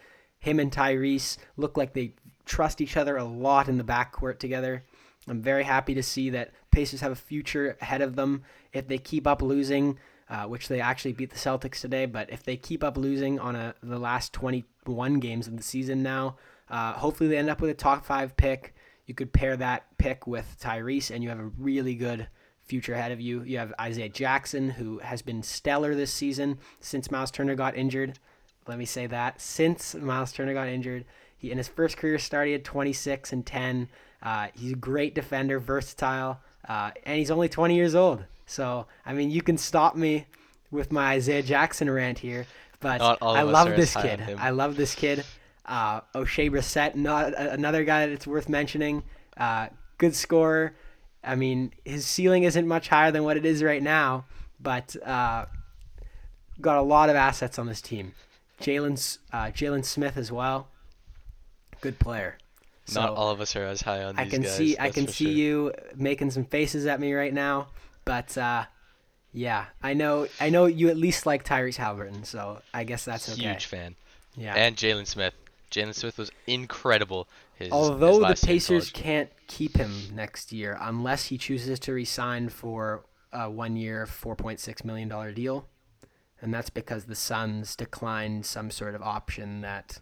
him 0.43 0.59
and 0.59 0.73
Tyrese 0.73 1.39
look 1.57 1.77
like 1.77 1.93
they 1.93 2.15
trust 2.45 2.81
each 2.81 2.97
other 2.97 3.17
a 3.17 3.25
lot 3.25 3.69
in 3.69 3.79
the 3.79 3.85
backcourt 3.85 4.39
together. 4.41 4.83
I'm 5.29 5.41
very 5.41 5.63
happy 5.63 5.95
to 5.95 6.03
see 6.03 6.31
that 6.31 6.51
Pacers 6.73 7.01
have 7.01 7.13
a 7.13 7.17
future 7.17 7.77
ahead 7.81 8.03
of 8.03 8.17
them 8.17 8.43
if 8.73 8.89
they 8.89 8.99
keep 8.99 9.25
up 9.25 9.41
losing, 9.41 10.01
uh, 10.29 10.47
which 10.47 10.67
they 10.67 10.81
actually 10.81 11.13
beat 11.13 11.31
the 11.31 11.37
Celtics 11.37 11.81
today. 11.81 12.07
But 12.07 12.29
if 12.29 12.43
they 12.43 12.57
keep 12.57 12.83
up 12.83 12.97
losing 12.97 13.39
on 13.39 13.55
a, 13.55 13.77
the 13.85 14.01
last 14.01 14.33
21 14.33 15.21
games 15.21 15.47
of 15.47 15.57
the 15.57 15.63
season 15.63 16.03
now, 16.03 16.37
uh, 16.69 16.95
hopefully 16.95 17.31
they 17.31 17.39
end 17.39 17.49
up 17.49 17.61
with 17.61 17.71
a 17.71 17.75
top 17.75 18.05
five 18.05 18.37
pick. 18.37 18.75
You 19.07 19.15
could 19.15 19.33
pair 19.33 19.57
that 19.57 19.97
pick 19.97 20.27
with 20.27 20.57
Tyrese, 20.61 21.13
and 21.15 21.23
you 21.23 21.29
have 21.29 21.39
a 21.39 21.53
really 21.57 21.95
good 21.95 22.27
future 22.65 22.95
ahead 22.95 23.13
of 23.13 23.21
you. 23.21 23.43
You 23.43 23.59
have 23.59 23.73
Isaiah 23.81 24.09
Jackson, 24.09 24.71
who 24.71 24.99
has 24.99 25.23
been 25.23 25.45
stellar 25.45 25.95
this 25.95 26.13
season 26.13 26.59
since 26.81 27.13
Miles 27.13 27.31
Turner 27.31 27.55
got 27.55 27.77
injured. 27.77 28.19
Let 28.67 28.79
me 28.79 28.85
say 28.85 29.07
that 29.07 29.41
since 29.41 29.95
Miles 29.95 30.33
Turner 30.33 30.55
got 30.55 30.69
injured, 30.69 31.05
he 31.37 31.51
in 31.51 31.59
his 31.59 31.69
first 31.69 31.97
career 31.97 32.19
start 32.19 32.47
he 32.47 32.53
had 32.53 32.65
26 32.65 33.33
and 33.33 33.45
10. 33.45 33.89
Uh, 34.23 34.49
he's 34.55 34.73
a 34.73 34.77
great 34.77 35.15
defender, 35.15 35.59
versatile, 35.59 36.39
uh, 36.69 36.93
and 37.05 37.19
he's 37.19 37.31
only 37.31 37.49
20 37.49 37.75
years 37.75 37.95
old. 37.95 38.25
So 38.47 38.87
I 39.05 39.13
mean, 39.13 39.31
you 39.31 39.43
can 39.43 39.59
stop 39.59 39.97
me 39.97 40.27
with 40.71 40.93
my 40.93 41.13
Isaiah 41.15 41.43
Jackson 41.43 41.91
rant 41.91 42.21
here, 42.21 42.47
but 42.81 43.01
I 43.37 43.43
love 43.43 43.67
this 43.77 43.95
kid. 44.03 44.21
I 44.39 44.51
love 44.51 44.77
this 44.77 44.95
kid. 44.95 45.25
Uh, 45.67 46.01
Oshae 46.15 46.51
Brissett, 46.51 46.95
not 46.95 47.33
a- 47.33 47.53
another 47.53 47.85
guy 47.85 48.07
that's 48.07 48.27
worth 48.27 48.49
mentioning. 48.49 49.03
Uh, 49.37 49.69
good 49.99 50.15
scorer. 50.15 50.75
I 51.25 51.35
mean, 51.37 51.73
his 51.85 52.05
ceiling 52.07 52.43
isn't 52.45 52.67
much 52.67 52.89
higher 52.89 53.11
than 53.13 53.23
what 53.25 53.37
it 53.37 53.45
is 53.45 53.63
right 53.63 53.83
now, 53.83 54.25
but 54.61 54.97
uh, 55.05 55.47
got 56.61 56.79
a 56.79 56.83
lot 56.83 57.11
of 57.11 57.17
assets 57.17 57.59
on 57.59 57.67
this 57.67 57.81
team. 57.81 58.13
Jalen 58.63 59.19
uh, 59.33 59.47
Jalen 59.47 59.85
Smith 59.85 60.17
as 60.17 60.33
well. 60.33 60.69
Good 61.81 61.99
player. 61.99 62.39
Not 62.95 63.11
all 63.11 63.31
of 63.31 63.41
us 63.41 63.55
are 63.57 63.65
as 63.65 63.83
high 63.83 64.03
on 64.03 64.19
I 64.19 64.29
can 64.29 64.43
guys. 64.43 64.57
see 64.57 64.77
I 64.79 64.91
can 64.91 65.07
see 65.07 65.27
sure. 65.27 65.33
you 65.33 65.73
making 65.95 66.31
some 66.31 66.45
faces 66.45 66.87
at 66.87 67.01
me 67.01 67.13
right 67.13 67.33
now, 67.33 67.69
but 68.05 68.37
uh, 68.37 68.65
yeah, 69.33 69.67
I 69.83 69.95
know 69.95 70.27
I 70.41 70.51
know 70.51 70.67
you 70.67 70.89
at 70.89 70.97
least 70.97 71.25
like 71.25 71.45
Tyrese 71.45 71.77
Halliburton, 71.77 72.25
so 72.25 72.61
I 72.75 72.85
guess 72.85 73.05
that's 73.05 73.33
okay. 73.33 73.43
Huge 73.43 73.67
fan. 73.67 73.95
Yeah. 74.37 74.55
And 74.55 74.77
Jalen 74.77 75.07
Smith. 75.07 75.35
Jalen 75.71 75.95
Smith 75.95 76.19
was 76.19 76.31
incredible. 76.47 77.29
His, 77.55 77.67
his 77.67 77.73
Although 77.73 78.15
the 78.15 78.21
last 78.21 78.45
year 78.45 78.55
Pacers 78.55 78.91
can't 78.91 79.31
keep 79.47 79.77
him 79.77 79.95
next 80.15 80.53
year 80.53 80.77
unless 80.81 81.27
he 81.27 81.39
chooses 81.39 81.79
to 81.81 81.93
resign 81.93 82.51
for 82.51 83.05
a 83.33 83.51
one-year, 83.51 84.05
four 84.07 84.37
point 84.37 84.61
six 84.61 84.85
million 84.85 85.09
dollar 85.09 85.33
deal, 85.33 85.67
and 86.43 86.53
that's 86.53 86.71
because 86.71 87.05
the 87.07 87.15
Suns 87.15 87.77
declined 87.77 88.45
some 88.47 88.71
sort 88.71 88.95
of 88.95 89.03
option 89.03 89.63
that 89.63 90.01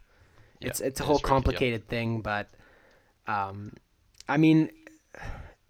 Yeah, 0.61 0.71
it's 0.71 0.81
it's 0.81 1.01
a 1.01 1.05
whole 1.05 1.17
is 1.17 1.23
rookie 1.23 1.51
deal. 1.51 1.63
complicated 1.63 1.89
thing, 1.89 2.23
but 2.23 2.49
um, 3.27 3.75
I 4.29 4.37
mean, 4.39 4.71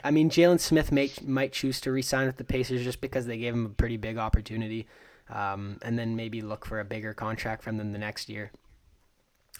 I 0.02 0.10
mean 0.10 0.30
Jalen 0.30 0.60
Smith 0.60 0.92
may, 0.92 1.10
might 1.22 1.52
choose 1.52 1.80
to 1.82 1.92
resign 1.92 2.26
with 2.26 2.36
the 2.38 2.44
Pacers 2.44 2.82
just 2.84 3.00
because 3.00 3.26
they 3.26 3.38
gave 3.38 3.52
him 3.54 3.66
a 3.66 3.70
pretty 3.70 3.96
big 3.98 4.16
opportunity, 4.18 4.86
um, 5.28 5.78
and 5.82 5.98
then 5.98 6.16
maybe 6.16 6.40
look 6.40 6.64
for 6.64 6.80
a 6.80 6.84
bigger 6.84 7.12
contract 7.14 7.62
from 7.62 7.76
them 7.76 7.92
the 7.92 7.98
next 7.98 8.28
year. 8.28 8.50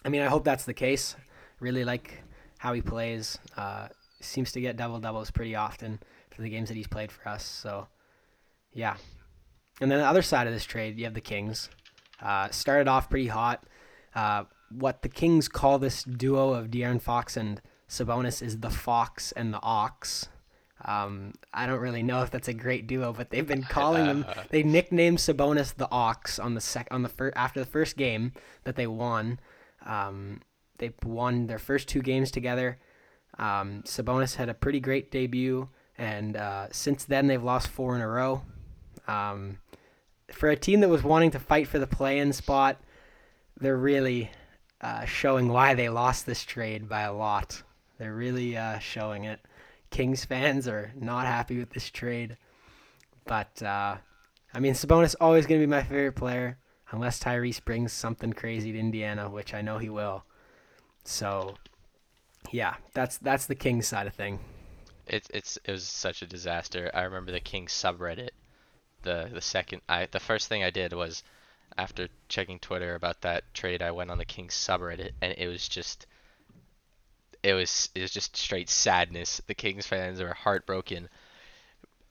I 0.03 0.09
mean, 0.09 0.21
I 0.21 0.27
hope 0.27 0.43
that's 0.43 0.65
the 0.65 0.73
case. 0.73 1.15
Really 1.59 1.85
like 1.85 2.23
how 2.57 2.73
he 2.73 2.81
plays. 2.81 3.37
Uh, 3.55 3.89
seems 4.19 4.51
to 4.53 4.61
get 4.61 4.77
double 4.77 4.99
doubles 4.99 5.31
pretty 5.31 5.55
often 5.55 5.99
for 6.31 6.41
the 6.41 6.49
games 6.49 6.69
that 6.69 6.75
he's 6.75 6.87
played 6.87 7.11
for 7.11 7.27
us. 7.27 7.43
So, 7.45 7.87
yeah. 8.73 8.95
And 9.81 9.91
then 9.91 9.99
the 9.99 10.05
other 10.05 10.21
side 10.21 10.47
of 10.47 10.53
this 10.53 10.63
trade, 10.63 10.97
you 10.97 11.05
have 11.05 11.15
the 11.15 11.21
Kings. 11.21 11.69
Uh, 12.21 12.49
started 12.49 12.87
off 12.87 13.09
pretty 13.09 13.27
hot. 13.27 13.63
Uh, 14.13 14.43
what 14.69 15.01
the 15.01 15.09
Kings 15.09 15.47
call 15.47 15.79
this 15.79 16.03
duo 16.03 16.53
of 16.53 16.67
De'Aaron 16.67 17.01
Fox 17.01 17.35
and 17.35 17.61
Sabonis 17.89 18.41
is 18.41 18.59
the 18.59 18.69
Fox 18.69 19.31
and 19.33 19.53
the 19.53 19.59
Ox. 19.61 20.29
Um, 20.85 21.33
I 21.53 21.67
don't 21.67 21.79
really 21.79 22.03
know 22.03 22.23
if 22.23 22.31
that's 22.31 22.47
a 22.47 22.53
great 22.53 22.87
duo, 22.87 23.11
but 23.11 23.29
they've 23.29 23.45
been 23.45 23.63
calling 23.63 24.05
them. 24.05 24.25
They 24.49 24.63
nicknamed 24.63 25.17
Sabonis 25.17 25.75
the 25.75 25.89
Ox 25.91 26.39
on 26.39 26.53
the 26.53 26.61
sec 26.61 26.87
on 26.91 27.03
the 27.03 27.09
fir- 27.09 27.33
after 27.35 27.59
the 27.59 27.65
first 27.65 27.97
game 27.97 28.33
that 28.63 28.75
they 28.75 28.87
won. 28.87 29.39
Um, 29.85 30.41
they 30.77 30.91
won 31.03 31.47
their 31.47 31.59
first 31.59 31.87
two 31.87 32.01
games 32.01 32.31
together. 32.31 32.79
Um, 33.37 33.83
Sabonis 33.85 34.35
had 34.35 34.49
a 34.49 34.53
pretty 34.53 34.79
great 34.79 35.11
debut, 35.11 35.69
and 35.97 36.35
uh, 36.35 36.67
since 36.71 37.05
then 37.05 37.27
they've 37.27 37.43
lost 37.43 37.67
four 37.67 37.95
in 37.95 38.01
a 38.01 38.07
row. 38.07 38.41
Um, 39.07 39.59
for 40.33 40.49
a 40.49 40.55
team 40.55 40.79
that 40.81 40.89
was 40.89 41.03
wanting 41.03 41.31
to 41.31 41.39
fight 41.39 41.67
for 41.67 41.79
the 41.79 41.87
play-in 41.87 42.33
spot, 42.33 42.77
they're 43.59 43.77
really 43.77 44.31
uh, 44.81 45.05
showing 45.05 45.47
why 45.47 45.73
they 45.73 45.89
lost 45.89 46.25
this 46.25 46.43
trade 46.43 46.89
by 46.89 47.01
a 47.01 47.13
lot. 47.13 47.61
They're 47.97 48.13
really 48.13 48.57
uh, 48.57 48.79
showing 48.79 49.25
it. 49.25 49.39
Kings 49.91 50.25
fans 50.25 50.67
are 50.67 50.91
not 50.95 51.27
happy 51.27 51.59
with 51.59 51.71
this 51.71 51.89
trade, 51.89 52.37
but 53.25 53.61
uh, 53.61 53.97
I 54.53 54.59
mean 54.59 54.73
Sabonis 54.73 55.15
always 55.19 55.45
going 55.45 55.59
to 55.59 55.67
be 55.67 55.69
my 55.69 55.83
favorite 55.83 56.15
player 56.15 56.57
unless 56.91 57.19
Tyrese 57.19 57.63
brings 57.63 57.91
something 57.91 58.33
crazy 58.33 58.71
to 58.71 58.79
Indiana, 58.79 59.29
which 59.29 59.53
I 59.53 59.61
know 59.61 59.77
he 59.77 59.89
will. 59.89 60.23
So, 61.03 61.55
yeah, 62.51 62.75
that's 62.93 63.17
that's 63.17 63.45
the 63.45 63.55
Kings 63.55 63.87
side 63.87 64.07
of 64.07 64.13
thing. 64.13 64.39
It's 65.07 65.29
it's 65.33 65.57
it 65.65 65.71
was 65.71 65.83
such 65.87 66.21
a 66.21 66.27
disaster. 66.27 66.91
I 66.93 67.01
remember 67.01 67.31
the 67.31 67.39
Kings 67.39 67.73
subreddit. 67.73 68.29
The 69.03 69.29
the 69.33 69.41
second 69.41 69.81
I 69.89 70.05
the 70.05 70.19
first 70.19 70.47
thing 70.47 70.63
I 70.63 70.69
did 70.69 70.93
was 70.93 71.23
after 71.77 72.09
checking 72.27 72.59
Twitter 72.59 72.95
about 72.95 73.21
that 73.21 73.43
trade, 73.53 73.81
I 73.81 73.91
went 73.91 74.11
on 74.11 74.17
the 74.17 74.25
Kings 74.25 74.53
subreddit 74.53 75.11
and 75.21 75.33
it 75.37 75.47
was 75.47 75.67
just 75.67 76.05
it 77.43 77.53
was 77.53 77.89
it 77.95 78.01
was 78.01 78.11
just 78.11 78.35
straight 78.37 78.69
sadness. 78.69 79.41
The 79.47 79.55
Kings 79.55 79.87
fans 79.87 80.21
were 80.21 80.33
heartbroken. 80.33 81.09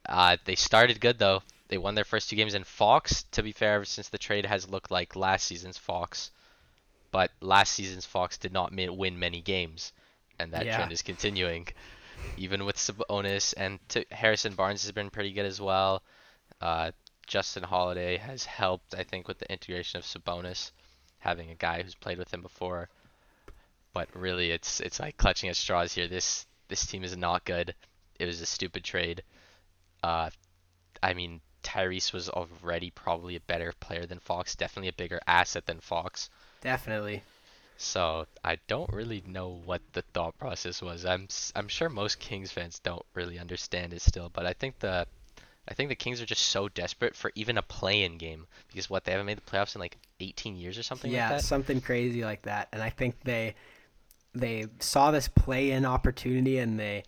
Uh, 0.06 0.36
they 0.44 0.54
started 0.56 1.00
good 1.00 1.18
though. 1.18 1.42
They 1.68 1.78
won 1.78 1.94
their 1.94 2.04
first 2.04 2.28
two 2.28 2.36
games 2.36 2.54
in 2.54 2.64
Fox. 2.64 3.22
To 3.32 3.42
be 3.42 3.52
fair, 3.52 3.74
ever 3.74 3.84
since 3.84 4.08
the 4.08 4.18
trade 4.18 4.46
has 4.46 4.68
looked 4.68 4.90
like 4.90 5.14
last 5.14 5.46
season's 5.46 5.78
Fox, 5.78 6.30
but 7.12 7.30
last 7.40 7.72
season's 7.74 8.06
Fox 8.06 8.38
did 8.38 8.52
not 8.52 8.72
win 8.74 9.18
many 9.18 9.40
games, 9.40 9.92
and 10.40 10.52
that 10.52 10.66
Yeah. 10.66 10.76
trend 10.76 10.90
is 10.92 11.02
continuing. 11.02 11.68
Even 12.36 12.64
with 12.64 12.76
Sabonis 12.76 13.54
and 13.56 13.78
t- 13.88 14.04
Harrison 14.10 14.54
Barnes 14.54 14.82
has 14.82 14.92
been 14.92 15.10
pretty 15.10 15.32
good 15.32 15.46
as 15.46 15.60
well. 15.60 16.02
Uh, 16.60 16.90
Justin 17.26 17.62
Holiday 17.62 18.16
has 18.16 18.44
helped, 18.44 18.94
I 18.94 19.04
think, 19.04 19.28
with 19.28 19.38
the 19.38 19.50
integration 19.50 19.98
of 19.98 20.04
Sabonis, 20.04 20.72
having 21.18 21.50
a 21.50 21.54
guy 21.54 21.82
who's 21.82 21.94
played 21.94 22.18
with 22.18 22.32
him 22.32 22.42
before. 22.42 22.88
But 23.92 24.08
really, 24.14 24.50
it's 24.50 24.80
it's 24.80 25.00
like 25.00 25.16
clutching 25.16 25.48
at 25.48 25.56
straws 25.56 25.92
here. 25.92 26.08
This 26.08 26.46
this 26.68 26.86
team 26.86 27.04
is 27.04 27.16
not 27.16 27.44
good. 27.44 27.74
It 28.18 28.26
was 28.26 28.40
a 28.40 28.46
stupid 28.46 28.84
trade. 28.84 29.22
Uh, 30.02 30.30
I 31.02 31.14
mean, 31.14 31.40
Tyrese 31.62 32.12
was 32.12 32.28
already 32.28 32.90
probably 32.90 33.36
a 33.36 33.40
better 33.40 33.72
player 33.80 34.06
than 34.06 34.18
Fox, 34.18 34.54
definitely 34.54 34.88
a 34.88 34.92
bigger 34.92 35.20
asset 35.26 35.66
than 35.66 35.80
Fox. 35.80 36.30
Definitely. 36.60 37.22
So 37.76 38.26
I 38.44 38.58
don't 38.66 38.92
really 38.92 39.22
know 39.26 39.60
what 39.64 39.80
the 39.92 40.02
thought 40.02 40.36
process 40.38 40.82
was. 40.82 41.04
I'm 41.04 41.28
I'm 41.56 41.68
sure 41.68 41.88
most 41.88 42.18
Kings 42.18 42.52
fans 42.52 42.78
don't 42.78 43.04
really 43.14 43.38
understand 43.38 43.92
it 43.92 44.02
still, 44.02 44.28
but 44.28 44.46
I 44.46 44.52
think 44.52 44.78
the 44.78 45.06
I 45.68 45.74
think 45.74 45.88
the 45.88 45.94
Kings 45.94 46.20
are 46.20 46.26
just 46.26 46.44
so 46.44 46.68
desperate 46.68 47.14
for 47.14 47.30
even 47.34 47.58
a 47.58 47.62
play-in 47.62 48.18
game 48.18 48.46
because 48.68 48.90
what 48.90 49.04
they 49.04 49.12
haven't 49.12 49.26
made 49.26 49.38
the 49.38 49.42
playoffs 49.42 49.74
in 49.74 49.80
like 49.80 49.98
18 50.18 50.56
years 50.56 50.78
or 50.78 50.82
something 50.82 51.10
yeah, 51.10 51.30
like 51.30 51.40
that. 51.40 51.44
something 51.44 51.80
crazy 51.80 52.24
like 52.24 52.42
that. 52.42 52.68
And 52.72 52.82
I 52.82 52.90
think 52.90 53.22
they 53.24 53.54
they 54.34 54.66
saw 54.78 55.10
this 55.10 55.28
play-in 55.28 55.84
opportunity 55.84 56.58
and 56.58 56.78
they 56.78 57.04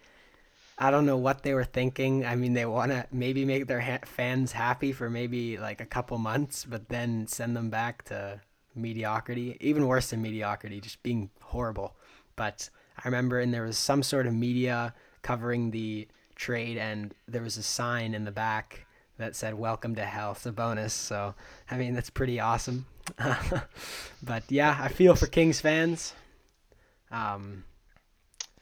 I 0.79 0.91
don't 0.91 1.07
know 1.07 1.17
what 1.17 1.43
they 1.43 1.55
were 1.55 1.65
thinking. 1.65 2.25
I 2.27 2.35
mean, 2.35 2.55
they 2.55 2.67
want 2.67 2.91
to 2.93 3.07
maybe 3.13 3.45
make 3.45 3.67
their 3.67 3.81
ha- 3.81 4.01
fans 4.05 4.53
happy 4.53 4.93
for 4.93 5.09
maybe 5.09 5.59
like 5.59 5.81
a 5.81 5.87
couple 5.87 6.19
months, 6.19 6.65
but 6.65 6.89
then 6.89 7.27
send 7.29 7.55
them 7.55 7.71
back 7.71 8.05
to 8.07 8.41
mediocrity, 8.75 9.57
even 9.61 9.87
worse 9.87 10.11
than 10.11 10.23
mediocrity, 10.23 10.81
just 10.81 11.03
being 11.03 11.31
horrible. 11.41 11.95
But 12.37 12.71
I 12.99 13.07
remember, 13.07 13.39
and 13.39 13.53
there 13.53 13.65
was 13.65 13.79
some 13.79 14.03
sort 14.03 14.27
of 14.27 14.35
media 14.35 14.95
covering 15.23 15.71
the 15.71 16.09
trade, 16.43 16.77
and 16.77 17.15
there 17.29 17.41
was 17.43 17.57
a 17.57 17.63
sign 17.63 18.15
in 18.15 18.25
the 18.25 18.33
back 18.33 18.85
that 19.17 19.37
said 19.37 19.55
"Welcome 19.55 19.95
to 19.95 20.05
Hell, 20.05 20.35
Sabonis." 20.35 20.91
So, 20.91 21.35
I 21.71 21.77
mean, 21.77 21.95
that's 21.95 22.11
pretty 22.11 22.41
awesome. 22.41 22.87
but 24.23 24.43
yeah, 24.49 24.77
I 24.81 24.89
feel 24.89 25.15
for 25.15 25.27
Kings 25.29 25.61
fans. 25.61 26.15
Um, 27.13 27.65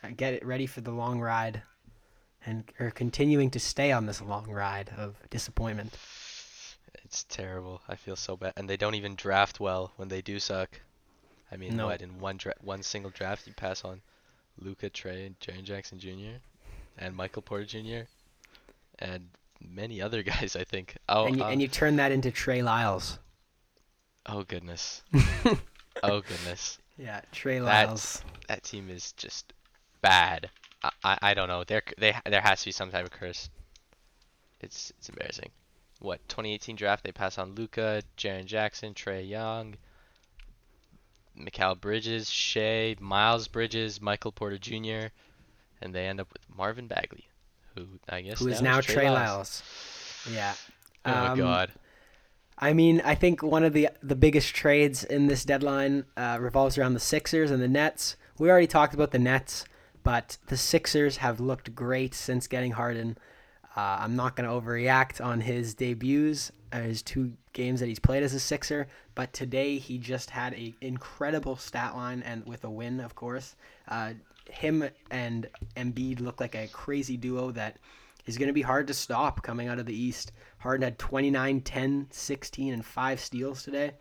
I 0.03 0.11
get 0.11 0.35
it 0.35 0.45
ready 0.45 0.67
for 0.67 0.83
the 0.83 0.91
long 0.91 1.21
ride, 1.21 1.63
and 2.45 2.65
are 2.79 2.91
continuing 2.91 3.51
to 3.53 3.59
stay 3.61 3.93
on 3.93 4.05
this 4.07 4.21
long 4.21 4.51
ride 4.51 4.91
of 4.99 5.17
disappointment. 5.31 5.97
It's 7.05 7.25
terrible. 7.25 7.81
I 7.89 7.97
feel 7.97 8.17
so 8.17 8.37
bad, 8.37 8.53
and 8.57 8.69
they 8.69 8.77
don't 8.77 8.95
even 8.95 9.15
draft 9.15 9.59
well 9.59 9.93
when 9.97 10.09
they 10.09 10.21
do 10.21 10.39
suck. 10.39 10.81
I 11.51 11.57
mean, 11.57 11.77
No. 11.77 11.87
what 11.87 12.03
in 12.03 12.21
one 12.21 12.37
dra- 12.37 12.55
one 12.61 12.83
single 12.83 13.11
draft 13.11 13.47
you 13.47 13.53
pass 13.55 13.85
on 13.85 14.03
Luka 14.59 14.91
Trae 14.91 15.27
and 15.27 15.41
Jaren 15.41 15.65
Jackson 15.65 15.99
Jr. 15.99 16.39
and 17.01 17.17
Michael 17.17 17.43
Porter 17.43 17.65
Jr. 17.65 18.07
and 18.99 19.29
many 19.61 20.01
other 20.01 20.23
guys. 20.33 20.55
I 20.55 20.65
think. 20.65 20.97
Oh, 21.09 21.27
and 21.27 21.37
you, 21.37 21.43
uh, 21.43 21.49
and 21.49 21.63
you 21.63 21.69
turn 21.69 21.97
that 21.97 22.13
into 22.13 22.31
Trey 22.31 22.63
Lyles. 22.63 23.19
oh 24.27 24.45
goodness. 24.45 25.03
oh 26.03 26.21
goodness. 26.21 26.79
Yeah, 26.99 27.23
Trey 27.33 27.61
Lyles. 27.61 28.23
that 28.49 28.63
team 28.63 28.91
is 28.91 29.13
just 29.13 29.53
bad. 30.03 30.51
I, 30.83 30.91
I, 31.03 31.19
I 31.23 31.35
don't 31.35 31.49
know. 31.49 31.65
There 31.65 31.83
they 31.99 32.15
there 32.27 32.41
has 32.43 32.61
to 32.61 32.67
be 32.67 32.73
some 32.73 32.91
type 32.91 33.07
of 33.07 33.11
curse. 33.11 33.49
It's 34.61 34.93
it's 34.99 35.09
embarrassing. 35.09 35.51
What 36.01 36.27
2018 36.29 36.77
draft 36.77 37.05
they 37.05 37.13
pass 37.13 37.39
on 37.39 37.55
Luka, 37.55 38.03
Jaren 38.17 38.47
Jackson, 38.47 38.95
Trae 38.95 39.29
Young, 39.29 39.77
Mikal 41.39 41.79
Bridges, 41.79 42.31
Shai, 42.31 42.97
Miles 43.01 43.49
Bridges, 43.49 44.01
Michael 44.01 44.33
Porter 44.33 44.59
Jr., 44.59 45.09
and 45.81 45.95
they 45.95 46.07
end 46.07 46.21
up 46.21 46.29
with 46.33 46.43
Marvin 46.55 46.87
Bagley, 46.87 47.29
who 47.75 47.87
I 48.09 48.21
guess 48.23 48.39
who 48.39 48.49
is 48.49 48.63
now 48.63 48.81
Trey 48.81 49.11
Lyles. 49.11 49.63
Lyles. 50.27 50.35
Yeah. 50.37 50.55
Oh 51.05 51.11
my 51.11 51.27
Um, 51.29 51.39
God. 51.39 51.71
I 52.63 52.75
mean, 52.75 53.01
I 53.05 53.15
think 53.15 53.43
one 53.43 53.65
of 53.65 53.73
the 53.73 53.89
the 54.03 54.17
biggest 54.17 54.55
trades 54.55 55.03
in 55.05 55.27
this 55.29 55.45
deadline 55.45 56.05
uh, 56.17 56.39
revolves 56.41 56.77
around 56.77 56.95
the 56.95 57.01
Sixers 57.01 57.51
and 57.51 57.63
the 57.63 57.69
Nets. 57.69 58.17
We 58.39 58.51
already 58.51 58.67
talked 58.67 58.93
about 58.95 59.11
the 59.13 59.19
Nets, 59.19 59.65
but 60.03 60.37
the 60.49 60.57
Sixers 60.57 61.19
have 61.19 61.41
looked 61.41 61.75
great 61.75 62.15
since 62.15 62.47
getting 62.47 62.73
Harden. 62.73 63.17
Uh, 63.77 63.99
I'm 64.01 64.17
not 64.17 64.35
going 64.37 64.49
to 64.49 64.55
overreact 64.55 65.25
on 65.25 65.41
his 65.43 65.75
debuts, 65.75 66.51
uh, 66.73 66.81
his 66.81 67.03
two 67.03 67.33
games 67.53 67.81
that 67.81 67.87
he's 67.87 67.99
played 68.01 68.23
as 68.23 68.35
a 68.35 68.41
Sixer, 68.41 68.89
but 69.15 69.33
today 69.33 69.79
he 69.79 69.97
just 69.97 70.31
had 70.31 70.53
an 70.55 70.75
incredible 70.81 71.57
stat 71.57 71.95
line 71.95 72.23
and 72.23 72.45
with 72.47 72.65
a 72.65 72.71
win, 72.71 73.01
of 73.01 73.15
course. 73.15 73.55
Him 74.53 74.89
and 75.11 75.49
Embiid 75.77 76.21
look 76.21 76.41
like 76.41 76.55
a 76.55 76.69
crazy 76.69 77.17
duo 77.17 77.51
that 77.53 77.79
is 78.27 78.39
going 78.39 78.49
to 78.49 78.55
be 78.55 78.63
hard 78.63 78.87
to 78.87 78.95
stop 78.95 79.43
coming 79.43 79.69
out 79.69 79.79
of 79.79 79.87
the 79.87 79.95
East. 79.95 80.33
Harden 80.59 80.83
had 80.83 80.99
29, 80.99 81.61
10, 81.61 82.07
16, 82.11 82.75
and 82.75 82.85
5 82.85 83.21
steals 83.21 83.63
today, 83.63 83.93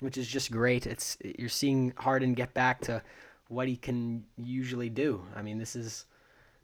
which 0.00 0.18
is 0.18 0.28
just 0.28 0.50
great. 0.50 0.86
It's 0.86 1.16
You're 1.38 1.48
seeing 1.48 1.92
Harden 1.96 2.34
get 2.34 2.54
back 2.54 2.80
to 2.82 3.02
what 3.48 3.68
he 3.68 3.76
can 3.76 4.24
usually 4.36 4.88
do. 4.88 5.22
I 5.36 5.42
mean, 5.42 5.58
this 5.58 5.76
is 5.76 6.06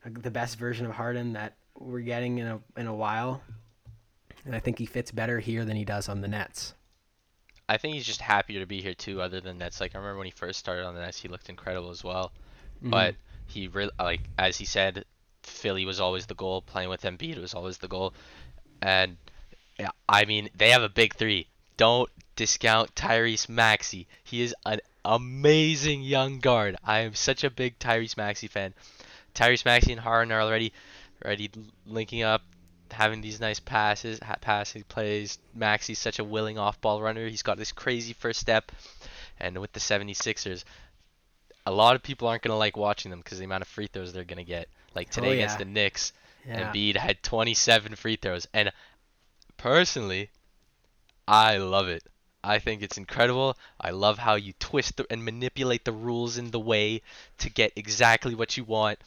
the 0.04 0.30
best 0.30 0.58
version 0.58 0.86
of 0.86 0.92
Harden 0.92 1.34
that 1.34 1.54
we're 1.78 2.00
getting 2.00 2.38
in 2.38 2.46
a, 2.46 2.60
in 2.76 2.86
a 2.86 2.94
while. 2.94 3.42
And 4.44 4.54
I 4.54 4.60
think 4.60 4.78
he 4.78 4.86
fits 4.86 5.10
better 5.10 5.38
here 5.38 5.64
than 5.64 5.76
he 5.76 5.84
does 5.84 6.08
on 6.08 6.20
the 6.20 6.28
Nets. 6.28 6.74
I 7.68 7.76
think 7.76 7.94
he's 7.94 8.06
just 8.06 8.22
happier 8.22 8.60
to 8.60 8.66
be 8.66 8.80
here 8.80 8.94
too. 8.94 9.20
Other 9.20 9.40
than 9.40 9.58
Nets, 9.58 9.80
like 9.80 9.94
I 9.94 9.98
remember 9.98 10.18
when 10.18 10.26
he 10.26 10.30
first 10.30 10.58
started 10.58 10.86
on 10.86 10.94
the 10.94 11.02
Nets, 11.02 11.20
he 11.20 11.28
looked 11.28 11.50
incredible 11.50 11.90
as 11.90 12.02
well. 12.02 12.32
Mm-hmm. 12.78 12.90
But 12.90 13.14
he 13.46 13.68
really, 13.68 13.92
like 13.98 14.20
as 14.38 14.56
he 14.56 14.64
said, 14.64 15.04
Philly 15.42 15.84
was 15.84 16.00
always 16.00 16.26
the 16.26 16.34
goal. 16.34 16.62
Playing 16.62 16.88
with 16.88 17.02
Embiid 17.02 17.40
was 17.40 17.54
always 17.54 17.78
the 17.78 17.88
goal. 17.88 18.14
And 18.80 19.16
I 20.08 20.24
mean, 20.24 20.48
they 20.56 20.70
have 20.70 20.82
a 20.82 20.88
big 20.88 21.14
three. 21.14 21.46
Don't 21.76 22.10
discount 22.36 22.94
Tyrese 22.94 23.48
Maxey. 23.48 24.06
He 24.24 24.42
is 24.42 24.54
an 24.66 24.80
amazing 25.04 26.02
young 26.02 26.38
guard. 26.40 26.76
I 26.84 27.00
am 27.00 27.14
such 27.14 27.44
a 27.44 27.50
big 27.50 27.78
Tyrese 27.78 28.16
Maxey 28.16 28.48
fan. 28.48 28.74
Tyrese 29.34 29.64
Maxey 29.64 29.92
and 29.92 30.00
Harden 30.00 30.32
are 30.32 30.40
already, 30.40 30.72
already 31.24 31.50
linking 31.86 32.22
up, 32.22 32.42
having 32.90 33.20
these 33.20 33.40
nice 33.40 33.60
passes, 33.60 34.18
ha- 34.20 34.36
passing 34.40 34.82
plays. 34.84 35.38
Maxey's 35.54 35.98
such 35.98 36.18
a 36.18 36.24
willing 36.24 36.58
off-ball 36.58 37.00
runner. 37.00 37.28
He's 37.28 37.42
got 37.42 37.58
this 37.58 37.72
crazy 37.72 38.12
first 38.12 38.40
step, 38.40 38.72
and 39.38 39.58
with 39.58 39.72
the 39.72 39.80
76ers, 39.80 40.64
a 41.68 41.70
lot 41.70 41.94
of 41.94 42.02
people 42.02 42.26
aren't 42.28 42.42
gonna 42.42 42.56
like 42.56 42.76
watching 42.76 43.10
them 43.10 43.20
because 43.20 43.38
the 43.38 43.44
amount 43.44 43.62
of 43.62 43.68
free 43.68 43.88
throws 43.88 44.12
they're 44.12 44.24
gonna 44.24 44.42
get. 44.42 44.68
Like 44.94 45.10
today 45.10 45.28
Oh, 45.28 45.32
against 45.32 45.58
the 45.58 45.66
Knicks, 45.66 46.12
Yeah. 46.46 46.72
Embiid 46.72 46.96
had 46.96 47.22
27 47.22 47.94
free 47.94 48.16
throws, 48.16 48.46
and 48.54 48.72
personally, 49.58 50.30
I 51.26 51.58
love 51.58 51.88
it. 51.88 52.02
I 52.42 52.58
think 52.58 52.80
it's 52.82 52.96
incredible. 52.96 53.58
I 53.78 53.90
love 53.90 54.16
how 54.18 54.36
you 54.36 54.54
twist 54.58 54.96
the, 54.96 55.06
and 55.10 55.24
manipulate 55.24 55.84
the 55.84 55.92
rules 55.92 56.38
in 56.38 56.50
the 56.52 56.60
way 56.60 57.02
to 57.38 57.50
get 57.50 57.72
exactly 57.76 58.34
what 58.34 58.56
you 58.56 58.64
want. 58.64 58.98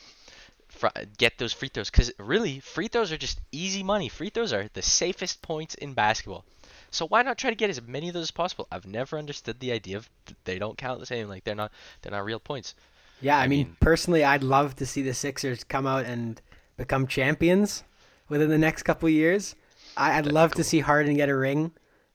Fr- 0.68 0.88
get 1.18 1.38
those 1.40 1.54
free 1.54 1.70
throws 1.70 1.90
because 1.90 2.12
really, 2.20 2.60
free 2.60 2.90
throws 2.90 3.12
are 3.12 3.18
just 3.18 3.40
easy 3.52 3.82
money. 3.82 4.08
Free 4.08 4.30
throws 4.30 4.54
are 4.54 4.70
the 4.74 4.82
safest 4.84 5.42
points 5.42 5.74
in 5.76 5.94
basketball. 5.94 6.46
So 6.92 7.08
why 7.08 7.24
not 7.24 7.38
try 7.38 7.50
to 7.50 7.56
get 7.56 7.70
as 7.70 7.82
many 7.82 8.10
of 8.10 8.14
those 8.14 8.24
as 8.24 8.32
possible? 8.32 8.68
I've 8.72 8.86
never 8.86 9.18
understood 9.18 9.60
the 9.60 9.72
idea 9.72 9.98
of 9.98 10.10
they 10.44 10.60
don't 10.60 10.78
count 10.78 11.00
the 11.00 11.06
same. 11.06 11.28
Like 11.30 11.46
they're 11.46 11.56
not 11.56 11.72
they're 12.02 12.12
not 12.12 12.26
real 12.26 12.40
points. 12.40 12.76
Yeah, 13.22 13.38
I, 13.38 13.44
I 13.44 13.48
mean, 13.48 13.68
mean- 13.68 13.78
personally, 13.80 14.24
I'd 14.24 14.44
love 14.44 14.76
to 14.76 14.86
see 14.86 15.02
the 15.02 15.14
Sixers 15.14 15.64
come 15.64 15.88
out 15.88 16.06
and 16.06 16.42
become 16.78 17.08
champions 17.08 17.84
within 18.30 18.50
the 18.50 18.58
next 18.58 18.84
couple 18.84 19.08
years. 19.10 19.56
I, 19.96 20.18
I'd 20.18 20.26
love 20.26 20.54
to 20.56 20.64
see 20.64 20.80
Harden 20.80 21.16
get 21.16 21.30
a 21.30 21.36
ring. 21.36 21.72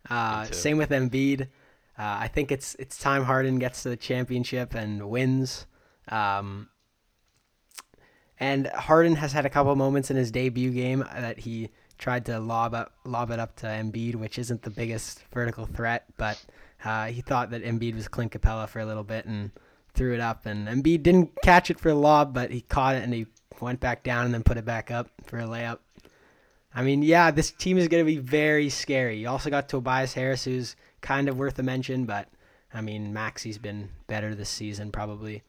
Uh, 0.09 0.45
same 0.45 0.79
with 0.79 0.91
Embiid. 0.91 1.43
Uh, 1.43 1.47
I 1.99 2.29
think 2.29 2.53
it's 2.53 2.75
it's 2.79 2.99
time 2.99 3.25
Harden 3.25 3.59
gets 3.59 3.83
to 3.85 3.89
the 3.89 3.97
championship 3.97 4.75
and 4.75 5.09
wins. 5.09 5.67
Um, 6.09 6.69
and 8.39 8.67
Harden 8.69 9.17
has 9.17 9.33
had 9.33 9.47
a 9.47 9.51
couple 9.51 9.75
moments 9.77 10.11
in 10.11 10.17
his 10.17 10.31
debut 10.31 10.71
game 10.71 11.05
that 11.15 11.41
he 11.41 11.71
tried 11.99 12.27
to 12.27 12.39
lob 12.39 12.75
up, 12.75 12.93
lob 13.05 13.31
it 13.31 13.39
up 13.39 13.57
to 13.57 13.67
Embiid, 13.67 14.15
which 14.17 14.39
isn't 14.39 14.63
the 14.63 14.71
biggest 14.71 15.23
vertical 15.33 15.67
threat, 15.67 16.05
but 16.17 16.45
uh, 16.85 17.07
he 17.07 17.21
thought 17.21 17.51
that 17.51 17.65
Embiid 17.65 17.95
was 17.95 18.09
Clint 18.09 18.33
Capela 18.33 18.69
for 18.69 18.81
a 18.81 18.87
little 18.87 19.05
bit 19.05 19.25
and 19.27 19.51
threw 19.95 20.15
it 20.15 20.21
up, 20.21 20.47
and 20.47 20.69
Embiid 20.69 21.03
didn't 21.03 21.31
catch 21.43 21.71
it 21.71 21.81
for 21.81 21.89
a 21.89 21.95
lob, 21.95 22.35
but 22.35 22.51
he 22.51 22.61
caught 22.63 22.97
it 22.97 23.03
and 23.03 23.15
he 23.15 23.27
went 23.61 23.81
back 23.81 24.03
down 24.03 24.27
and 24.27 24.35
then 24.35 24.43
put 24.43 24.59
it 24.59 24.65
back 24.65 24.91
up 24.91 25.09
for 25.25 25.39
a 25.39 25.45
layup. 25.45 25.79
I 26.75 26.83
mean, 26.83 27.03
yeah, 27.03 27.31
this 27.31 27.51
team 27.53 27.79
is 27.79 27.89
going 27.89 28.05
to 28.05 28.07
be 28.07 28.19
very 28.19 28.69
scary. 28.69 29.19
You 29.19 29.29
also 29.29 29.49
got 29.49 29.69
Tobias 29.69 30.13
Harris, 30.13 30.45
who's 30.45 30.77
kind 31.01 31.29
of 31.29 31.39
worth 31.39 31.59
a 31.59 31.63
mention, 31.63 32.05
but 32.05 32.29
I 32.75 32.81
mean 32.81 33.13
Maxey's 33.13 33.59
been 33.59 33.89
better 34.07 34.35
this 34.35 34.51
season 34.51 34.91
probably. 34.91 35.43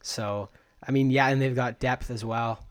So 0.00 0.48
I 0.86 0.92
mean 0.92 1.10
yeah, 1.10 1.28
and 1.28 1.42
they've 1.42 1.54
got 1.54 1.80
depth 1.80 2.10
as 2.10 2.24
well. 2.24 2.64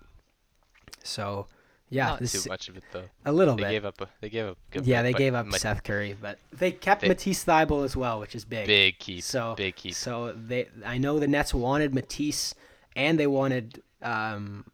So 1.03 1.47
yeah, 1.89 2.07
Not 2.09 2.19
this 2.19 2.43
too 2.43 2.49
much 2.49 2.69
of 2.69 2.77
it 2.77 2.83
though. 2.91 3.05
a 3.25 3.31
little 3.31 3.55
They 3.55 3.63
bit. 3.63 3.69
gave 3.71 3.85
up. 3.85 4.01
A, 4.01 4.07
they 4.21 4.29
gave 4.29 4.47
up. 4.47 4.57
yeah, 4.83 5.01
they 5.01 5.13
gave 5.13 5.33
up 5.33 5.51
Seth 5.53 5.83
Curry, 5.83 6.15
but 6.19 6.37
they 6.53 6.71
kept 6.71 7.01
They- 7.01 7.07
Matisse 7.07 7.43
Thybulle 7.45 7.83
as 7.85 7.95
well, 7.97 8.19
which 8.19 8.35
is 8.35 8.45
big. 8.45 8.67
Big 8.67 8.99
keep. 8.99 9.23
So 9.23 9.55
big 9.55 9.75
keep. 9.75 9.93
So 9.95 10.33
they, 10.33 10.67
I 10.85 10.97
know 10.97 11.19
the 11.19 11.27
Nets 11.27 11.53
wanted 11.53 11.93
Matisse, 11.93 12.53
and 12.95 13.19
they 13.19 13.27
wanted 13.27 13.81
um, 14.01 14.65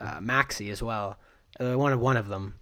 uh, 0.00 0.20
Maxey 0.20 0.70
as 0.70 0.82
well. 0.82 1.16
They 1.58 1.76
wanted 1.76 1.98
one 1.98 2.16
of 2.16 2.28
them, 2.28 2.54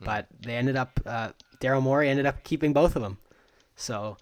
Mm. 0.00 0.04
but 0.06 0.26
they 0.40 0.56
ended 0.56 0.74
up. 0.76 0.98
Uh, 1.06 1.30
Daryl 1.60 1.80
Morey 1.82 2.08
ended 2.08 2.26
up 2.26 2.42
keeping 2.42 2.72
both 2.72 2.96
of 2.96 3.02
them. 3.02 3.18
So 3.76 4.16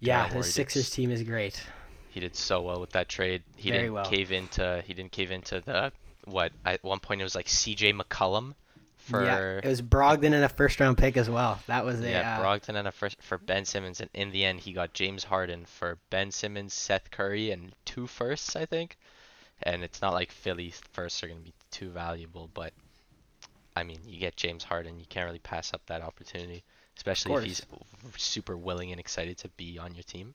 yeah, 0.00 0.28
the 0.28 0.42
Sixers 0.42 0.90
team 0.90 1.10
is 1.10 1.22
great. 1.22 1.62
He 2.10 2.20
did 2.20 2.34
so 2.36 2.62
well 2.62 2.80
with 2.80 2.90
that 2.90 3.08
trade. 3.08 3.42
He 3.56 3.68
Very 3.70 3.82
didn't 3.82 3.94
well. 3.94 4.04
cave 4.06 4.32
into. 4.32 4.82
He 4.86 4.94
didn't 4.94 5.12
cave 5.12 5.30
into 5.30 5.60
the 5.60 5.92
what? 6.26 6.52
At 6.64 6.82
one 6.82 7.00
point 7.00 7.20
it 7.20 7.24
was 7.24 7.34
like 7.34 7.48
C.J. 7.48 7.92
McCollum 7.92 8.54
for 9.04 9.22
yeah, 9.22 9.60
it 9.62 9.68
was 9.68 9.82
Brogdon 9.82 10.32
and 10.32 10.44
a 10.44 10.48
first 10.48 10.80
round 10.80 10.96
pick 10.96 11.16
as 11.16 11.28
well. 11.28 11.60
That 11.66 11.84
was 11.84 12.00
a 12.00 12.10
Yeah, 12.10 12.38
uh, 12.38 12.42
Brogdon 12.42 12.76
and 12.76 12.88
a 12.88 12.92
first 12.92 13.20
for 13.22 13.36
Ben 13.36 13.64
Simmons, 13.66 14.00
and 14.00 14.08
in 14.14 14.30
the 14.30 14.44
end 14.44 14.60
he 14.60 14.72
got 14.72 14.94
James 14.94 15.24
Harden 15.24 15.66
for 15.66 15.98
Ben 16.10 16.30
Simmons, 16.30 16.72
Seth 16.72 17.10
Curry, 17.10 17.50
and 17.50 17.74
two 17.84 18.06
firsts, 18.06 18.56
I 18.56 18.64
think. 18.64 18.96
And 19.62 19.84
it's 19.84 20.00
not 20.00 20.14
like 20.14 20.32
Philly 20.32 20.72
firsts 20.92 21.22
are 21.22 21.28
gonna 21.28 21.40
be 21.40 21.52
too 21.70 21.90
valuable, 21.90 22.50
but 22.54 22.72
I 23.76 23.82
mean, 23.82 23.98
you 24.06 24.18
get 24.18 24.36
James 24.36 24.64
Harden, 24.64 24.98
you 24.98 25.06
can't 25.08 25.26
really 25.26 25.38
pass 25.38 25.74
up 25.74 25.82
that 25.86 26.00
opportunity, 26.00 26.64
especially 26.96 27.34
if 27.34 27.44
he's 27.44 27.62
super 28.16 28.56
willing 28.56 28.90
and 28.90 29.00
excited 29.00 29.36
to 29.38 29.48
be 29.50 29.78
on 29.78 29.94
your 29.94 30.04
team, 30.04 30.34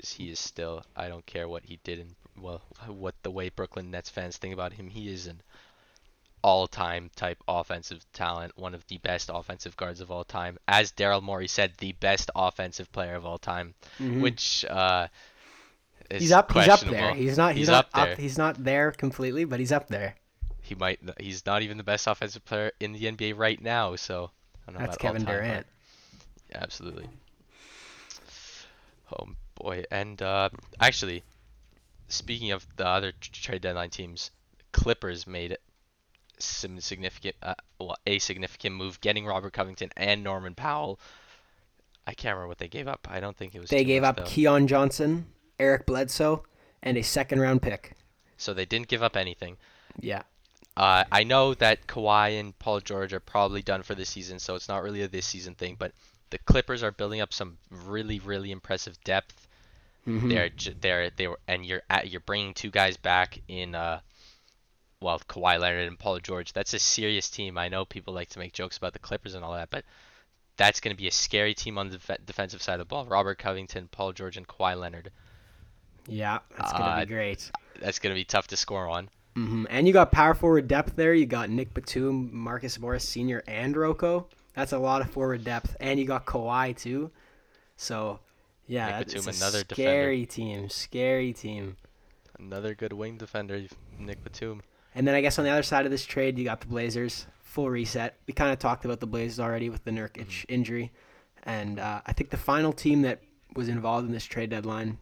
because 0.00 0.12
he 0.14 0.30
is 0.30 0.38
still. 0.38 0.84
I 0.96 1.08
don't 1.08 1.26
care 1.26 1.48
what 1.48 1.64
he 1.64 1.78
did 1.84 1.98
and 1.98 2.14
well, 2.40 2.62
what 2.86 3.14
the 3.22 3.30
way 3.30 3.50
Brooklyn 3.50 3.90
Nets 3.90 4.08
fans 4.08 4.38
think 4.38 4.54
about 4.54 4.72
him, 4.72 4.88
he 4.88 5.12
is 5.12 5.26
an 5.26 5.42
all-time 6.42 7.10
type 7.16 7.42
offensive 7.46 8.04
talent, 8.14 8.56
one 8.56 8.74
of 8.74 8.86
the 8.86 8.96
best 8.98 9.30
offensive 9.32 9.76
guards 9.76 10.00
of 10.00 10.10
all 10.10 10.24
time. 10.24 10.58
As 10.66 10.90
Daryl 10.90 11.22
Morey 11.22 11.48
said, 11.48 11.72
the 11.78 11.92
best 11.92 12.30
offensive 12.34 12.90
player 12.92 13.14
of 13.14 13.26
all 13.26 13.36
time, 13.36 13.74
mhm. 13.98 14.22
which 14.22 14.64
uh, 14.70 15.08
is 16.08 16.22
he's 16.22 16.32
up. 16.32 16.50
He's 16.52 16.68
up 16.68 16.80
there. 16.80 17.14
He's 17.14 17.36
not. 17.36 17.52
He's, 17.52 17.60
He's 17.60 17.68
not 17.68 17.88
up 17.92 18.06
there. 18.06 18.16
He's 18.16 18.38
not 18.38 18.64
there 18.64 18.92
completely, 18.92 19.44
but 19.44 19.60
he's 19.60 19.72
up 19.72 19.88
there. 19.88 20.14
He 20.62 20.74
might. 20.74 20.98
He's 21.18 21.44
not 21.44 21.60
even 21.60 21.76
the 21.76 21.84
best 21.84 22.06
offensive 22.06 22.44
player 22.46 22.72
in 22.80 22.92
the 22.92 23.04
NBA 23.04 23.36
right 23.36 23.60
now. 23.60 23.96
So 23.96 24.30
I 24.66 24.72
don't 24.72 24.80
know 24.80 24.86
That's 24.86 24.96
Kevin 24.96 25.24
Durant. 25.24 25.66
Yeah, 26.50 26.58
absolutely. 26.62 27.06
Oh 29.12 29.26
boy, 29.62 29.84
and 29.90 30.20
uh, 30.22 30.48
actually, 30.80 31.22
speaking 32.08 32.52
of 32.52 32.66
the 32.76 32.86
other 32.86 33.12
trade 33.20 33.62
deadline 33.62 33.90
teams, 33.90 34.30
Clippers 34.72 35.26
made 35.26 35.58
some 36.38 36.80
significant, 36.80 37.36
uh, 37.42 37.54
well, 37.78 37.96
a 38.06 38.18
significant 38.18 38.76
move, 38.76 39.00
getting 39.00 39.26
Robert 39.26 39.52
Covington 39.52 39.90
and 39.96 40.24
Norman 40.24 40.54
Powell. 40.54 40.98
I 42.06 42.14
can't 42.14 42.34
remember 42.34 42.48
what 42.48 42.58
they 42.58 42.68
gave 42.68 42.88
up. 42.88 43.06
I 43.10 43.20
don't 43.20 43.36
think 43.36 43.54
it 43.54 43.60
was. 43.60 43.70
They 43.70 43.84
gave 43.84 44.02
much, 44.02 44.08
up 44.08 44.16
though. 44.18 44.24
Keon 44.24 44.66
Johnson, 44.66 45.26
Eric 45.58 45.86
Bledsoe, 45.86 46.44
and 46.82 46.96
a 46.96 47.02
second 47.02 47.40
round 47.40 47.62
pick. 47.62 47.92
So 48.36 48.54
they 48.54 48.64
didn't 48.64 48.88
give 48.88 49.02
up 49.02 49.16
anything. 49.16 49.58
Yeah. 50.00 50.22
Uh, 50.76 51.04
I 51.12 51.24
know 51.24 51.52
that 51.54 51.86
Kawhi 51.86 52.40
and 52.40 52.58
Paul 52.58 52.80
George 52.80 53.12
are 53.12 53.20
probably 53.20 53.60
done 53.60 53.82
for 53.82 53.94
this 53.94 54.08
season, 54.08 54.38
so 54.38 54.54
it's 54.54 54.68
not 54.68 54.82
really 54.82 55.02
a 55.02 55.08
this 55.08 55.26
season 55.26 55.54
thing. 55.54 55.76
But 55.78 55.92
the 56.30 56.38
Clippers 56.38 56.82
are 56.82 56.92
building 56.92 57.20
up 57.20 57.34
some 57.34 57.58
really, 57.70 58.18
really 58.18 58.50
impressive 58.50 58.98
depth. 59.04 59.46
Mhm. 60.06 60.28
They're 60.28 60.50
they're 60.80 61.10
they 61.10 61.28
were 61.28 61.38
and 61.48 61.64
you're 61.64 61.82
at 61.90 62.08
you're 62.10 62.20
bringing 62.20 62.54
two 62.54 62.70
guys 62.70 62.96
back 62.96 63.40
in 63.48 63.74
uh 63.74 64.00
well 65.00 65.18
Kawhi 65.20 65.58
Leonard 65.60 65.88
and 65.88 65.98
Paul 65.98 66.18
George. 66.20 66.52
That's 66.52 66.74
a 66.74 66.78
serious 66.78 67.28
team. 67.30 67.58
I 67.58 67.68
know 67.68 67.84
people 67.84 68.14
like 68.14 68.30
to 68.30 68.38
make 68.38 68.52
jokes 68.52 68.76
about 68.78 68.92
the 68.92 68.98
Clippers 68.98 69.34
and 69.34 69.44
all 69.44 69.54
that, 69.54 69.70
but 69.70 69.84
that's 70.56 70.80
going 70.80 70.94
to 70.94 70.98
be 71.00 71.08
a 71.08 71.12
scary 71.12 71.54
team 71.54 71.78
on 71.78 71.88
the 71.90 71.98
def- 71.98 72.26
defensive 72.26 72.62
side 72.62 72.74
of 72.74 72.80
the 72.80 72.84
ball. 72.84 73.06
Robert 73.06 73.38
Covington, 73.38 73.88
Paul 73.90 74.12
George, 74.12 74.36
and 74.36 74.46
Kawhi 74.46 74.78
Leonard. 74.78 75.10
Yeah, 76.08 76.40
that's 76.56 76.72
gonna 76.72 76.90
Uh, 76.90 77.00
be 77.00 77.06
great. 77.06 77.50
That's 77.80 77.98
going 77.98 78.14
to 78.14 78.18
be 78.18 78.24
tough 78.24 78.48
to 78.48 78.56
score 78.56 78.88
on. 78.88 79.08
hmm 79.34 79.64
And 79.70 79.86
you 79.86 79.92
got 79.92 80.12
power 80.12 80.34
forward 80.34 80.68
depth 80.68 80.96
there. 80.96 81.14
You 81.14 81.26
got 81.26 81.50
Nic 81.50 81.72
Batum, 81.72 82.30
Marcus 82.32 82.78
Morris 82.78 83.08
Sr., 83.08 83.42
and 83.46 83.76
Rocco. 83.76 84.26
That's 84.54 84.72
a 84.72 84.78
lot 84.78 85.00
of 85.02 85.10
forward 85.10 85.44
depth, 85.44 85.76
and 85.80 85.98
you 85.98 86.06
got 86.06 86.26
Kawhi 86.26 86.76
too. 86.76 87.10
So, 87.76 88.20
yeah, 88.70 88.98
Nic 88.98 89.08
that's 89.08 89.26
Batum, 89.26 89.40
another 89.40 89.64
defender. 89.64 89.74
scary 89.90 90.26
team. 90.26 90.68
Scary 90.68 91.32
team. 91.32 91.76
Another 92.38 92.74
good 92.74 92.92
wing 92.92 93.18
defender, 93.18 93.62
Nic 93.98 94.22
Batum. 94.24 94.62
And 94.94 95.06
then 95.06 95.14
I 95.14 95.20
guess 95.20 95.38
on 95.38 95.44
the 95.44 95.50
other 95.50 95.62
side 95.62 95.84
of 95.84 95.90
this 95.90 96.04
trade, 96.06 96.38
you 96.38 96.44
got 96.44 96.60
the 96.60 96.66
Blazers 96.66 97.26
full 97.42 97.68
reset. 97.68 98.16
We 98.26 98.32
kind 98.34 98.52
of 98.52 98.58
talked 98.58 98.84
about 98.84 99.00
the 99.00 99.06
Blazers 99.06 99.38
already 99.40 99.68
with 99.68 99.84
the 99.84 99.90
Nurkic 99.90 100.26
Mm-hmm. 100.26 100.52
injury, 100.54 100.92
and 101.44 101.78
uh, 101.78 102.00
I 102.06 102.12
think 102.12 102.30
the 102.30 102.36
final 102.36 102.72
team 102.72 103.02
that 103.02 103.20
was 103.54 103.68
involved 103.68 104.06
in 104.06 104.12
this 104.12 104.24
trade 104.24 104.50
deadline 104.50 104.98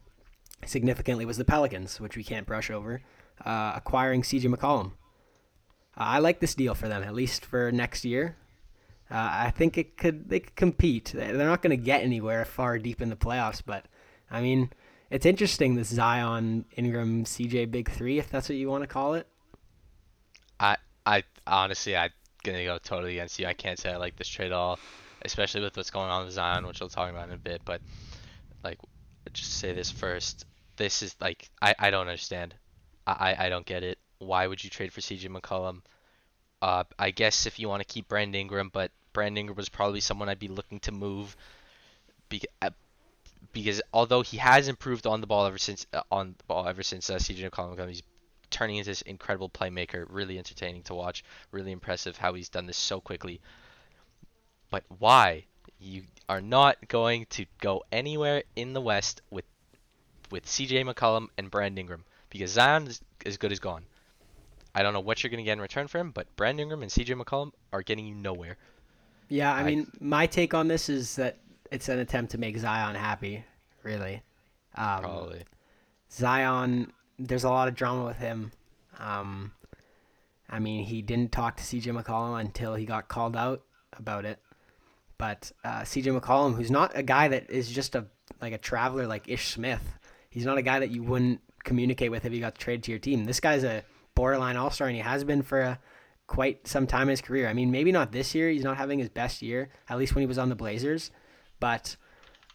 significantly 0.65 1.25
was 1.25 1.37
the 1.37 1.45
Pelicans, 1.45 2.01
which 2.01 2.17
we 2.17 2.25
can't 2.25 2.47
brush 2.47 2.71
over, 2.71 3.01
uh, 3.45 3.73
acquiring 3.77 4.23
CJ 4.23 4.53
McCollum. 4.55 4.93
Uh, 5.97 6.17
I 6.17 6.19
like 6.19 6.41
this 6.41 6.55
deal 6.55 6.75
for 6.75 6.89
them, 6.89 7.03
at 7.03 7.15
least 7.15 7.45
for 7.45 7.71
next 7.73 8.05
year. 8.05 8.37
Uh, 9.11 9.31
I 9.33 9.51
think 9.51 9.79
it 9.79 9.97
could 9.97 10.29
they 10.29 10.41
could 10.41 10.57
compete. 10.57 11.13
They're 11.15 11.33
not 11.33 11.63
going 11.63 11.71
to 11.71 11.83
get 11.83 12.03
anywhere 12.03 12.45
far 12.45 12.79
deep 12.79 13.01
in 13.01 13.09
the 13.09 13.17
playoffs, 13.17 13.63
but 13.65 13.87
I 14.31 14.43
mean, 14.43 14.71
it's 15.11 15.25
interesting 15.25 15.75
this 15.75 15.89
Zion, 15.89 16.67
Ingram, 16.77 17.25
CJ 17.25 17.71
Big 17.71 17.91
Three, 17.91 18.19
if 18.19 18.31
that's 18.31 18.49
what 18.49 18.57
you 18.57 18.69
want 18.69 18.83
to 18.83 18.89
call 18.89 19.15
it. 19.15 19.27
I 20.61 20.77
I 21.07 21.25
honestly 21.47 21.97
I'm 21.97 22.11
gonna 22.45 22.65
go 22.65 22.79
totally 22.79 23.13
against 23.13 23.39
you. 23.39 23.47
I 23.47 23.55
can't 23.55 23.79
say 23.79 23.91
I 23.91 23.97
like 23.97 24.17
this 24.17 24.29
trade 24.29 24.47
at 24.47 24.53
all, 24.53 24.79
especially 25.23 25.63
with 25.63 25.77
what's 25.77 25.91
going 25.91 26.11
on 26.11 26.25
with 26.25 26.35
Zion, 26.35 26.67
which 26.67 26.81
we'll 26.81 26.91
talk 26.91 27.11
about 27.11 27.29
in 27.29 27.35
a 27.35 27.39
bit. 27.39 27.63
But 27.65 27.81
like, 28.63 28.79
just 29.33 29.55
say 29.59 29.73
this 29.73 29.91
first. 29.91 30.45
This 30.77 31.03
is 31.03 31.17
like 31.21 31.49
I 31.63 31.75
I 31.79 31.91
don't 31.91 32.09
understand. 32.09 32.55
I 33.07 33.13
I 33.13 33.47
I 33.47 33.49
don't 33.49 33.67
get 33.67 33.83
it. 33.83 33.99
Why 34.19 34.47
would 34.47 34.63
you 34.63 34.69
trade 34.69 34.93
for 34.93 35.01
CJ 35.01 35.29
McCollum? 35.29 35.81
Uh, 36.61 36.85
I 36.99 37.11
guess 37.11 37.47
if 37.47 37.59
you 37.59 37.69
want 37.69 37.81
to 37.81 37.93
keep 37.93 38.09
Brandon 38.09 38.41
Ingram, 38.41 38.71
but 38.73 38.91
Brandon 39.13 39.39
Ingram 39.39 39.57
was 39.57 39.69
probably 39.69 40.01
someone 40.01 40.29
I'd 40.29 40.39
be 40.39 40.49
looking 40.49 40.81
to 40.81 40.93
move. 40.93 41.37
Be, 42.29 42.43
uh, 42.61 42.71
because 43.53 43.81
although 43.93 44.23
he 44.23 44.37
has 44.37 44.69
improved 44.69 45.07
on 45.07 45.21
the 45.21 45.27
ball 45.27 45.47
ever 45.47 45.59
since 45.59 45.87
uh, 45.93 46.03
on 46.11 46.35
the 46.37 46.45
ball 46.45 46.67
ever 46.69 46.83
since 46.83 47.09
uh, 47.11 47.17
CJ 47.17 47.51
McCollum, 47.51 47.89
he's 47.89 48.03
turning 48.51 48.77
into 48.77 48.91
this 48.91 49.03
incredible 49.03 49.49
playmaker, 49.49 50.07
really 50.09 50.39
entertaining 50.39 50.83
to 50.85 50.95
watch, 50.95 51.25
really 51.53 51.73
impressive 51.73 52.17
how 52.17 52.35
he's 52.35 52.49
done 52.49 52.67
this 52.67 52.77
so 52.77 53.01
quickly. 53.01 53.41
But 54.71 54.85
why? 54.99 55.45
You 55.81 56.03
are 56.29 56.41
not 56.41 56.89
going 56.89 57.27
to 57.31 57.47
go 57.61 57.85
anywhere 57.93 58.43
in 58.57 58.73
the 58.73 58.81
West 58.81 59.23
with 59.31 59.45
with 60.31 60.45
CJ 60.45 60.85
McCollum 60.85 61.29
and 61.39 61.51
Brandon 61.51 61.79
Ingram 61.79 62.05
because 62.31 62.51
Zion 62.51 62.87
is 62.87 63.01
as 63.25 63.37
good 63.37 63.53
as 63.53 63.61
gone. 63.61 63.85
I 64.79 64.83
don't 64.85 64.93
know 64.93 65.01
what 65.01 65.25
you're 65.25 65.31
going 65.31 65.39
to 65.39 65.45
get 65.45 65.55
in 65.55 65.61
return 65.61 65.89
for 65.89 65.99
him, 65.99 66.13
but 66.13 66.35
Brandon 66.37 66.63
Ingram 66.63 66.83
and 66.83 66.91
CJ 66.91 67.21
McCollum 67.21 67.51
are 67.73 67.83
getting 67.83 68.07
you 68.07 68.15
nowhere. 68.15 68.57
Yeah, 69.29 69.53
I 69.53 69.63
I- 69.63 69.65
mean, 69.65 69.91
my 69.99 70.27
take 70.27 70.55
on 70.55 70.69
this 70.69 70.89
is 70.89 71.17
that 71.17 71.39
it's 71.73 71.89
an 71.89 71.99
attempt 71.99 72.31
to 72.33 72.39
make 72.39 72.57
Zion 72.57 72.95
happy, 72.95 73.45
really. 73.83 74.23
Um, 74.77 75.01
Probably. 75.01 75.43
Zion, 76.13 76.93
there's 77.19 77.43
a 77.43 77.49
lot 77.49 77.67
of 77.67 77.75
drama 77.75 78.05
with 78.05 78.19
him. 78.19 78.53
Um, 79.01 79.51
I 80.49 80.61
mean, 80.61 80.85
he 80.85 81.03
didn't 81.03 81.33
talk 81.33 81.57
to 81.57 81.65
CJ 81.65 82.01
McCollum 82.01 82.41
until 82.41 82.77
he 82.77 82.87
got 82.87 83.09
called 83.09 83.35
out 83.37 83.63
about 83.95 84.25
it. 84.25 84.39
But 85.19 85.51
uh, 85.65 85.81
CJ 85.81 86.19
McCollum, 86.21 86.55
who's 86.55 86.71
not 86.71 86.93
a 86.95 87.03
guy 87.03 87.27
that 87.27 87.51
is 87.51 87.69
just 87.69 87.97
a 87.97 88.07
like 88.41 88.53
a 88.53 88.59
traveler 88.59 89.09
like 89.09 89.29
Ish 89.29 89.49
Smith, 89.49 89.99
he's 90.31 90.47
not 90.47 90.57
a 90.57 90.63
guy 90.63 90.79
that 90.79 90.91
you 90.91 91.03
wouldn't 91.03 91.41
communicate 91.65 92.13
with 92.13 92.25
if 92.25 92.33
he 92.33 92.39
got 92.39 92.55
traded 92.57 92.85
to 92.85 92.93
your 92.93 93.01
team. 93.01 93.25
This 93.25 93.41
guy's 93.41 93.65
a 93.65 93.83
borderline 94.19 94.57
all 94.57 94.71
star, 94.71 94.89
and 94.89 94.97
he 94.97 95.03
has 95.03 95.23
been 95.23 95.43
for 95.43 95.61
a, 95.61 95.79
quite 96.27 96.67
some 96.67 96.89
time 96.89 97.03
in 97.03 97.11
his 97.11 97.21
career. 97.21 97.49
I 97.49 97.53
mean, 97.53 97.71
maybe 97.71 97.93
not 97.93 98.11
this 98.11 98.35
year. 98.35 98.51
He's 98.51 98.65
not 98.65 98.77
having 98.77 98.99
his 98.99 99.09
best 99.09 99.43
year, 99.43 99.71
at 99.89 99.97
least 99.97 100.15
when 100.15 100.23
he 100.23 100.27
was 100.27 100.39
on 100.39 100.49
the 100.49 100.57
Blazers. 100.57 101.13
But 101.61 101.97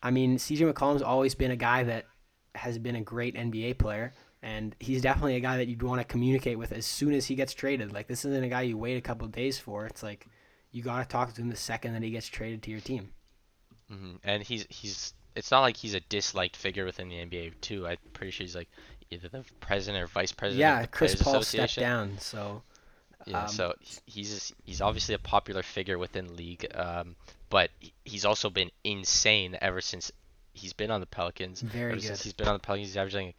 I 0.01 0.11
mean, 0.11 0.37
CJ 0.37 0.71
McCollum's 0.71 1.01
always 1.01 1.35
been 1.35 1.51
a 1.51 1.55
guy 1.55 1.83
that 1.85 2.05
has 2.55 2.77
been 2.77 2.97
a 2.97 3.01
great 3.01 3.35
NBA 3.35 3.77
player, 3.77 4.13
and 4.41 4.75
he's 4.79 5.01
definitely 5.01 5.37
a 5.37 5.39
guy 5.39 5.55
that 5.57 5.69
you'd 5.69 5.81
want 5.83 6.01
to 6.01 6.05
communicate 6.05 6.57
with 6.59 6.73
as 6.73 6.85
soon 6.85 7.13
as 7.13 7.27
he 7.27 7.35
gets 7.35 7.53
traded. 7.53 7.93
Like 7.93 8.07
this 8.07 8.25
isn't 8.25 8.43
a 8.43 8.49
guy 8.49 8.63
you 8.63 8.77
wait 8.77 8.97
a 8.97 9.01
couple 9.01 9.27
days 9.29 9.57
for. 9.57 9.85
It's 9.85 10.03
like 10.03 10.27
you 10.71 10.83
got 10.83 10.99
to 10.99 11.05
talk 11.07 11.33
to 11.33 11.41
him 11.41 11.49
the 11.49 11.55
second 11.55 11.93
that 11.93 12.03
he 12.03 12.11
gets 12.11 12.27
traded 12.27 12.61
to 12.63 12.71
your 12.71 12.81
team. 12.81 13.13
hmm 13.89 14.15
And 14.23 14.43
he's 14.43 14.65
he's 14.69 15.13
it's 15.35 15.51
not 15.51 15.61
like 15.61 15.77
he's 15.77 15.93
a 15.95 15.99
disliked 16.01 16.55
figure 16.55 16.85
within 16.85 17.09
the 17.09 17.15
NBA 17.15 17.53
too. 17.61 17.87
I'm 17.87 17.97
pretty 18.13 18.31
sure 18.31 18.43
he's 18.45 18.55
like 18.55 18.69
either 19.13 19.29
the 19.29 19.45
president 19.59 20.03
or 20.03 20.07
vice 20.07 20.31
president. 20.31 20.59
yeah, 20.59 20.75
of 20.77 20.81
the 20.83 20.87
Chris 20.89 21.15
Paul 21.15 21.41
stepped 21.43 21.77
down, 21.77 22.17
so 22.19 22.63
Yeah, 23.25 23.43
Um, 23.43 23.47
so 23.47 23.73
he's 24.05 24.53
he's 24.65 24.81
obviously 24.81 25.15
a 25.15 25.19
popular 25.19 25.63
figure 25.63 25.97
within 25.97 26.35
league, 26.35 26.67
um, 26.75 27.15
but 27.49 27.69
he's 28.03 28.25
also 28.25 28.49
been 28.49 28.71
insane 28.83 29.57
ever 29.61 29.79
since 29.81 30.11
he's 30.53 30.73
been 30.73 30.91
on 30.91 30.99
the 30.99 31.05
Pelicans. 31.05 31.61
Very 31.61 31.93
ever 31.93 32.01
since 32.01 32.19
good. 32.19 32.23
he's 32.23 32.33
been 32.33 32.47
on 32.47 32.55
the 32.55 32.59
Pelicans, 32.59 32.89
he's 32.89 32.97
averaging, 32.97 33.33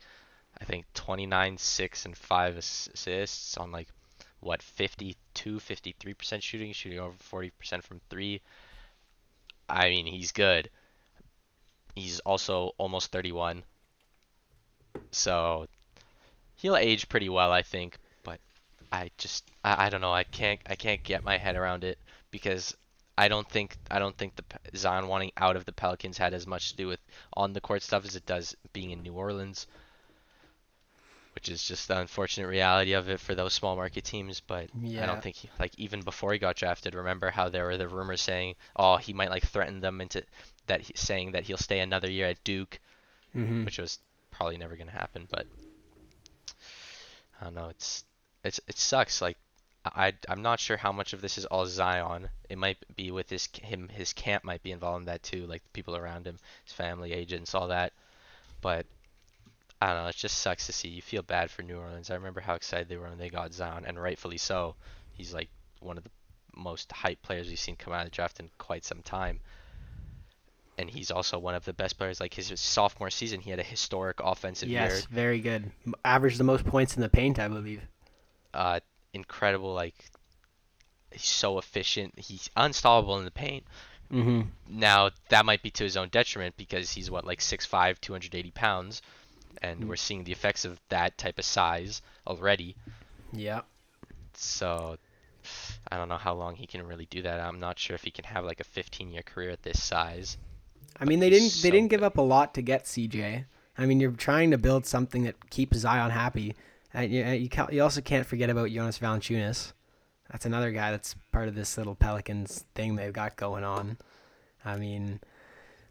I 0.60 0.64
think, 0.64 0.86
29, 0.94 1.58
6, 1.58 2.04
and 2.06 2.16
5 2.16 2.56
assists 2.56 3.56
on 3.56 3.70
like, 3.72 3.88
what, 4.40 4.62
52, 4.62 5.56
53% 5.56 6.42
shooting, 6.42 6.72
shooting 6.72 6.98
over 6.98 7.14
40% 7.32 7.82
from 7.82 8.00
three. 8.10 8.40
I 9.68 9.88
mean, 9.90 10.06
he's 10.06 10.32
good. 10.32 10.70
He's 11.94 12.20
also 12.20 12.72
almost 12.78 13.12
31. 13.12 13.62
So 15.10 15.66
he'll 16.56 16.76
age 16.76 17.08
pretty 17.08 17.28
well, 17.28 17.52
I 17.52 17.62
think, 17.62 17.98
but 18.22 18.40
I 18.90 19.10
just 19.18 19.44
I, 19.62 19.86
I 19.86 19.88
don't 19.88 20.00
know. 20.00 20.12
I 20.12 20.24
can't 20.24 20.60
I 20.66 20.74
can't 20.74 21.02
get 21.02 21.24
my 21.24 21.38
head 21.38 21.56
around 21.56 21.84
it 21.84 21.98
because 22.30 22.76
I 23.16 23.28
don't 23.28 23.48
think 23.48 23.76
I 23.90 23.98
don't 23.98 24.16
think 24.16 24.34
the 24.36 24.44
Zion 24.76 25.08
wanting 25.08 25.32
out 25.36 25.56
of 25.56 25.64
the 25.64 25.72
Pelicans 25.72 26.18
had 26.18 26.34
as 26.34 26.46
much 26.46 26.70
to 26.70 26.76
do 26.76 26.88
with 26.88 27.00
on 27.34 27.52
the 27.52 27.60
court 27.60 27.82
stuff 27.82 28.04
as 28.04 28.16
it 28.16 28.26
does 28.26 28.56
being 28.72 28.90
in 28.90 29.02
New 29.02 29.12
Orleans, 29.12 29.66
which 31.34 31.48
is 31.48 31.62
just 31.62 31.86
the 31.88 31.98
unfortunate 31.98 32.48
reality 32.48 32.92
of 32.94 33.08
it 33.08 33.20
for 33.20 33.34
those 33.34 33.52
small 33.52 33.76
market 33.76 34.04
teams. 34.04 34.40
But 34.40 34.68
I 35.02 35.06
don't 35.06 35.22
think 35.22 35.36
he, 35.36 35.50
like 35.60 35.78
even 35.78 36.02
before 36.02 36.32
he 36.32 36.38
got 36.38 36.56
drafted, 36.56 36.94
remember 36.94 37.30
how 37.30 37.48
there 37.48 37.66
were 37.66 37.76
the 37.76 37.88
rumors 37.88 38.20
saying, 38.20 38.56
oh, 38.74 38.96
he 38.96 39.12
might 39.12 39.30
like 39.30 39.46
threaten 39.46 39.80
them 39.80 40.00
into 40.00 40.24
that 40.66 40.80
he, 40.80 40.92
saying 40.96 41.32
that 41.32 41.44
he'll 41.44 41.56
stay 41.56 41.80
another 41.80 42.10
year 42.10 42.26
at 42.26 42.42
Duke, 42.42 42.80
mhm. 43.34 43.64
which 43.64 43.78
was 43.78 44.00
probably 44.36 44.58
never 44.58 44.76
gonna 44.76 44.90
happen. 44.90 45.26
But 45.30 45.46
I 47.40 47.44
don't 47.44 47.54
know. 47.54 47.68
It's 47.68 48.04
it's 48.44 48.60
it 48.68 48.78
sucks. 48.78 49.22
Like 49.22 49.38
I 49.84 50.12
I'm 50.28 50.42
not 50.42 50.60
sure 50.60 50.76
how 50.76 50.92
much 50.92 51.12
of 51.12 51.20
this 51.20 51.38
is 51.38 51.44
all 51.46 51.66
Zion. 51.66 52.28
It 52.48 52.58
might 52.58 52.78
be 52.96 53.10
with 53.10 53.30
his 53.30 53.48
him 53.62 53.88
his 53.88 54.12
camp 54.12 54.44
might 54.44 54.62
be 54.62 54.72
involved 54.72 55.02
in 55.02 55.06
that 55.06 55.22
too, 55.22 55.46
like 55.46 55.62
the 55.62 55.70
people 55.70 55.96
around 55.96 56.26
him, 56.26 56.38
his 56.64 56.72
family, 56.72 57.12
agents, 57.12 57.54
all 57.54 57.68
that. 57.68 57.92
But 58.60 58.86
I 59.80 59.92
don't 59.92 60.04
know. 60.04 60.08
It 60.08 60.16
just 60.16 60.38
sucks 60.38 60.66
to 60.66 60.72
see. 60.72 60.88
You 60.88 61.02
feel 61.02 61.22
bad 61.22 61.50
for 61.50 61.62
New 61.62 61.78
Orleans. 61.78 62.10
I 62.10 62.14
remember 62.14 62.40
how 62.40 62.54
excited 62.54 62.88
they 62.88 62.96
were 62.96 63.08
when 63.08 63.18
they 63.18 63.28
got 63.28 63.52
Zion, 63.52 63.84
and 63.86 64.00
rightfully 64.00 64.38
so. 64.38 64.76
He's 65.12 65.34
like 65.34 65.50
one 65.80 65.98
of 65.98 66.04
the 66.04 66.10
most 66.56 66.88
hyped 66.88 67.22
players 67.22 67.48
we've 67.48 67.58
seen 67.58 67.76
come 67.76 67.92
out 67.92 68.06
of 68.06 68.10
the 68.10 68.16
draft 68.16 68.40
in 68.40 68.50
quite 68.58 68.84
some 68.84 69.02
time. 69.02 69.40
And 70.76 70.90
he's 70.90 71.10
also 71.12 71.38
one 71.38 71.54
of 71.54 71.64
the 71.64 71.72
best 71.72 71.96
players. 71.98 72.20
Like 72.20 72.34
his 72.34 72.52
sophomore 72.58 73.10
season, 73.10 73.40
he 73.40 73.50
had 73.50 73.60
a 73.60 73.64
historic 73.64 74.18
offensive 74.20 74.68
year. 74.68 74.80
Yes, 74.82 75.04
very 75.06 75.40
good. 75.40 75.70
Averaged 76.04 76.38
the 76.38 76.44
most 76.44 76.64
points 76.66 76.96
in 76.96 77.02
the 77.02 77.08
paint, 77.08 77.38
I 77.38 77.46
believe. 77.48 77.82
uh, 78.52 78.80
incredible. 79.12 79.72
Like 79.72 79.94
he's 81.12 81.22
so 81.24 81.58
efficient. 81.58 82.18
He's 82.18 82.50
unstoppable 82.56 83.18
in 83.18 83.24
the 83.24 83.30
paint. 83.30 83.64
Mm-hmm. 84.12 84.48
Now 84.68 85.10
that 85.28 85.46
might 85.46 85.62
be 85.62 85.70
to 85.70 85.84
his 85.84 85.96
own 85.96 86.08
detriment 86.08 86.56
because 86.56 86.90
he's 86.90 87.10
what 87.10 87.24
like 87.24 87.38
6'5", 87.40 88.00
280 88.00 88.50
pounds, 88.50 89.00
and 89.62 89.80
Mm. 89.82 89.86
we're 89.88 89.96
seeing 89.96 90.24
the 90.24 90.32
effects 90.32 90.64
of 90.64 90.80
that 90.88 91.16
type 91.16 91.38
of 91.38 91.44
size 91.44 92.02
already. 92.26 92.74
Yeah. 93.32 93.62
So 94.34 94.98
I 95.90 95.96
don't 95.96 96.08
know 96.08 96.16
how 96.16 96.34
long 96.34 96.56
he 96.56 96.66
can 96.66 96.82
really 96.86 97.06
do 97.06 97.22
that. 97.22 97.40
I'm 97.40 97.60
not 97.60 97.78
sure 97.78 97.94
if 97.94 98.02
he 98.02 98.10
can 98.10 98.24
have 98.24 98.44
like 98.44 98.60
a 98.60 98.64
15 98.64 99.12
year 99.12 99.22
career 99.22 99.50
at 99.50 99.62
this 99.62 99.82
size. 99.82 100.36
I 100.98 101.04
mean, 101.04 101.20
they 101.20 101.30
didn't 101.30 101.60
they 101.62 101.70
didn't 101.70 101.90
give 101.90 102.02
up 102.02 102.18
a 102.18 102.22
lot 102.22 102.54
to 102.54 102.62
get 102.62 102.84
CJ. 102.84 103.44
I 103.76 103.86
mean, 103.86 104.00
you're 104.00 104.12
trying 104.12 104.50
to 104.52 104.58
build 104.58 104.86
something 104.86 105.24
that 105.24 105.50
keeps 105.50 105.78
Zion 105.78 106.10
happy. 106.10 106.54
And 106.92 107.12
you, 107.12 107.24
uh, 107.24 107.30
you, 107.30 107.48
can't, 107.48 107.72
you 107.72 107.82
also 107.82 108.00
can't 108.00 108.26
forget 108.26 108.50
about 108.50 108.70
Jonas 108.70 109.00
Valanciunas. 109.00 109.72
That's 110.30 110.46
another 110.46 110.70
guy 110.70 110.92
that's 110.92 111.16
part 111.32 111.48
of 111.48 111.56
this 111.56 111.76
little 111.76 111.96
Pelicans 111.96 112.64
thing 112.74 112.94
they've 112.94 113.12
got 113.12 113.36
going 113.36 113.64
on. 113.64 113.98
I 114.64 114.76
mean, 114.76 115.20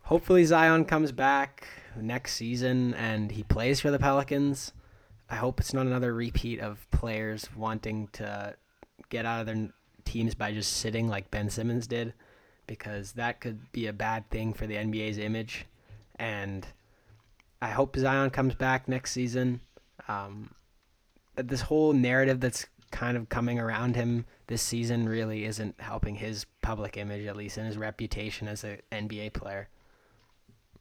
hopefully 0.04 0.46
Zion 0.46 0.86
comes 0.86 1.12
back 1.12 1.68
next 2.00 2.36
season 2.36 2.94
and 2.94 3.32
he 3.32 3.44
plays 3.44 3.82
for 3.82 3.92
the 3.92 4.00
Pelicans. 4.00 4.72
I 5.30 5.36
hope 5.36 5.60
it's 5.60 5.74
not 5.74 5.86
another 5.86 6.14
repeat 6.14 6.62
of 6.62 6.90
players 6.92 7.50
wanting 7.56 8.08
to 8.14 8.56
get 9.10 9.26
out 9.26 9.42
of 9.42 9.46
their 9.46 9.70
teams 10.06 10.36
by 10.36 10.54
just 10.54 10.78
sitting 10.78 11.10
like 11.10 11.32
Ben 11.32 11.50
Simmons 11.50 11.86
did 11.86 12.14
because 12.68 13.14
that 13.14 13.42
could 13.42 13.72
be 13.72 13.88
a 13.88 13.94
bad 13.94 14.30
thing 14.30 14.54
for 14.54 14.68
the 14.68 14.76
NBA's 14.76 15.18
image. 15.18 15.66
And 16.18 16.66
I 17.62 17.70
hope 17.70 17.96
Zion 17.96 18.30
comes 18.30 18.56
back 18.56 18.88
next 18.88 19.12
season. 19.12 19.62
Um, 20.08 20.54
but 21.36 21.48
this 21.48 21.62
whole 21.62 21.94
narrative 21.94 22.40
that's 22.40 22.66
kind 22.92 23.18
of 23.18 23.28
coming 23.28 23.60
around 23.60 23.96
him 23.96 24.26
this 24.48 24.62
season 24.62 25.10
really 25.10 25.46
isn't 25.46 25.80
helping 25.80 26.16
his 26.16 26.46
public 26.62 26.96
image, 26.96 27.26
at 27.26 27.36
least, 27.36 27.58
and 27.58 27.66
his 27.66 27.78
reputation 27.78 28.48
as 28.48 28.64
an 28.64 28.80
NBA 28.92 29.34
player. 29.34 29.68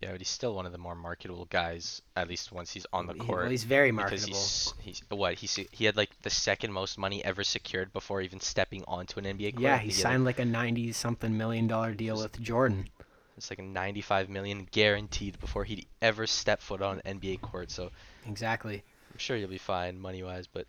Yeah, 0.02 0.10
but 0.10 0.20
he's 0.20 0.28
still 0.28 0.54
one 0.56 0.66
of 0.66 0.72
the 0.72 0.78
more 0.78 0.96
marketable 0.96 1.44
guys, 1.44 2.02
at 2.16 2.28
least 2.28 2.50
once 2.50 2.72
he's 2.72 2.86
on 2.92 3.06
the 3.06 3.14
court. 3.14 3.42
well, 3.42 3.50
he's 3.50 3.62
very 3.62 3.92
because 3.92 4.26
marketable. 4.26 4.36
he's 4.36 4.74
he's 4.80 5.02
what 5.10 5.34
he's 5.34 5.54
he 5.70 5.84
had 5.84 5.96
like 5.96 6.10
the 6.22 6.30
second 6.30 6.72
most 6.72 6.98
money 6.98 7.24
ever 7.24 7.44
secured 7.44 7.92
before 7.92 8.20
even 8.20 8.40
stepping 8.40 8.82
onto 8.88 9.20
an 9.20 9.26
NBA 9.26 9.52
court. 9.52 9.62
yeah, 9.62 9.78
he 9.78 9.90
signed 9.90 10.24
like 10.24 10.40
a 10.40 10.44
ninety-something 10.44 11.36
million 11.36 11.68
dollar 11.68 11.92
deal 11.94 12.16
with 12.16 12.40
Jordan. 12.40 12.88
It's 13.36 13.48
like 13.50 13.60
a 13.60 13.62
95 13.62 14.28
million 14.28 14.68
guaranteed 14.70 15.40
before 15.40 15.64
he'd 15.64 15.86
ever 16.02 16.26
step 16.26 16.60
foot 16.60 16.82
on 16.82 17.00
an 17.04 17.18
NBA 17.18 17.40
court. 17.40 17.70
So 17.70 17.90
Exactly. 18.26 18.84
I'm 19.10 19.18
sure 19.18 19.36
you'll 19.36 19.48
be 19.48 19.58
fine 19.58 19.98
money 19.98 20.22
wise, 20.22 20.46
but 20.46 20.66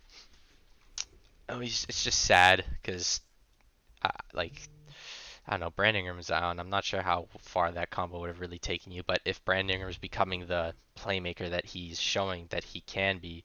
oh, 1.48 1.60
he's, 1.60 1.84
it's 1.88 2.02
just 2.02 2.20
sad 2.20 2.64
because, 2.82 3.20
uh, 4.02 4.08
like, 4.32 4.68
I 5.46 5.52
don't 5.52 5.60
know, 5.60 5.70
Brandon 5.70 6.00
Ingram 6.00 6.18
is 6.18 6.30
out, 6.30 6.50
and 6.50 6.60
I'm 6.60 6.70
not 6.70 6.84
sure 6.84 7.02
how 7.02 7.28
far 7.38 7.70
that 7.70 7.90
combo 7.90 8.20
would 8.20 8.28
have 8.28 8.40
really 8.40 8.58
taken 8.58 8.92
you. 8.92 9.02
But 9.02 9.20
if 9.24 9.44
Brandon 9.44 9.80
is 9.82 9.98
becoming 9.98 10.46
the 10.46 10.74
playmaker 10.98 11.50
that 11.50 11.66
he's 11.66 12.00
showing 12.00 12.46
that 12.50 12.64
he 12.64 12.80
can 12.80 13.18
be 13.18 13.44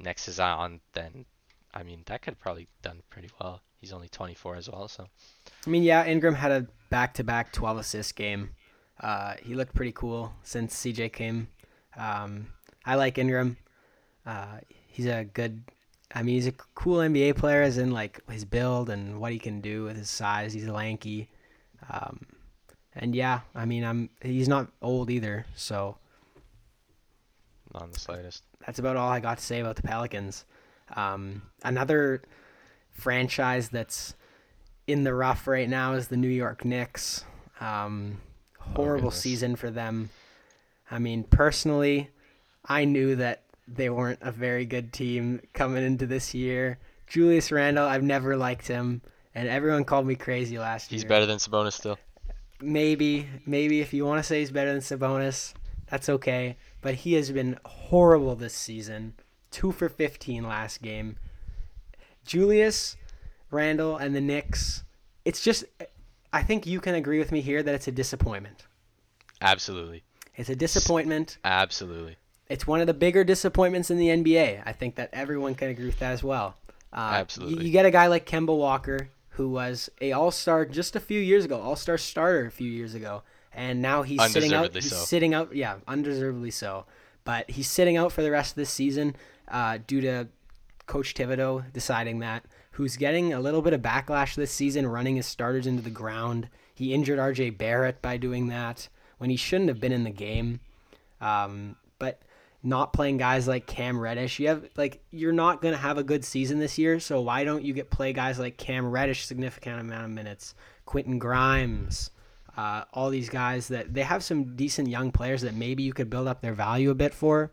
next 0.00 0.24
to 0.24 0.32
Zion, 0.32 0.80
then 0.94 1.24
I 1.72 1.82
mean 1.82 2.02
that 2.06 2.22
could 2.22 2.32
have 2.32 2.40
probably 2.40 2.66
done 2.82 3.02
pretty 3.10 3.30
well. 3.40 3.60
He's 3.80 3.92
only 3.92 4.08
24 4.08 4.56
as 4.56 4.68
well, 4.68 4.88
so 4.88 5.06
I 5.66 5.70
mean, 5.70 5.84
yeah, 5.84 6.04
Ingram 6.04 6.34
had 6.34 6.50
a 6.50 6.66
back-to-back 6.90 7.52
12 7.52 7.78
assist 7.78 8.16
game. 8.16 8.50
Uh, 9.00 9.34
he 9.42 9.54
looked 9.54 9.74
pretty 9.74 9.92
cool 9.92 10.32
since 10.42 10.74
CJ 10.74 11.12
came. 11.12 11.48
Um, 11.96 12.48
I 12.84 12.96
like 12.96 13.18
Ingram. 13.18 13.56
Uh, 14.26 14.58
he's 14.88 15.06
a 15.06 15.24
good. 15.24 15.62
I 16.14 16.22
mean, 16.22 16.36
he's 16.36 16.46
a 16.46 16.52
cool 16.74 16.98
NBA 16.98 17.36
player, 17.36 17.62
as 17.62 17.76
in 17.78 17.90
like 17.90 18.20
his 18.30 18.44
build 18.44 18.88
and 18.88 19.20
what 19.20 19.32
he 19.32 19.38
can 19.38 19.60
do 19.60 19.84
with 19.84 19.96
his 19.96 20.08
size. 20.08 20.52
He's 20.54 20.66
lanky, 20.66 21.28
um, 21.90 22.26
and 22.94 23.14
yeah, 23.14 23.40
I 23.54 23.66
mean, 23.66 23.84
I'm. 23.84 24.10
He's 24.22 24.48
not 24.48 24.68
old 24.80 25.10
either, 25.10 25.44
so 25.54 25.98
not 27.74 27.84
in 27.84 27.90
the 27.92 28.00
slightest. 28.00 28.42
that's 28.64 28.78
about 28.78 28.96
all 28.96 29.10
I 29.10 29.20
got 29.20 29.38
to 29.38 29.44
say 29.44 29.60
about 29.60 29.76
the 29.76 29.82
Pelicans. 29.82 30.44
Um, 30.96 31.42
another 31.62 32.22
franchise 32.90 33.68
that's 33.68 34.14
in 34.86 35.04
the 35.04 35.14
rough 35.14 35.46
right 35.46 35.68
now 35.68 35.92
is 35.92 36.08
the 36.08 36.16
New 36.16 36.28
York 36.28 36.64
Knicks. 36.64 37.24
Um, 37.60 38.20
horrible 38.58 39.10
goodness. 39.10 39.20
season 39.20 39.56
for 39.56 39.70
them. 39.70 40.08
I 40.90 40.98
mean, 40.98 41.24
personally, 41.24 42.10
I 42.64 42.86
knew 42.86 43.16
that 43.16 43.42
they 43.70 43.90
weren't 43.90 44.18
a 44.22 44.32
very 44.32 44.64
good 44.64 44.92
team 44.92 45.40
coming 45.52 45.84
into 45.84 46.06
this 46.06 46.34
year. 46.34 46.78
Julius 47.06 47.52
Randle, 47.52 47.86
I've 47.86 48.02
never 48.02 48.36
liked 48.36 48.66
him, 48.66 49.02
and 49.34 49.48
everyone 49.48 49.84
called 49.84 50.06
me 50.06 50.14
crazy 50.14 50.58
last 50.58 50.90
He's 50.90 51.02
year. 51.02 51.06
He's 51.06 51.08
better 51.08 51.26
than 51.26 51.38
Sabonis 51.38 51.72
still. 51.74 51.98
Maybe, 52.60 53.28
maybe 53.46 53.80
if 53.80 53.92
you 53.92 54.04
want 54.04 54.18
to 54.18 54.22
say 54.22 54.40
he's 54.40 54.50
better 54.50 54.72
than 54.72 54.80
Sabonis, 54.80 55.54
that's 55.90 56.08
okay. 56.08 56.56
But 56.80 56.94
he 56.96 57.14
has 57.14 57.30
been 57.30 57.58
horrible 57.64 58.34
this 58.36 58.54
season. 58.54 59.14
Two 59.50 59.72
for 59.72 59.88
15 59.88 60.42
last 60.46 60.82
game. 60.82 61.16
Julius, 62.24 62.96
Randle, 63.50 63.96
and 63.96 64.14
the 64.14 64.20
Knicks. 64.20 64.84
It's 65.24 65.40
just, 65.42 65.64
I 66.32 66.42
think 66.42 66.66
you 66.66 66.80
can 66.80 66.94
agree 66.94 67.18
with 67.18 67.32
me 67.32 67.40
here 67.40 67.62
that 67.62 67.74
it's 67.74 67.88
a 67.88 67.92
disappointment. 67.92 68.66
Absolutely, 69.40 70.02
It's 70.36 70.48
a 70.48 70.56
disappointment. 70.56 71.38
absolutely. 71.44 72.16
It's 72.48 72.66
one 72.66 72.80
of 72.80 72.86
the 72.86 72.94
bigger 72.94 73.24
disappointments 73.24 73.90
in 73.90 73.98
the 73.98 74.08
NBA. 74.08 74.62
I 74.64 74.72
think 74.72 74.94
that 74.96 75.10
everyone 75.12 75.54
can 75.54 75.68
agree 75.68 75.86
with 75.86 75.98
that 75.98 76.12
as 76.12 76.22
well. 76.22 76.56
Uh, 76.92 77.10
Absolutely. 77.14 77.56
You, 77.56 77.66
you 77.66 77.72
get 77.72 77.84
a 77.84 77.90
guy 77.90 78.06
like 78.06 78.26
Kemba 78.26 78.56
Walker, 78.56 79.10
who 79.30 79.50
was 79.50 79.90
a 80.00 80.12
All 80.12 80.30
Star 80.30 80.64
just 80.64 80.96
a 80.96 81.00
few 81.00 81.20
years 81.20 81.44
ago, 81.44 81.60
All 81.60 81.76
Star 81.76 81.98
starter 81.98 82.46
a 82.46 82.50
few 82.50 82.70
years 82.70 82.94
ago, 82.94 83.22
and 83.52 83.82
now 83.82 84.02
he's 84.02 84.24
sitting 84.32 84.54
out. 84.54 84.74
He's 84.74 84.90
so. 84.90 84.96
sitting 84.96 85.34
out. 85.34 85.54
Yeah, 85.54 85.76
undeservedly 85.86 86.50
so. 86.50 86.86
But 87.24 87.50
he's 87.50 87.68
sitting 87.68 87.98
out 87.98 88.12
for 88.12 88.22
the 88.22 88.30
rest 88.30 88.52
of 88.52 88.56
this 88.56 88.70
season 88.70 89.14
uh, 89.48 89.78
due 89.86 90.00
to 90.00 90.28
Coach 90.86 91.14
Thibodeau 91.14 91.70
deciding 91.72 92.20
that. 92.20 92.44
Who's 92.72 92.96
getting 92.96 93.32
a 93.32 93.40
little 93.40 93.60
bit 93.60 93.72
of 93.72 93.82
backlash 93.82 94.34
this 94.34 94.52
season, 94.52 94.86
running 94.86 95.16
his 95.16 95.26
starters 95.26 95.66
into 95.66 95.82
the 95.82 95.90
ground. 95.90 96.48
He 96.74 96.94
injured 96.94 97.18
R.J. 97.18 97.50
Barrett 97.50 98.00
by 98.00 98.16
doing 98.16 98.46
that 98.48 98.88
when 99.18 99.30
he 99.30 99.36
shouldn't 99.36 99.68
have 99.68 99.80
been 99.80 99.92
in 99.92 100.04
the 100.04 100.10
game. 100.10 100.60
Um, 101.20 101.74
not 102.62 102.92
playing 102.92 103.18
guys 103.18 103.46
like 103.46 103.66
Cam 103.66 103.98
Reddish. 103.98 104.38
You 104.38 104.48
have 104.48 104.68
like 104.76 105.02
you're 105.10 105.32
not 105.32 105.62
gonna 105.62 105.76
have 105.76 105.98
a 105.98 106.02
good 106.02 106.24
season 106.24 106.58
this 106.58 106.78
year, 106.78 107.00
so 107.00 107.20
why 107.20 107.44
don't 107.44 107.64
you 107.64 107.72
get 107.72 107.90
play 107.90 108.12
guys 108.12 108.38
like 108.38 108.56
Cam 108.56 108.90
Reddish 108.90 109.26
significant 109.26 109.80
amount 109.80 110.04
of 110.04 110.10
minutes, 110.10 110.54
Quentin 110.84 111.18
Grimes, 111.18 112.10
uh, 112.56 112.84
all 112.92 113.10
these 113.10 113.28
guys 113.28 113.68
that 113.68 113.94
they 113.94 114.02
have 114.02 114.24
some 114.24 114.56
decent 114.56 114.88
young 114.88 115.12
players 115.12 115.42
that 115.42 115.54
maybe 115.54 115.82
you 115.82 115.92
could 115.92 116.10
build 116.10 116.26
up 116.26 116.40
their 116.40 116.54
value 116.54 116.90
a 116.90 116.94
bit 116.94 117.14
for 117.14 117.52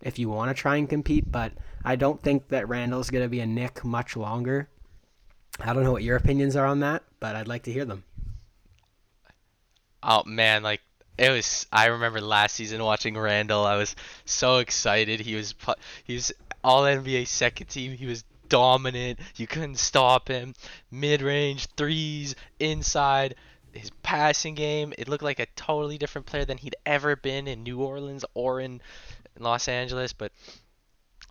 if 0.00 0.18
you 0.18 0.28
want 0.28 0.54
to 0.54 0.60
try 0.60 0.76
and 0.76 0.88
compete. 0.88 1.30
But 1.30 1.52
I 1.84 1.96
don't 1.96 2.20
think 2.20 2.48
that 2.48 2.68
Randle's 2.68 3.10
gonna 3.10 3.28
be 3.28 3.40
a 3.40 3.46
Knick 3.46 3.84
much 3.84 4.16
longer. 4.16 4.68
I 5.60 5.72
don't 5.72 5.84
know 5.84 5.92
what 5.92 6.02
your 6.02 6.16
opinions 6.16 6.56
are 6.56 6.66
on 6.66 6.80
that, 6.80 7.04
but 7.20 7.36
I'd 7.36 7.46
like 7.46 7.62
to 7.64 7.72
hear 7.72 7.84
them. 7.84 8.02
Oh 10.02 10.24
man, 10.26 10.64
like 10.64 10.82
it 11.16 11.30
was. 11.30 11.66
I 11.72 11.86
remember 11.86 12.20
last 12.20 12.56
season 12.56 12.82
watching 12.82 13.16
Randle. 13.16 13.64
I 13.64 13.76
was 13.76 13.94
so 14.24 14.58
excited. 14.58 15.20
He 15.20 15.36
was 15.36 15.54
he 16.04 16.14
was 16.14 16.32
all 16.62 16.82
NBA 16.82 17.28
second 17.28 17.66
team. 17.68 17.92
He 17.92 18.06
was 18.06 18.24
dominant. 18.48 19.18
You 19.36 19.46
couldn't 19.46 19.78
stop 19.78 20.28
him. 20.28 20.54
Mid 20.90 21.22
range 21.22 21.66
threes, 21.76 22.34
inside. 22.58 23.36
His 23.72 23.90
passing 24.02 24.54
game. 24.54 24.92
It 24.98 25.08
looked 25.08 25.24
like 25.24 25.40
a 25.40 25.46
totally 25.56 25.98
different 25.98 26.26
player 26.26 26.44
than 26.44 26.58
he'd 26.58 26.76
ever 26.86 27.16
been 27.16 27.48
in 27.48 27.64
New 27.64 27.80
Orleans 27.80 28.24
or 28.34 28.60
in 28.60 28.80
Los 29.38 29.66
Angeles. 29.66 30.12
But 30.12 30.32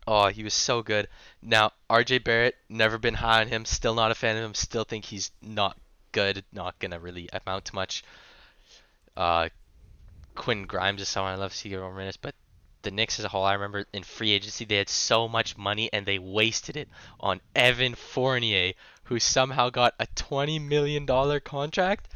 oh, 0.05 0.27
he 0.27 0.43
was 0.43 0.53
so 0.53 0.81
good. 0.81 1.07
Now 1.41 1.71
RJ 1.89 2.23
Barrett, 2.23 2.55
never 2.69 2.97
been 2.97 3.13
high 3.13 3.41
on 3.41 3.47
him. 3.47 3.65
Still 3.65 3.95
not 3.95 4.11
a 4.11 4.15
fan 4.15 4.37
of 4.37 4.43
him. 4.43 4.53
Still 4.53 4.83
think 4.83 5.05
he's 5.05 5.31
not 5.41 5.77
good. 6.11 6.43
Not 6.51 6.79
gonna 6.79 6.99
really 6.99 7.29
amount 7.31 7.65
to 7.65 7.75
much. 7.75 8.03
Uh, 9.15 9.49
Quinn 10.35 10.65
Grimes 10.65 11.01
is 11.01 11.07
someone 11.09 11.33
I 11.33 11.35
love 11.35 11.51
to 11.51 11.57
see 11.57 11.69
get 11.69 11.79
more 11.79 11.93
minutes, 11.93 12.17
but 12.17 12.35
the 12.81 12.91
Knicks 12.91 13.17
as 13.19 13.25
a 13.25 13.29
whole, 13.29 13.43
I 13.45 13.53
remember 13.53 13.85
in 13.93 14.03
free 14.03 14.31
agency 14.31 14.65
they 14.65 14.75
had 14.75 14.89
so 14.89 15.27
much 15.27 15.57
money 15.57 15.89
and 15.93 16.05
they 16.05 16.19
wasted 16.19 16.75
it 16.75 16.89
on 17.19 17.39
Evan 17.55 17.95
Fournier, 17.95 18.73
who 19.05 19.19
somehow 19.19 19.69
got 19.69 19.93
a 19.99 20.07
twenty 20.15 20.59
million 20.59 21.05
dollar 21.05 21.39
contract 21.39 22.09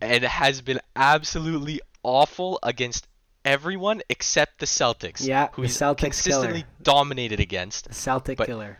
and 0.00 0.22
has 0.24 0.60
been 0.60 0.80
absolutely 0.94 1.80
awful 2.02 2.58
against 2.62 3.06
everyone 3.44 4.02
except 4.08 4.58
the 4.60 4.66
Celtics. 4.66 5.26
Yeah, 5.26 5.48
who 5.52 5.62
he's 5.62 5.76
Celtics 5.76 5.98
consistently 6.00 6.62
killer. 6.62 6.72
dominated 6.82 7.40
against. 7.40 7.88
The 7.88 7.94
Celtic 7.94 8.38
But- 8.38 8.46
killer. 8.46 8.78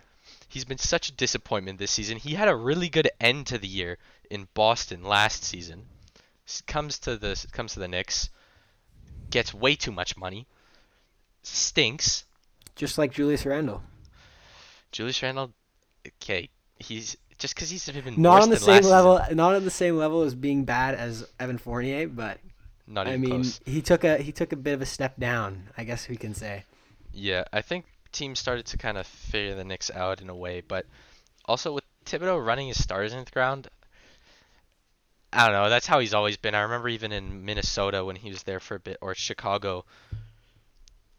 He's 0.48 0.64
been 0.64 0.78
such 0.78 1.08
a 1.08 1.12
disappointment 1.12 1.80
this 1.80 1.90
season. 1.90 2.16
He 2.16 2.34
had 2.34 2.46
a 2.46 2.54
really 2.54 2.88
good 2.88 3.10
end 3.20 3.48
to 3.48 3.58
the 3.58 3.66
year 3.66 3.98
in 4.30 4.46
Boston 4.54 5.02
last 5.02 5.42
season. 5.42 5.86
Comes 6.66 6.98
to 7.00 7.16
the 7.16 7.42
comes 7.52 7.74
to 7.74 7.80
the 7.80 7.88
Knicks, 7.88 8.28
gets 9.30 9.54
way 9.54 9.76
too 9.76 9.92
much 9.92 10.16
money, 10.16 10.46
stinks. 11.42 12.24
Just 12.76 12.98
like 12.98 13.12
Julius 13.12 13.46
Randle. 13.46 13.82
Julius 14.92 15.22
Randle, 15.22 15.52
okay, 16.06 16.50
he's 16.78 17.16
just 17.38 17.54
because 17.54 17.70
he's 17.70 17.88
been 17.88 18.20
Not 18.20 18.42
on 18.42 18.50
the 18.50 18.56
same 18.58 18.84
level 18.84 19.18
season, 19.18 19.36
not 19.36 19.54
on 19.54 19.64
the 19.64 19.70
same 19.70 19.96
level 19.96 20.22
as 20.22 20.34
being 20.34 20.64
bad 20.64 20.94
as 20.94 21.26
Evan 21.40 21.58
Fournier, 21.58 22.08
but 22.08 22.38
not 22.86 23.08
I 23.08 23.16
mean 23.16 23.30
close. 23.30 23.60
he 23.64 23.80
took 23.80 24.04
a 24.04 24.18
he 24.18 24.32
took 24.32 24.52
a 24.52 24.56
bit 24.56 24.74
of 24.74 24.82
a 24.82 24.86
step 24.86 25.18
down, 25.18 25.70
I 25.76 25.84
guess 25.84 26.08
we 26.08 26.16
can 26.16 26.34
say. 26.34 26.64
Yeah, 27.12 27.44
I 27.52 27.62
think 27.62 27.86
teams 28.12 28.38
started 28.38 28.66
to 28.66 28.78
kind 28.78 28.98
of 28.98 29.06
figure 29.06 29.54
the 29.54 29.64
Knicks 29.64 29.90
out 29.90 30.20
in 30.20 30.28
a 30.28 30.34
way, 30.34 30.60
but 30.60 30.86
also 31.44 31.72
with 31.72 31.84
Thibodeau 32.04 32.44
running 32.44 32.68
his 32.68 32.82
stars 32.82 33.12
into 33.12 33.24
the 33.24 33.30
ground, 33.30 33.68
I 35.34 35.46
don't 35.46 35.52
know. 35.54 35.68
That's 35.68 35.86
how 35.86 35.98
he's 35.98 36.14
always 36.14 36.36
been. 36.36 36.54
I 36.54 36.62
remember 36.62 36.88
even 36.88 37.10
in 37.10 37.44
Minnesota 37.44 38.04
when 38.04 38.14
he 38.14 38.30
was 38.30 38.44
there 38.44 38.60
for 38.60 38.76
a 38.76 38.80
bit, 38.80 38.98
or 39.00 39.16
Chicago. 39.16 39.84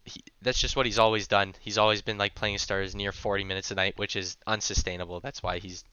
He, 0.04 0.22
that's 0.40 0.58
just 0.60 0.74
what 0.74 0.86
he's 0.86 0.98
always 0.98 1.28
done. 1.28 1.54
He's 1.60 1.76
always 1.76 2.00
been 2.00 2.16
like 2.16 2.34
playing 2.34 2.58
stars 2.58 2.94
near 2.94 3.12
40 3.12 3.44
minutes 3.44 3.70
a 3.70 3.74
night, 3.74 3.98
which 3.98 4.16
is 4.16 4.38
unsustainable. 4.46 5.20
That's 5.20 5.42
why 5.42 5.58
he's 5.58 5.84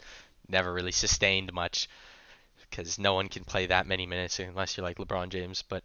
never 0.48 0.72
really 0.72 0.94
sustained 0.94 1.52
much, 1.52 1.90
because 2.70 2.98
no 2.98 3.14
one 3.14 3.28
can 3.28 3.44
play 3.44 3.66
that 3.66 3.88
many 3.88 4.06
minutes 4.06 4.40
unless 4.40 4.78
you're 4.78 4.86
like 4.86 5.00
LeBron 5.00 5.28
James. 5.28 5.62
But 5.68 5.84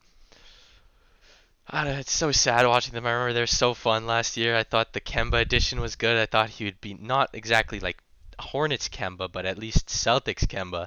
I 1.69 1.83
don't 1.83 1.95
know, 1.95 1.99
it's 1.99 2.13
so 2.13 2.31
sad 2.31 2.67
watching 2.67 2.95
them. 2.95 3.05
I 3.05 3.11
remember 3.11 3.33
they 3.33 3.41
were 3.41 3.47
so 3.49 3.75
fun 3.75 4.07
last 4.07 4.37
year. 4.37 4.55
I 4.57 4.63
thought 4.63 4.93
the 4.93 5.01
Kemba 5.01 5.41
edition 5.41 5.81
was 5.81 5.97
good. 5.97 6.17
I 6.17 6.27
thought 6.27 6.51
he 6.51 6.67
would 6.67 6.81
be 6.81 6.95
not 6.95 7.31
exactly 7.33 7.81
like 7.81 7.99
Hornets 8.39 8.89
Kemba, 8.89 9.33
but 9.33 9.45
at 9.45 9.59
least 9.59 9.89
Celtics 9.89 10.47
Kemba. 10.47 10.87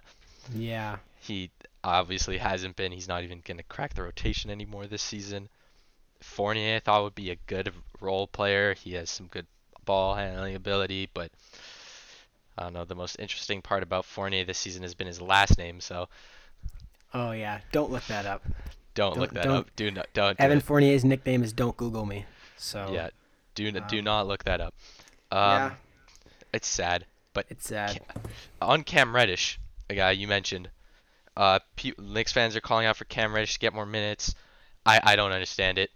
Yeah. 0.56 0.97
He 1.22 1.52
obviously 1.84 2.38
hasn't 2.40 2.76
been. 2.76 2.92
He's 2.92 3.08
not 3.08 3.24
even 3.24 3.42
going 3.46 3.58
to 3.58 3.64
crack 3.64 3.94
the 3.94 4.04
rotation 4.04 4.50
anymore 4.52 4.88
this 4.88 5.02
season. 5.04 5.50
Fournier 6.20 6.76
I 6.76 6.80
thought 6.80 7.04
would 7.04 7.16
be 7.16 7.30
a 7.32 7.36
good 7.48 7.72
role 8.00 8.28
player. 8.28 8.74
He 8.74 8.94
has 8.94 9.10
some 9.10 9.28
good 9.28 9.46
ball 9.86 10.16
handling 10.16 10.56
ability, 10.56 11.10
but 11.14 11.32
I 12.58 12.64
don't 12.64 12.74
know. 12.74 12.86
The 12.86 12.96
most 12.96 13.16
interesting 13.20 13.62
part 13.62 13.84
about 13.84 14.06
Fournier 14.06 14.44
this 14.46 14.58
season 14.58 14.82
has 14.84 14.94
been 14.94 15.08
his 15.08 15.22
last 15.22 15.58
name, 15.58 15.80
so 15.80 16.10
Oh 17.14 17.32
yeah. 17.32 17.60
Don't 17.72 17.92
look 17.92 18.04
that 18.06 18.26
up. 18.26 18.44
don't, 18.94 19.14
Don't- 19.14 19.20
look 19.20 19.34
that 19.34 19.44
don't- 19.44 19.58
up. 19.58 19.76
Do 19.76 19.90
not 19.92 20.08
don't. 20.14 20.38
do 20.38 20.44
Evan 20.44 20.58
it. 20.60 20.64
Fournier's 20.64 21.04
nickname 21.06 21.44
is 21.44 21.54
Don't 21.54 21.78
Google 21.78 22.06
Me. 22.06 22.26
So 22.58 22.90
Yeah, 22.92 23.10
do 23.56 23.68
n- 23.68 23.84
do 23.88 24.00
um, 24.00 24.04
not 24.06 24.28
look 24.28 24.44
that 24.46 24.62
up. 24.62 24.74
Um, 25.32 25.40
yeah, 25.40 25.72
It's 26.54 26.68
sad, 26.68 27.06
but 27.34 27.46
it's 27.50 27.68
sad. 27.68 28.00
on 28.62 28.84
Cam 28.84 29.16
Reddish, 29.16 29.60
a 29.90 29.96
guy 29.96 30.12
you 30.12 30.28
mentioned, 30.28 30.70
uh, 31.38 31.60
pe- 31.76 31.94
Knicks 31.98 32.32
fans 32.32 32.56
are 32.56 32.62
calling 32.62 32.86
out 32.86 32.98
for 32.98 33.06
Cam 33.06 33.34
Reddish 33.34 33.54
to 33.54 33.60
get 33.60 33.74
more 33.74 33.86
minutes. 33.86 34.36
I, 34.86 35.00
I 35.04 35.16
don't 35.16 35.32
understand 35.32 35.78
it. 35.78 35.92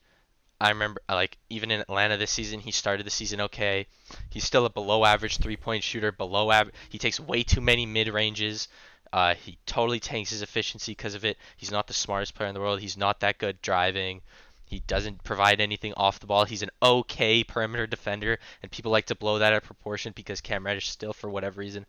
I 0.60 0.70
remember, 0.70 1.02
like, 1.10 1.38
even 1.50 1.70
in 1.70 1.82
Atlanta 1.82 2.18
this 2.18 2.32
season, 2.32 2.62
he 2.62 2.72
started 2.72 3.06
the 3.06 3.12
season 3.12 3.42
okay. 3.42 3.88
He's 4.30 4.46
still 4.46 4.66
a 4.66 4.70
below 4.70 5.04
average 5.04 5.38
three 5.38 5.58
point 5.58 5.84
shooter, 5.84 6.12
below 6.12 6.52
average. 6.52 6.76
He 6.90 6.98
takes 6.98 7.20
way 7.20 7.44
too 7.44 7.62
many 7.62 7.86
mid 7.86 8.08
ranges. 8.08 8.70
Uh, 9.12 9.36
he 9.36 9.58
totally 9.66 10.00
tanks 10.00 10.30
his 10.30 10.42
efficiency 10.42 10.92
because 10.92 11.16
of 11.16 11.26
it. 11.26 11.38
He's 11.58 11.72
not 11.72 11.88
the 11.88 11.94
smartest 11.94 12.36
player 12.36 12.50
in 12.50 12.56
the 12.56 12.62
world. 12.62 12.80
He's 12.80 12.98
not 12.98 13.20
that 13.20 13.38
good 13.38 13.62
driving. 13.62 14.22
He 14.66 14.80
doesn't 14.80 15.24
provide 15.24 15.62
anything 15.62 15.94
off 15.96 16.20
the 16.20 16.26
ball. 16.26 16.46
He's 16.46 16.64
an 16.64 16.72
okay 16.82 17.44
perimeter 17.44 17.86
defender, 17.86 18.40
and 18.64 18.72
people 18.72 18.92
like 18.92 19.06
to 19.08 19.16
blow 19.16 19.40
that 19.40 19.54
out 19.54 19.58
of 19.58 19.64
proportion 19.64 20.14
because 20.16 20.42
Cam 20.42 20.66
Reddish 20.66 20.90
still, 20.90 21.14
for 21.14 21.30
whatever 21.30 21.60
reason, 21.60 21.86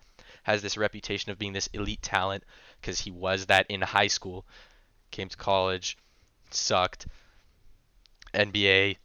has 0.47 0.63
this 0.63 0.77
reputation 0.77 1.33
of 1.33 1.41
being 1.41 1.53
this 1.53 1.67
elite 1.73 2.03
talent 2.03 2.45
because 2.81 3.01
he 3.01 3.11
was 3.11 3.47
that 3.47 3.67
in 3.69 3.81
high 3.81 4.07
school. 4.07 4.47
Came 5.11 5.29
to 5.29 5.37
college, 5.37 5.99
sucked. 6.53 7.09
NBA, 8.33 8.97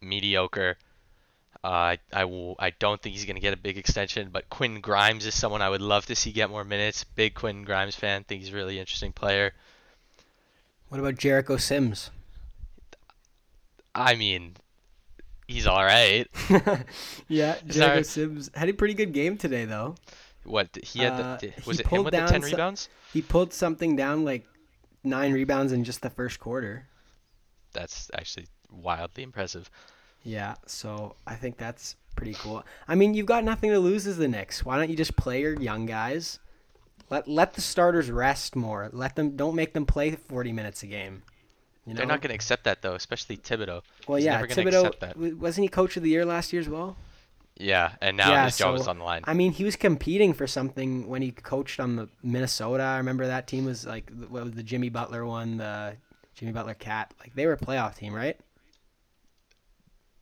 mediocre. 0.00 0.76
Uh, 1.62 1.68
I, 1.68 1.98
I, 2.12 2.24
will, 2.24 2.56
I 2.58 2.70
don't 2.70 3.00
think 3.00 3.14
he's 3.14 3.26
going 3.26 3.36
to 3.36 3.40
get 3.40 3.54
a 3.54 3.56
big 3.56 3.78
extension, 3.78 4.30
but 4.32 4.50
Quinn 4.50 4.80
Grimes 4.80 5.24
is 5.24 5.36
someone 5.36 5.62
I 5.62 5.68
would 5.68 5.80
love 5.80 6.06
to 6.06 6.16
see 6.16 6.32
get 6.32 6.50
more 6.50 6.64
minutes. 6.64 7.04
Big 7.04 7.34
Quinn 7.34 7.62
Grimes 7.62 7.94
fan. 7.94 8.24
Think 8.24 8.42
he's 8.42 8.52
a 8.52 8.56
really 8.56 8.80
interesting 8.80 9.12
player. 9.12 9.52
What 10.88 10.98
about 10.98 11.16
Jericho 11.16 11.58
Sims? 11.58 12.10
I 13.94 14.16
mean, 14.16 14.56
he's 15.46 15.68
all 15.68 15.84
right. 15.84 16.26
yeah. 17.28 17.56
Jericho 17.68 18.02
Sims 18.02 18.50
had 18.52 18.68
a 18.68 18.72
pretty 18.72 18.94
good 18.94 19.12
game 19.12 19.36
today 19.36 19.64
though. 19.64 19.94
What 20.48 20.78
he 20.82 21.00
had? 21.00 21.12
Uh, 21.12 21.36
the, 21.40 21.48
he 21.48 21.62
was 21.66 21.80
it 21.80 21.86
him 21.86 22.04
with 22.04 22.12
the 22.12 22.18
down 22.18 22.28
ten 22.28 22.42
so- 22.42 22.48
rebounds? 22.48 22.88
He 23.12 23.22
pulled 23.22 23.52
something 23.52 23.96
down 23.96 24.24
like 24.24 24.46
nine 25.04 25.32
rebounds 25.32 25.72
in 25.72 25.84
just 25.84 26.02
the 26.02 26.10
first 26.10 26.40
quarter. 26.40 26.86
That's 27.72 28.10
actually 28.14 28.46
wildly 28.70 29.22
impressive. 29.22 29.70
Yeah, 30.24 30.56
so 30.66 31.14
I 31.26 31.34
think 31.34 31.58
that's 31.58 31.96
pretty 32.16 32.34
cool. 32.34 32.64
I 32.86 32.94
mean, 32.94 33.14
you've 33.14 33.26
got 33.26 33.44
nothing 33.44 33.70
to 33.70 33.78
lose 33.78 34.06
as 34.06 34.18
the 34.18 34.28
Knicks. 34.28 34.64
Why 34.64 34.76
don't 34.76 34.90
you 34.90 34.96
just 34.96 35.16
play 35.16 35.42
your 35.42 35.60
young 35.60 35.86
guys? 35.86 36.38
Let 37.10 37.28
let 37.28 37.54
the 37.54 37.60
starters 37.60 38.10
rest 38.10 38.56
more. 38.56 38.90
Let 38.92 39.16
them 39.16 39.36
don't 39.36 39.54
make 39.54 39.72
them 39.72 39.86
play 39.86 40.12
40 40.12 40.52
minutes 40.52 40.82
a 40.82 40.86
game. 40.86 41.22
You 41.86 41.94
know? 41.94 41.98
They're 41.98 42.06
not 42.06 42.20
going 42.20 42.30
to 42.30 42.34
accept 42.34 42.64
that 42.64 42.82
though, 42.82 42.94
especially 42.94 43.38
Thibodeau. 43.38 43.82
Well, 44.06 44.16
he's 44.16 44.26
yeah, 44.26 44.42
Thibodeau 44.42 44.98
that. 45.00 45.16
wasn't 45.16 45.62
he 45.64 45.68
coach 45.68 45.96
of 45.96 46.02
the 46.02 46.10
year 46.10 46.24
last 46.24 46.52
year 46.52 46.60
as 46.60 46.68
well? 46.68 46.96
Yeah, 47.60 47.92
and 48.00 48.16
now 48.16 48.30
yeah, 48.30 48.44
his 48.44 48.56
job 48.56 48.76
is 48.76 48.86
on 48.86 48.98
the 48.98 49.04
line. 49.04 49.24
I 49.26 49.34
mean, 49.34 49.50
he 49.50 49.64
was 49.64 49.74
competing 49.74 50.32
for 50.32 50.46
something 50.46 51.08
when 51.08 51.22
he 51.22 51.32
coached 51.32 51.80
on 51.80 51.96
the 51.96 52.08
Minnesota. 52.22 52.84
I 52.84 52.98
remember 52.98 53.26
that 53.26 53.48
team 53.48 53.64
was 53.64 53.84
like 53.84 54.10
what 54.28 54.44
was 54.44 54.52
the 54.52 54.62
Jimmy 54.62 54.90
Butler 54.90 55.26
one, 55.26 55.56
the 55.56 55.96
Jimmy 56.34 56.52
Butler 56.52 56.74
Cat. 56.74 57.12
Like 57.18 57.34
they 57.34 57.46
were 57.46 57.54
a 57.54 57.58
playoff 57.58 57.96
team, 57.96 58.14
right? 58.14 58.38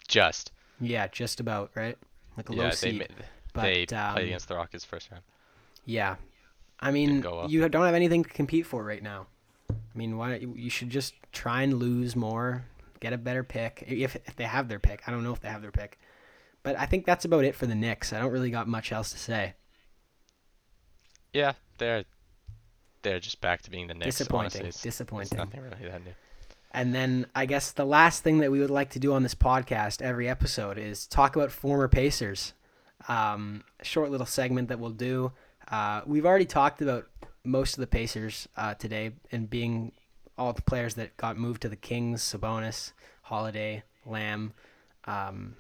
Just 0.09 0.53
Yeah, 0.81 1.09
just 1.09 1.41
about 1.41 1.71
right. 1.75 1.99
Like 2.39 2.49
a 2.49 2.53
low 2.53 2.65
yeah, 2.65 2.71
they 2.71 2.77
seed. 2.77 2.99
ma- 3.01 3.25
but, 3.53 3.63
they 3.63 3.87
um, 3.95 4.15
played 4.15 4.27
against 4.27 4.49
the 4.49 4.57
Rockets 4.57 4.85
first 4.85 5.11
round. 5.11 5.25
Yeah, 5.85 6.17
I 6.81 6.91
mean, 6.91 7.25
you 7.49 7.69
don't 7.69 7.85
have 7.85 7.95
anything 7.95 8.25
to 8.25 8.31
compete 8.31 8.67
for 8.67 8.83
right 8.83 9.03
now. 9.03 9.27
I 9.71 9.75
mean, 9.95 10.17
why 10.17 10.37
you, 10.37 10.55
you 10.57 10.71
should 10.71 10.91
just 10.91 11.15
try 11.33 11.63
and 11.63 11.75
lose 11.75 12.17
more, 12.17 12.65
get 13.01 13.13
a 13.13 13.19
better 13.19 13.43
pick 13.43 13.85
if 13.87 14.17
if 14.17 14.37
they 14.37 14.45
have 14.45 14.69
their 14.69 14.79
pick. 14.79 15.03
I 15.07 15.11
don't 15.11 15.23
know 15.23 15.33
if 15.33 15.41
they 15.41 15.49
have 15.49 15.63
their 15.63 15.71
pick, 15.71 15.99
but 16.67 16.77
I 16.77 16.85
think 16.85 17.07
that's 17.07 17.25
about 17.25 17.45
it 17.45 17.55
for 17.55 17.67
the 17.67 17.77
Knicks. 17.77 18.13
I 18.13 18.19
don't 18.19 18.33
really 18.33 18.51
got 18.51 18.67
much 18.67 18.91
else 18.91 19.13
to 19.13 19.19
say. 19.19 19.55
Yeah, 21.33 21.53
they're 21.79 22.03
they're 23.03 23.21
just 23.21 23.41
back 23.41 23.63
to 23.63 23.71
being 23.71 23.87
the 23.87 23.95
Knicks. 23.95 24.19
Disappointing. 24.19 24.63
Honestly, 24.63 24.69
it's, 24.71 24.83
Disappointing. 24.83 25.27
It's 25.27 25.37
nothing 25.37 25.61
really 25.61 25.89
that 25.89 26.05
new. 26.05 26.11
And 26.73 26.93
then 26.93 27.27
I 27.37 27.47
guess 27.47 27.71
the 27.71 27.85
last 27.85 28.25
thing 28.25 28.39
that 28.39 28.51
we 28.51 28.59
would 28.59 28.71
like 28.71 28.91
to 28.91 28.99
do 28.99 29.13
on 29.13 29.23
this 29.23 29.35
podcast 29.37 30.03
every 30.03 30.29
episode 30.29 30.77
is 30.77 31.07
talk 31.07 31.37
about 31.37 31.53
former 31.53 31.87
Pacers. 31.87 32.53
Um, 33.07 33.63
short 33.83 34.11
little 34.11 34.27
segment 34.27 34.67
that 34.69 34.81
we'll 34.81 34.91
do. 34.91 35.31
Uh, 35.71 36.01
we've 36.05 36.27
already 36.27 36.47
talked 36.47 36.83
about 36.83 37.07
most 37.45 37.75
of 37.75 37.81
the 37.81 37.87
Pacers 37.87 38.49
uh, 38.57 38.75
today 38.75 39.13
and 39.31 39.49
being 39.49 39.93
all 40.37 40.53
the 40.53 40.63
players 40.63 40.95
that 40.95 41.17
got 41.17 41.39
moved 41.39 41.63
to 41.63 41.69
the 41.69 41.77
Kings, 41.77 42.23
Sabonis, 42.23 42.91
Holiday, 43.23 43.85
Lamb. 44.05 44.53
Um, 45.05 45.55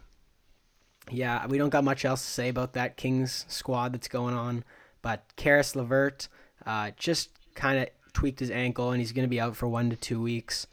yeah, 1.10 1.46
we 1.46 1.58
don't 1.58 1.70
got 1.70 1.84
much 1.84 2.04
else 2.04 2.22
to 2.22 2.30
say 2.30 2.48
about 2.48 2.72
that 2.74 2.96
Kings 2.96 3.44
squad 3.48 3.92
that's 3.92 4.08
going 4.08 4.34
on. 4.34 4.64
But 5.02 5.24
Caris 5.36 5.76
LeVert 5.76 6.28
uh, 6.64 6.90
just 6.96 7.30
kind 7.54 7.78
of 7.78 7.88
tweaked 8.12 8.40
his 8.40 8.50
ankle 8.50 8.90
and 8.90 9.00
he's 9.00 9.12
going 9.12 9.26
to 9.26 9.30
be 9.30 9.40
out 9.40 9.56
for 9.56 9.68
one 9.68 9.90
to 9.90 9.96
two 9.96 10.20
weeks. 10.20 10.66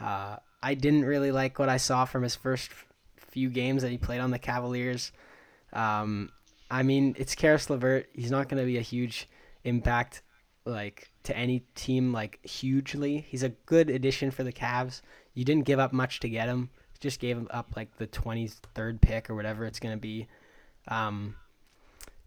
Uh, 0.00 0.36
I 0.62 0.74
didn't 0.74 1.04
really 1.04 1.32
like 1.32 1.58
what 1.58 1.68
I 1.68 1.76
saw 1.76 2.04
from 2.04 2.22
his 2.22 2.34
first 2.34 2.70
few 3.16 3.48
games 3.48 3.82
that 3.82 3.90
he 3.90 3.98
played 3.98 4.20
on 4.20 4.30
the 4.30 4.38
Cavaliers. 4.38 5.12
Um, 5.72 6.30
I 6.70 6.82
mean, 6.82 7.14
it's 7.18 7.34
Caris 7.34 7.70
LeVert. 7.70 8.08
He's 8.12 8.30
not 8.30 8.48
going 8.48 8.60
to 8.60 8.66
be 8.66 8.78
a 8.78 8.82
huge 8.82 9.28
impact 9.64 10.22
like 10.64 11.10
to 11.24 11.36
any 11.36 11.60
team 11.74 12.12
like 12.12 12.44
hugely. 12.44 13.24
He's 13.28 13.42
a 13.42 13.50
good 13.50 13.88
addition 13.90 14.30
for 14.30 14.44
the 14.44 14.52
Cavs. 14.52 15.00
You 15.34 15.44
didn't 15.44 15.64
give 15.64 15.78
up 15.78 15.92
much 15.92 16.20
to 16.20 16.28
get 16.28 16.48
him. 16.48 16.70
Just 17.00 17.20
gave 17.20 17.36
him 17.36 17.46
up 17.50 17.68
like 17.76 17.96
the 17.98 18.06
23rd 18.06 19.00
pick 19.00 19.30
or 19.30 19.34
whatever 19.34 19.64
it's 19.64 19.78
going 19.78 19.94
to 19.94 20.00
be. 20.00 20.26
Um, 20.88 21.36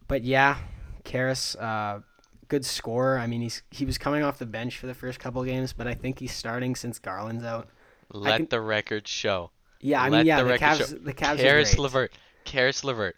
but 0.07 0.23
yeah, 0.23 0.57
Caris, 1.03 1.55
uh, 1.55 2.01
good 2.47 2.65
scorer. 2.65 3.17
I 3.17 3.27
mean, 3.27 3.41
he's 3.41 3.63
he 3.71 3.85
was 3.85 3.97
coming 3.97 4.23
off 4.23 4.37
the 4.39 4.45
bench 4.45 4.77
for 4.77 4.87
the 4.87 4.93
first 4.93 5.19
couple 5.19 5.43
games, 5.43 5.73
but 5.73 5.87
I 5.87 5.93
think 5.93 6.19
he's 6.19 6.33
starting 6.33 6.75
since 6.75 6.99
Garland's 6.99 7.43
out. 7.43 7.69
Let 8.13 8.37
can- 8.37 8.47
the 8.49 8.61
record 8.61 9.07
show. 9.07 9.51
Yeah, 9.83 10.01
I 10.01 10.09
Let 10.09 10.19
mean, 10.19 10.25
yeah, 10.27 10.43
the 10.43 10.49
the, 10.49 10.57
Cavs, 10.59 10.77
show. 10.77 10.85
the 10.85 11.13
Cavs 11.13 11.37
Caris. 11.37 11.77
LeVert. 11.77 12.13
Caris 12.45 12.83
LeVert. 12.83 13.15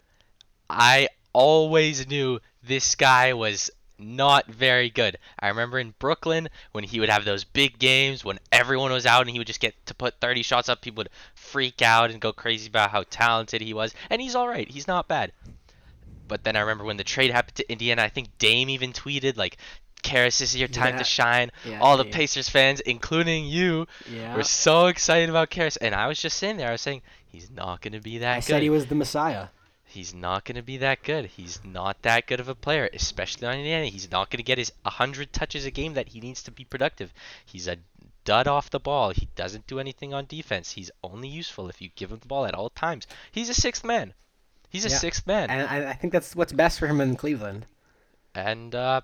I 0.70 1.08
always 1.34 2.08
knew 2.08 2.40
this 2.62 2.94
guy 2.94 3.34
was 3.34 3.70
not 3.98 4.46
very 4.46 4.90
good. 4.90 5.18
I 5.38 5.48
remember 5.48 5.78
in 5.78 5.94
Brooklyn 5.98 6.48
when 6.72 6.84
he 6.84 7.00
would 7.00 7.08
have 7.08 7.24
those 7.24 7.44
big 7.44 7.78
games 7.78 8.24
when 8.24 8.38
everyone 8.50 8.90
was 8.92 9.06
out 9.06 9.22
and 9.22 9.30
he 9.30 9.38
would 9.38 9.46
just 9.46 9.60
get 9.60 9.74
to 9.86 9.94
put 9.94 10.20
30 10.20 10.42
shots 10.42 10.68
up. 10.68 10.80
People 10.82 11.00
would 11.02 11.10
freak 11.34 11.80
out 11.82 12.10
and 12.10 12.20
go 12.20 12.32
crazy 12.32 12.68
about 12.68 12.90
how 12.90 13.04
talented 13.10 13.60
he 13.60 13.72
was. 13.74 13.94
And 14.10 14.20
he's 14.20 14.34
all 14.34 14.48
right. 14.48 14.68
He's 14.68 14.88
not 14.88 15.08
bad. 15.08 15.32
But 16.26 16.44
then 16.44 16.56
I 16.56 16.60
remember 16.60 16.84
when 16.84 16.96
the 16.96 17.04
trade 17.04 17.30
happened 17.30 17.56
to 17.56 17.70
Indiana, 17.70 18.02
I 18.02 18.08
think 18.08 18.36
Dame 18.38 18.70
even 18.70 18.92
tweeted 18.92 19.36
like, 19.36 19.58
"Caris, 20.02 20.38
this 20.38 20.50
is 20.54 20.56
your 20.58 20.68
time 20.68 20.94
Yeah. 20.94 20.98
to 20.98 21.04
shine." 21.04 21.50
Yeah, 21.64 21.80
All 21.80 21.96
the 21.98 22.04
Dame. 22.04 22.12
Pacers 22.14 22.48
fans, 22.48 22.80
including 22.80 23.44
you, 23.46 23.86
Yeah. 24.10 24.34
were 24.34 24.42
so 24.42 24.86
excited 24.86 25.28
about 25.28 25.50
Caris, 25.50 25.76
and 25.76 25.94
I 25.94 26.06
was 26.06 26.20
just 26.20 26.38
sitting 26.38 26.56
there. 26.56 26.68
I 26.68 26.72
was 26.72 26.80
saying, 26.80 27.02
"He's 27.26 27.50
not 27.50 27.82
gonna 27.82 28.00
be 28.00 28.18
that 28.18 28.32
I 28.32 28.36
good. 28.38 28.44
said 28.44 28.62
he 28.62 28.70
was 28.70 28.86
the 28.86 28.94
Messiah. 28.94 29.48
He's 29.86 30.12
not 30.14 30.44
gonna 30.44 30.62
be 30.62 30.76
that 30.78 31.02
good. 31.02 31.26
He's 31.26 31.60
not 31.64 32.02
that 32.02 32.26
good 32.26 32.40
of 32.40 32.48
a 32.48 32.54
player, 32.54 32.88
especially 32.92 33.46
on 33.46 33.58
Indiana. 33.58 33.86
He's 33.86 34.10
not 34.10 34.30
gonna 34.30 34.42
get 34.42 34.58
his 34.58 34.72
100 34.82 35.32
touches 35.32 35.64
a 35.66 35.70
game 35.70 35.94
that 35.94 36.08
he 36.08 36.20
needs 36.20 36.42
to 36.44 36.50
be 36.50 36.64
productive. 36.64 37.12
He's 37.44 37.68
a 37.68 37.76
dud 38.24 38.48
off 38.48 38.70
the 38.70 38.80
ball. 38.80 39.10
He 39.10 39.28
doesn't 39.36 39.66
do 39.66 39.78
anything 39.78 40.12
on 40.14 40.24
defense. 40.26 40.72
He's 40.72 40.90
only 41.02 41.28
useful 41.28 41.68
if 41.68 41.80
you 41.80 41.90
give 41.94 42.10
him 42.10 42.18
the 42.18 42.26
ball 42.26 42.46
at 42.46 42.54
all 42.54 42.70
times. 42.70 43.06
He's 43.30 43.48
a 43.50 43.54
sixth 43.54 43.84
man. 43.84 44.14
He's 44.70 44.84
a 44.84 44.88
Yeah. 44.88 44.98
sixth 44.98 45.26
man. 45.26 45.50
And 45.50 45.68
I, 45.68 45.90
I 45.90 45.92
think 45.92 46.12
that's 46.12 46.34
what's 46.34 46.52
best 46.52 46.78
for 46.78 46.88
him 46.88 47.00
in 47.00 47.14
Cleveland. 47.16 47.66
And 48.34 48.74
uh, 48.74 49.02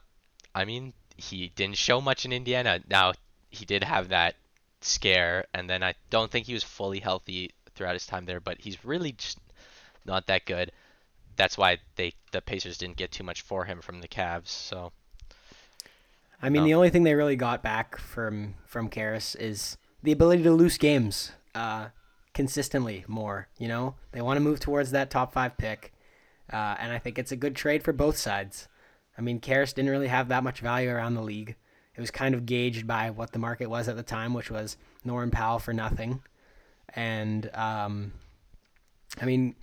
I 0.54 0.64
mean, 0.64 0.92
he 1.16 1.52
didn't 1.54 1.76
show 1.76 2.00
much 2.00 2.24
in 2.24 2.32
Indiana. 2.32 2.80
Now 2.88 3.12
he 3.50 3.64
did 3.64 3.84
have 3.84 4.08
that 4.08 4.34
scare, 4.80 5.44
and 5.54 5.68
then 5.68 5.82
I 5.82 5.94
don't 6.08 6.30
think 6.30 6.46
he 6.46 6.54
was 6.54 6.64
fully 6.64 6.98
healthy 7.00 7.50
throughout 7.74 7.92
his 7.94 8.06
time 8.06 8.24
there. 8.24 8.40
But 8.40 8.58
he's 8.60 8.84
really 8.84 9.12
just 9.12 9.38
not 10.05 10.26
that 10.26 10.46
good. 10.46 10.72
That's 11.36 11.57
why 11.57 11.78
they 11.96 12.12
the 12.32 12.42
Pacers 12.42 12.78
didn't 12.78 12.96
get 12.96 13.12
too 13.12 13.24
much 13.24 13.42
for 13.42 13.64
him 13.64 13.80
from 13.80 14.01
the 14.01 14.09
Cavs. 14.09 14.48
So 14.48 14.92
I 16.42 16.48
mean, 16.48 16.64
the 16.64 16.74
only 16.74 16.90
thing 16.90 17.03
they 17.03 17.14
really 17.14 17.36
got 17.36 17.62
back 17.62 17.98
from 17.98 18.55
from 18.66 18.88
Caris 18.88 19.34
is 19.34 19.76
the 20.03 20.12
ability 20.12 20.42
to 20.44 20.53
lose 20.53 20.78
games 20.78 21.32
uh, 21.55 21.88
consistently 22.32 23.05
more. 23.07 23.48
You 23.59 23.68
know, 23.68 23.94
they 24.12 24.22
want 24.22 24.38
to 24.38 24.42
move 24.42 24.61
towards 24.61 24.90
that 24.92 25.11
top 25.11 25.34
five 25.34 25.59
pick, 25.59 25.92
uh, 26.53 26.76
and 26.78 26.92
I 26.92 26.98
think 26.98 27.18
it's 27.18 27.32
a 27.32 27.36
good 27.36 27.55
trade 27.55 27.82
for 27.82 27.92
both 27.92 28.16
sides. 28.16 28.68
I 29.18 29.22
mean, 29.22 29.40
Caris 29.40 29.74
didn't 29.74 29.90
really 29.90 30.09
have 30.09 30.28
that 30.28 30.42
much 30.42 30.61
value 30.61 30.90
around 30.90 31.14
the 31.14 31.22
league. 31.22 31.57
It 31.94 32.01
was 32.01 32.11
kind 32.11 32.34
of 32.34 32.46
gauged 32.46 32.86
by 32.86 33.11
what 33.11 33.32
the 33.32 33.38
market 33.38 33.68
was 33.68 33.88
at 33.88 33.96
the 33.96 34.03
time, 34.03 34.32
which 34.32 34.51
was 34.51 34.78
Norman 35.05 35.30
Powell 35.30 35.59
for 35.59 35.74
nothing. 35.74 36.22
And 36.94 37.51
um, 37.55 38.12
I 39.20 39.26
mean, 39.26 39.57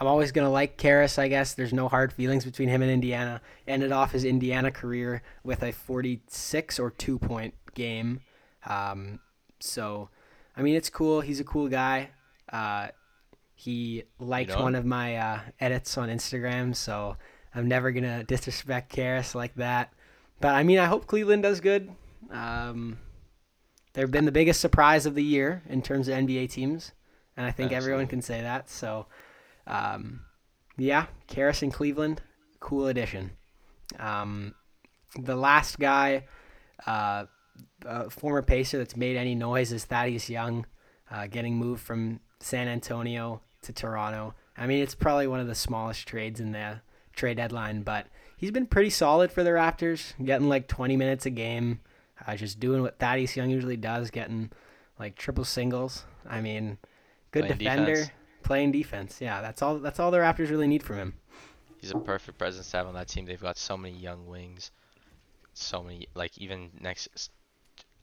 I'm 0.00 0.06
always 0.06 0.32
gonna 0.32 0.50
like 0.50 0.76
Caris. 0.76 1.18
I 1.18 1.28
guess 1.28 1.54
there's 1.54 1.72
no 1.72 1.88
hard 1.88 2.12
feelings 2.12 2.44
between 2.44 2.68
him 2.68 2.82
and 2.82 2.90
Indiana. 2.90 3.40
Ended 3.66 3.92
off 3.92 4.12
his 4.12 4.24
Indiana 4.24 4.70
career 4.70 5.22
with 5.44 5.62
a 5.62 5.72
46 5.72 6.78
or 6.78 6.90
two 6.90 7.18
point 7.18 7.54
game. 7.74 8.20
Um, 8.66 9.20
so, 9.60 10.08
I 10.56 10.62
mean, 10.62 10.74
it's 10.74 10.90
cool. 10.90 11.20
He's 11.20 11.40
a 11.40 11.44
cool 11.44 11.68
guy. 11.68 12.10
Uh, 12.52 12.88
he 13.54 14.02
liked 14.18 14.50
know 14.50 14.62
one 14.62 14.74
of 14.74 14.84
my 14.84 15.16
uh, 15.16 15.40
edits 15.60 15.96
on 15.96 16.08
Instagram, 16.08 16.74
so 16.74 17.16
I'm 17.54 17.68
never 17.68 17.92
gonna 17.92 18.24
disrespect 18.24 18.90
Caris 18.90 19.34
like 19.34 19.54
that. 19.56 19.92
But 20.40 20.54
I 20.54 20.64
mean, 20.64 20.78
I 20.78 20.86
hope 20.86 21.06
Cleveland 21.06 21.44
does 21.44 21.60
good. 21.60 21.90
Um, 22.30 22.98
they've 23.92 24.10
been 24.10 24.24
the 24.24 24.32
biggest 24.32 24.60
surprise 24.60 25.06
of 25.06 25.14
the 25.14 25.22
year 25.22 25.62
in 25.68 25.82
terms 25.82 26.08
of 26.08 26.16
NBA 26.16 26.50
teams, 26.50 26.92
and 27.36 27.46
I 27.46 27.52
think 27.52 27.70
everyone 27.72 28.08
can 28.08 28.20
say 28.20 28.40
that. 28.40 28.68
So, 28.68 29.06
um, 29.66 30.20
yeah, 30.76 31.06
Caris 31.26 31.62
in 31.62 31.70
Cleveland, 31.70 32.22
cool 32.60 32.86
addition. 32.86 33.32
Um, 33.98 34.54
the 35.18 35.36
last 35.36 35.78
guy, 35.78 36.24
uh, 36.86 37.24
former 38.10 38.42
Pacer 38.42 38.78
that's 38.78 38.96
made 38.96 39.16
any 39.16 39.34
noise 39.34 39.72
is 39.72 39.84
Thaddeus 39.84 40.30
Young, 40.30 40.66
uh, 41.10 41.26
getting 41.26 41.56
moved 41.56 41.82
from 41.82 42.20
San 42.40 42.68
Antonio 42.68 43.40
to 43.62 43.72
Toronto. 43.72 44.34
I 44.56 44.66
mean, 44.66 44.82
it's 44.82 44.94
probably 44.94 45.26
one 45.26 45.40
of 45.40 45.46
the 45.46 45.54
smallest 45.54 46.06
trades 46.06 46.40
in 46.40 46.52
the 46.52 46.80
trade 47.14 47.36
deadline, 47.36 47.82
but 47.82 48.06
he's 48.36 48.50
been 48.50 48.66
pretty 48.66 48.90
solid 48.90 49.30
for 49.30 49.42
the 49.42 49.50
Raptors, 49.50 50.12
getting 50.24 50.48
like 50.48 50.68
20 50.68 50.96
minutes 50.96 51.26
a 51.26 51.30
game, 51.30 51.80
uh, 52.26 52.36
just 52.36 52.60
doing 52.60 52.82
what 52.82 52.98
Thaddeus 52.98 53.36
Young 53.36 53.50
usually 53.50 53.76
does, 53.76 54.10
getting 54.10 54.50
like 54.98 55.16
triple 55.16 55.44
singles. 55.44 56.04
I 56.28 56.40
mean, 56.40 56.78
good 57.30 57.44
Playing 57.44 57.58
defender, 57.58 57.94
defense. 57.94 58.10
Playing 58.42 58.72
defense. 58.72 59.20
Yeah, 59.20 59.40
that's 59.40 59.62
all. 59.62 59.78
That's 59.78 60.00
all 60.00 60.10
the 60.10 60.18
Raptors 60.18 60.50
really 60.50 60.66
need 60.66 60.82
from 60.82 60.96
him. 60.96 61.14
he's 61.80 61.90
a 61.90 61.98
perfect 61.98 62.38
presence 62.38 62.70
to 62.70 62.76
have 62.78 62.86
on 62.86 62.94
that 62.94 63.08
team. 63.08 63.26
They've 63.26 63.40
got 63.40 63.56
so 63.56 63.76
many 63.76 63.96
young 63.96 64.26
wings, 64.26 64.70
so 65.54 65.82
many 65.82 66.08
like 66.14 66.36
even 66.38 66.70
next. 66.80 67.30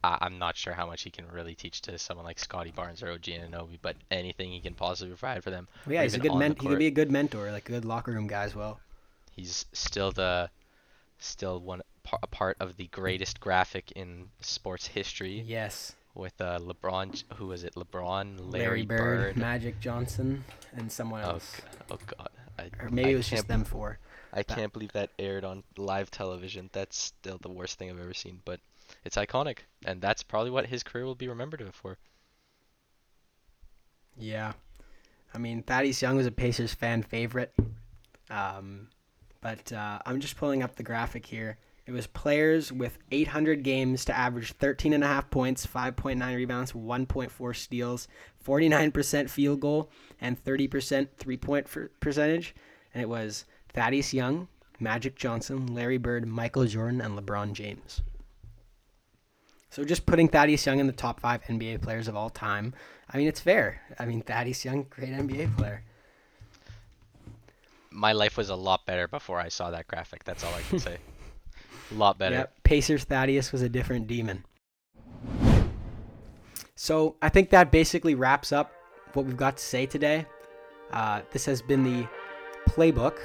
I'm 0.02 0.40
not 0.40 0.56
sure 0.56 0.74
how 0.74 0.88
much 0.88 1.04
he 1.04 1.10
can 1.10 1.28
really 1.30 1.56
teach 1.56 1.82
to 1.82 1.98
someone 1.98 2.26
like 2.26 2.40
Scottie 2.40 2.72
Barnes 2.72 3.04
or 3.04 3.12
OG 3.12 3.24
Anunoby, 3.24 3.80
but 3.82 3.98
anything 4.10 4.50
he 4.50 4.62
can 4.62 4.74
possibly 4.74 5.10
provide 5.14 5.44
for 5.44 5.50
them. 5.50 5.68
Well, 5.86 5.96
yeah, 5.96 6.04
he's 6.04 6.14
a 6.14 6.20
good 6.20 6.32
on 6.32 6.40
the 6.40 6.46
men- 6.46 6.56
He 6.58 6.68
could 6.68 6.80
be 6.80 6.88
a 6.88 6.92
good 6.92 7.12
mentor, 7.12 7.52
like 7.52 7.68
a 7.68 7.74
good 7.74 7.84
locker 7.84 8.14
room 8.14 8.28
guy 8.28 8.44
as 8.44 8.56
well. 8.56 8.80
He's 9.32 9.66
still 9.74 10.12
the 10.14 10.50
still 11.18 11.60
one 11.60 11.82
a 12.24 12.28
part 12.28 12.58
of 12.60 12.78
the 12.78 12.88
greatest 12.88 13.40
graphic 13.40 13.92
in 13.92 14.30
sports 14.40 14.88
history 14.88 15.44
Yes, 15.46 15.94
with 16.16 16.40
uh, 16.42 16.60
LeBron. 16.60 17.24
Who 17.36 17.48
was 17.48 17.64
it? 17.64 17.76
LeBron, 17.76 18.52
Larry, 18.52 18.64
Larry 18.64 18.86
Bird, 18.86 19.20
Bird. 19.20 19.38
Magic 19.38 19.80
Johnson, 19.80 20.44
and 20.76 20.92
someone 20.92 21.24
Oh, 21.24 21.32
else, 21.32 21.56
g- 21.58 21.64
oh 21.92 21.98
God. 22.18 22.30
I, 22.58 22.70
or 22.84 22.90
maybe 22.90 23.10
I 23.10 23.14
it 23.14 23.16
was 23.16 23.30
just 23.30 23.48
them 23.48 23.64
four. 23.64 24.00
I 24.34 24.38
that- 24.38 24.48
can't 24.48 24.74
believe 24.74 24.92
that 24.94 25.12
aired 25.18 25.44
on 25.46 25.64
live 25.78 26.12
television. 26.12 26.70
That's 26.74 26.98
still 26.98 27.38
the 27.42 27.50
worst 27.50 27.80
thing 27.80 27.90
I've 27.90 28.00
ever 28.00 28.14
seen, 28.14 28.42
but 28.46 28.60
it's 29.06 29.16
iconic, 29.18 29.60
and 29.86 30.02
that's 30.02 30.24
probably 30.24 30.52
what 30.52 30.66
his 30.68 30.84
career 30.84 31.06
will 31.06 31.16
be 31.16 31.28
remembered 31.28 31.64
for. 31.74 31.98
Yeah, 34.18 34.54
I 35.34 35.38
mean 35.38 35.64
Thaddeus 35.64 36.02
Young 36.02 36.18
was 36.18 36.26
a 36.26 36.32
Pacers 36.32 36.74
fan 36.74 37.04
favorite, 37.04 37.54
um, 38.30 38.90
but 39.42 39.72
uh, 39.72 40.00
I'm 40.06 40.20
just 40.20 40.36
pulling 40.36 40.62
up 40.64 40.76
the 40.76 40.84
graphic 40.84 41.26
here. 41.26 41.58
It 41.90 41.94
was 41.94 42.06
players 42.06 42.72
with 42.72 43.00
800 43.10 43.64
games 43.64 44.06
to 44.06 44.16
average 44.16 44.52
13 44.54 44.94
and 44.94 45.04
a 45.04 45.08
half 45.08 45.32
points, 45.32 45.66
5.9 45.66 46.36
rebounds, 46.36 46.74
1.4 46.74 47.56
steals, 47.56 48.08
49% 48.46 49.28
field 49.28 49.60
goal, 49.60 49.90
and 50.22 50.38
30% 50.46 51.08
three 51.18 51.36
point 51.36 51.68
percentage. 52.00 52.54
And 52.94 53.02
it 53.02 53.10
was 53.10 53.46
Thaddeus 53.74 54.14
Young, 54.14 54.50
Magic 54.80 55.16
Johnson, 55.16 55.74
Larry 55.74 55.98
Bird, 55.98 56.28
Michael 56.28 56.68
Jordan, 56.68 57.02
and 57.02 57.18
LeBron 57.18 57.54
James. 57.54 58.04
So 59.72 59.84
just 59.84 60.06
putting 60.06 60.28
Thaddeus 60.28 60.68
Young 60.68 60.78
in 60.78 60.86
the 60.86 60.94
top 60.94 61.20
five 61.20 61.42
NBA 61.46 61.82
players 61.82 62.08
of 62.08 62.16
all 62.16 62.30
time, 62.30 62.76
I 63.12 63.18
mean, 63.18 63.28
it's 63.28 63.40
fair. 63.40 63.82
I 63.98 64.06
mean, 64.06 64.22
Thaddeus 64.22 64.64
Young, 64.64 64.86
great 64.92 65.10
NBA 65.10 65.58
player. 65.58 65.82
My 67.90 68.12
life 68.12 68.38
was 68.38 68.52
a 68.52 68.56
lot 68.56 68.86
better 68.86 69.08
before 69.08 69.40
I 69.40 69.48
saw 69.48 69.72
that 69.72 69.88
graphic. 69.88 70.24
That's 70.24 70.44
all 70.44 70.54
I 70.54 70.62
can 70.62 70.78
say. 70.78 71.00
A 71.92 71.96
lot 71.96 72.18
better. 72.18 72.36
Yep. 72.36 72.64
Pacers 72.64 73.04
Thaddeus 73.04 73.52
was 73.52 73.62
a 73.62 73.70
different 73.70 74.08
demon. 74.08 74.46
So 76.76 77.16
I 77.22 77.30
think 77.30 77.50
that 77.50 77.72
basically 77.72 78.16
wraps 78.16 78.52
up 78.52 78.72
what 79.14 79.26
we've 79.26 79.36
got 79.38 79.58
to 79.58 79.64
say 79.64 79.86
today. 79.86 80.26
Uh, 80.92 81.22
this 81.32 81.46
has 81.46 81.62
been 81.62 81.84
the 81.84 82.08
Playbook, 82.70 83.18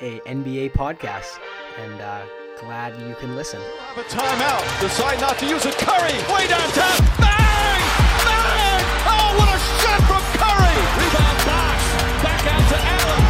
a 0.00 0.20
NBA 0.20 0.72
podcast, 0.72 1.38
and 1.78 2.00
uh, 2.00 2.22
glad 2.60 2.96
you 3.08 3.14
can 3.16 3.36
listen. 3.36 3.60
Have 3.60 3.98
a 3.98 4.08
timeout. 4.08 4.80
Decide 4.80 5.20
not 5.20 5.38
to 5.38 5.46
use 5.46 5.66
it. 5.66 5.74
Curry 5.76 6.16
way 6.32 6.46
downtown. 6.48 6.98
Bang! 7.20 7.82
Bang! 8.24 8.82
Oh, 9.06 9.34
what 9.36 9.48
a 9.52 9.58
shot 9.82 10.00
from 10.08 10.22
Curry! 10.38 10.76
Rebound 10.96 11.38
box. 11.46 11.78
Back 12.22 12.46
out 12.46 12.68
to 12.70 12.78
Allen. 12.78 13.27